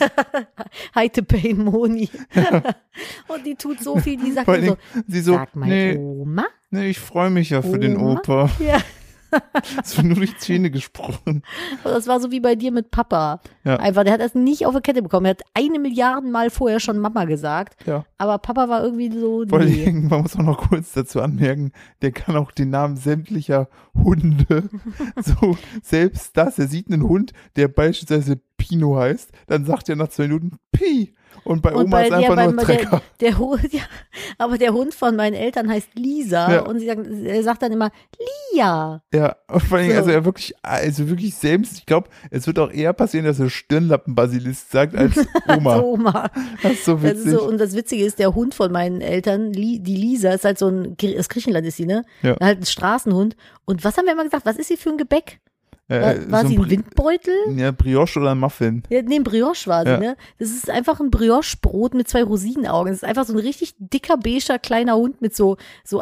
[0.95, 2.09] Heite Pain Moni.
[3.27, 4.77] Und die tut so viel, die sagt so,
[5.07, 6.45] sie so, sag mal, nee, Oma?
[6.71, 8.19] nee, ich freue mich ja für den Oma?
[8.19, 8.49] Opa.
[8.59, 8.77] Ja.
[9.83, 11.43] Es wird nur durch Zähne gesprochen.
[11.83, 13.41] Und das war so wie bei dir mit Papa.
[13.63, 13.77] Ja.
[13.77, 15.25] Einfach, der hat das nicht auf der Kette bekommen.
[15.25, 17.85] Er hat eine Milliarden Mal vorher schon Mama gesagt.
[17.85, 18.05] Ja.
[18.17, 19.85] Aber Papa war irgendwie so, Vor nee.
[19.85, 21.71] Dingen, man muss auch noch kurz dazu anmerken,
[22.01, 24.69] der kann auch den Namen sämtlicher Hunde.
[25.21, 30.09] so, selbst das, er sieht einen Hund, der beispielsweise Pino heißt, dann sagt er nach
[30.09, 31.15] zwei Minuten Pi.
[31.43, 33.01] Und bei Und Oma bei, ist ja, einfach beim, nur der, Trecker.
[33.19, 33.81] der Hund, ja,
[34.37, 36.61] aber der Hund von meinen Eltern heißt Lisa Ja.
[36.61, 37.91] und sie sagt, er sagt dann immer
[38.53, 39.01] Lia.
[39.13, 40.03] Ja, und vor allen Dingen, So.
[40.05, 43.49] also er wirklich, also wirklich selbst, ich glaube, es wird auch eher passieren, dass er
[43.49, 45.15] Stirnlappenbasilist sagt als
[45.47, 45.77] Oma.
[45.77, 46.29] So, Oma.
[46.63, 47.25] Das ist so Das witzig.
[47.25, 50.57] ist so, und das Witzige ist, der Hund von meinen Eltern, die Lisa, ist halt
[50.59, 52.03] so ein, aus Griechenland ist sie, ne?
[52.21, 52.35] Ja.
[52.41, 53.35] Halt ein Straßenhund.
[53.65, 54.45] Und was haben wir immer gesagt?
[54.45, 55.39] Was ist sie für ein Gebäck?
[55.89, 57.33] War, Äh, war so sie ein ein Windbeutel?
[57.57, 58.83] Ja, Brioche oder ein Muffin.
[58.89, 59.97] Ja, nee, ein Brioche war sie, Ja.
[59.99, 60.15] ne?
[60.37, 62.91] Das ist einfach ein Brioche-Brot mit zwei Rosinenaugen.
[62.91, 66.01] Das ist einfach so ein richtig dicker, beiger, kleiner Hund mit so, so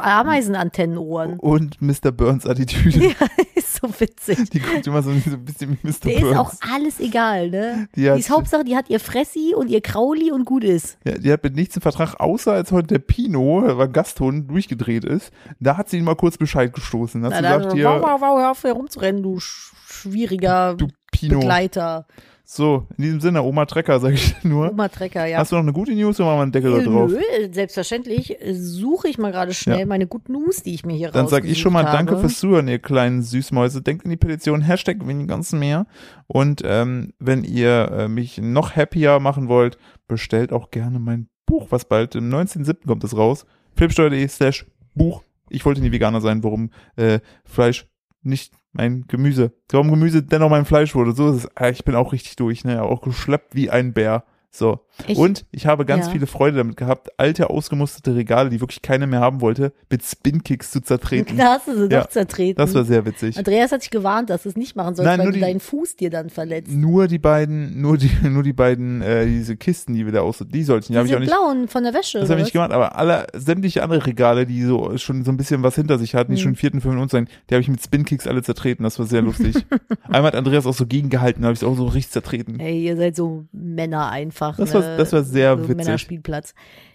[0.57, 1.39] Ameisenantennenohren.
[1.39, 2.11] Und Mr.
[2.11, 3.07] Burns Attitüde.
[3.07, 3.13] Ja,
[3.55, 4.49] ist so witzig.
[4.49, 5.93] Die guckt immer so, so ein bisschen wie Mr.
[6.05, 6.37] Der ist Burns.
[6.37, 7.87] auch alles egal, ne?
[7.95, 10.97] Die Die, hat- ist Hauptsache, die hat ihr Fressi und ihr Krauli und gut ist.
[11.05, 14.49] Ja, die hat mit nichts im Vertrag, außer als heute der Pino, der war Gasthund,
[14.49, 15.31] durchgedreht ist.
[15.59, 17.23] Da hat sie ihn mal kurz Bescheid gestoßen.
[17.23, 20.75] Hat Na, sie dann, gesagt, wow, hier, wow, wow, hör auf herumzurennen, du sch schwieriger
[20.75, 21.39] du Pino.
[21.39, 22.05] Begleiter.
[22.49, 24.71] So, in diesem Sinne, Oma Trecker, sag ich nur.
[24.71, 25.39] Oma Trecker, ja.
[25.39, 27.11] Hast du noch eine gute News oder machen wir einen Deckel da drauf?
[27.11, 27.19] Nö,
[27.51, 29.85] selbstverständlich suche ich mal gerade schnell Ja.
[29.85, 32.21] meine Good News, die ich mir hier Dann sag ich schon mal rausgesucht Danke habe.
[32.21, 33.81] fürs Zuhören, ihr kleinen Süßmäuse.
[33.81, 35.87] Denkt an die Petition, Hashtag weniger ganz mehr.
[36.27, 39.77] Und ähm, wenn ihr äh, mich noch happier machen wollt,
[40.07, 42.85] bestellt auch gerne mein Buch, was bald im 19.07.
[42.87, 43.45] kommt es raus.
[43.75, 47.87] Filmsteuer.de slash Buch Ich wollte nie Veganer sein, warum äh, Fleisch
[48.21, 51.11] nicht mein Gemüse, warum Gemüse dennoch mein Fleisch wurde.
[51.13, 51.49] So ist es.
[51.55, 52.81] Ah, Ich bin auch richtig durch, ne?
[52.83, 54.23] Auch geschleppt wie ein Bär.
[54.51, 54.79] So.
[55.05, 56.11] Ich, Und ich habe ganz ja.
[56.13, 60.71] viele Freude damit gehabt, alte, ausgemusterte Regale, die wirklich keiner mehr haben wollte, mit Spin-Kicks
[60.71, 61.37] zu zertreten.
[61.37, 62.57] da hast du sie Ja, doch zertreten.
[62.57, 63.37] Das war sehr witzig.
[63.37, 65.59] Andreas hat dich gewarnt, dass du es nicht machen sollst, Nein, weil du die- deinen
[65.59, 66.71] Fuß dir dann verletzt.
[66.71, 70.43] Nur die beiden, nur die, nur die beiden, äh, diese Kisten, die wir da aus,
[70.47, 72.19] die sollten, die habe ich auch nicht, blauen von der Wäsche.
[72.19, 75.37] das habe ich nicht gemacht, aber alle, sämtliche andere Regale, die so schon so ein
[75.37, 76.43] bisschen was hinter sich hatten, die Mhm.
[76.43, 79.21] schon vierten, fünften und sein, die habe ich mit Spin-Kicks alle zertreten, das war sehr
[79.21, 79.55] lustig.
[80.03, 82.59] Einmal hat Andreas auch so gegengehalten, da habe ich es auch so richtig zertreten.
[82.59, 84.57] Ey, ihr seid so Männer einfach.
[84.57, 84.79] Das ne?
[84.79, 85.75] war- das war sehr so witzig.
[85.77, 86.53] Männerspielplatz.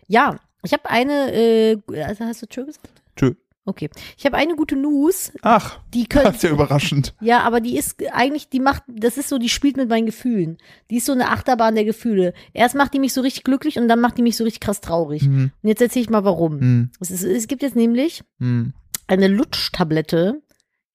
[0.09, 2.88] Ja, ich habe eine, äh, also hast du Tschö gesagt?
[3.16, 3.34] Tschö.
[3.64, 3.90] Okay.
[4.18, 7.14] Ich habe eine gute News, Ach, die können, das ist ja überraschend.
[7.20, 10.59] ja, aber die ist eigentlich, die macht, das ist so, die spielt mit meinen Gefühlen.
[10.90, 12.34] Die ist so eine Achterbahn der Gefühle.
[12.55, 14.80] Erst macht die mich so richtig glücklich und dann macht die mich so richtig krass
[14.80, 15.22] traurig.
[15.22, 16.59] Hm, Und jetzt erzähle ich mal warum.
[16.61, 18.72] hm, Es, ist, es gibt jetzt nämlich hm.
[19.07, 20.43] eine Lutschtablette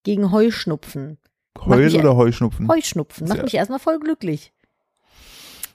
[0.03, 1.19] gegen Heuschnupfen.
[1.65, 2.67] Heul mich- oder Heuschnupfen?
[2.67, 3.29] Heuschnupfen.
[3.29, 4.51] Macht mich erstmal voll glücklich.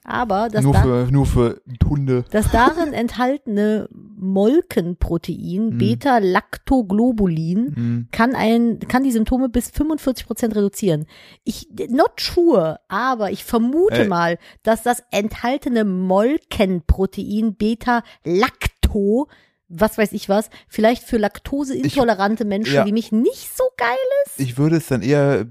[0.05, 2.25] Aber das, nur für, nur für Hunde.
[2.33, 5.79] das darin enthaltene Molkenprotein, Hm.
[5.79, 8.09] Beta-Lactoglobulin, Hm.
[8.11, 11.07] kann ein, kann die Symptome bis 45 Prozent reduzieren.
[11.45, 14.09] Ich, not sure, aber ich vermute Ey.
[14.09, 19.29] mal, dass das enthaltene Molkenprotein Beta-Lacto,
[19.69, 22.87] was weiß ich was, vielleicht für laktoseintolerante Menschen, ja.
[22.87, 23.89] wie mich nicht so geil
[24.27, 24.41] ist.
[24.41, 25.47] Ich würde es dann eher,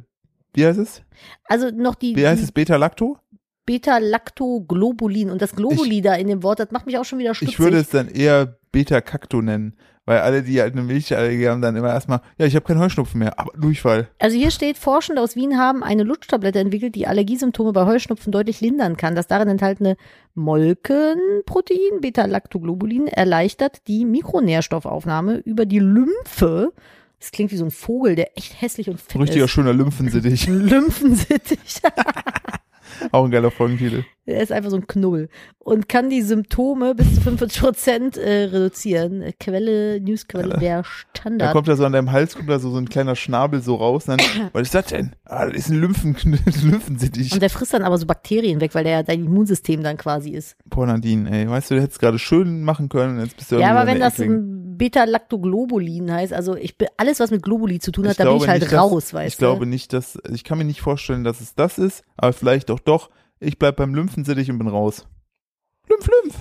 [0.54, 1.02] wie heißt es?
[1.46, 2.52] Also noch die, Wie heißt es?
[2.52, 3.18] Beta-Lacto?
[3.66, 7.56] Beta-Lactoglobulin und das Globuli da in dem Wort, das macht mich auch schon wieder stutzig.
[7.56, 11.76] Ich würde es dann eher Beta-Cacto nennen, weil alle, die halt eine Milchallergie haben, dann
[11.76, 14.10] immer erstmal, ja, ich habe keinen Heuschnupfen mehr, aber Durchfall.
[14.20, 18.62] Also hier steht, Forschende aus Wien haben eine Lutschtablette entwickelt, die Allergiesymptome bei Heuschnupfen deutlich
[18.62, 19.16] lindern kann.
[19.16, 19.96] Das darin enthaltene
[20.34, 26.74] Molkenprotein, Beta-Lactoglobulin, erleichtert die Mikronährstoffaufnahme über die Lymphe.
[27.20, 29.52] Das klingt wie so ein Vogel, der echt hässlich und fett Richtiger ist.
[29.52, 30.48] schöner Lymphensittich.
[30.48, 31.82] Lymphensittich.
[33.12, 34.04] Auch ein geiler Folgentitel.
[34.28, 38.44] Er ist einfach so ein Knull und kann die Symptome bis zu 45 Prozent äh,
[38.46, 39.24] reduzieren.
[39.40, 41.52] Quelle, Newsquelle, der Da Standard.
[41.54, 44.06] kommt da so an deinem Hals, kommt da so, so ein kleiner Schnabel so raus.
[44.06, 44.20] Dann,
[44.54, 45.16] was ist das denn?
[45.26, 46.16] Ah, das ist ein Lymphen,
[46.64, 47.34] Lymphensittich.
[47.34, 50.30] Und der frisst dann aber so Bakterien weg, weil der ja dein Immunsystem dann quasi
[50.32, 50.56] ist.
[50.66, 53.72] Boah, Nadine, ey, weißt du, du hättest gerade schön machen können, jetzt bist du Ja,
[53.76, 58.06] aber wenn das ein Beta-Lactoglobulin heißt, also ich bin alles, was mit Globuli zu tun
[58.06, 59.46] hat, Ich da bin ich halt nicht, dass- raus, weißt Ich du.
[59.46, 62.80] glaube nicht, dass, ich kann mir nicht vorstellen, dass es das ist, aber vielleicht doch
[62.80, 63.10] doch.
[63.44, 65.08] Ich bleib beim Lymphensittich und bin raus.
[65.90, 66.36] Lymph, Lymph.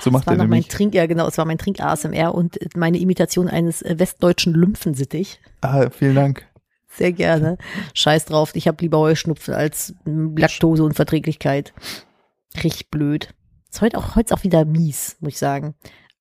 [0.00, 0.62] So das macht war er noch mein.
[0.64, 5.38] Trink, ja genau, es war mein Trink-ASMR und meine Imitation eines westdeutschen Lymphensittich.
[5.60, 6.46] Ah, vielen Dank.
[6.88, 7.58] Sehr gerne.
[7.92, 11.74] Scheiß drauf, ich habe lieber Heuschnupfen als Laktoseunverträglichkeit.
[12.62, 13.34] Richtig blöd.
[13.70, 15.74] Ist heute auch, heute ist auch wieder mies, muss ich sagen.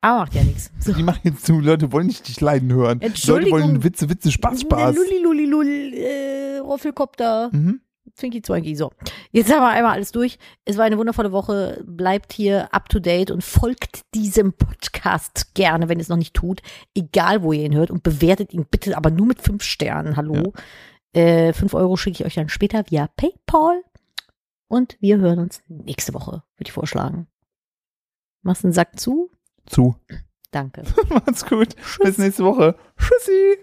[0.04, 0.70] Aber macht ja nichts.
[0.80, 0.92] So.
[0.92, 3.00] Die machen jetzt zu, Leute wollen nicht dich leiden hören.
[3.00, 4.98] Leute wollen Witze, Witze, Spaß, Spaß.
[4.98, 7.50] Lulli, lulli, lull, äh, Roffelkopter.
[7.54, 7.80] Mhm.
[8.14, 8.76] Zwinki Zwanki.
[8.76, 8.92] So,
[9.32, 10.40] jetzt haben wir einmal alles durch.
[10.66, 11.82] Es war eine wundervolle Woche.
[11.88, 16.34] Bleibt hier up to date und folgt diesem Podcast gerne, wenn ihr es noch nicht
[16.34, 16.62] tut.
[16.94, 20.18] Egal, wo ihr ihn hört und bewertet ihn bitte, aber nur mit fünf Sternen.
[20.18, 20.52] Hallo.
[21.14, 23.82] Äh, fünf Euro schicke ich euch dann später via PayPal.
[24.68, 27.28] Und wir hören uns nächste Woche, würde ich vorschlagen.
[28.42, 29.32] Machst einen Sack zu?
[29.66, 29.96] Zu.
[30.52, 30.84] Danke.
[31.10, 31.76] Macht's gut.
[32.02, 32.76] Bis nächste Woche.
[32.98, 33.58] Tschüssi.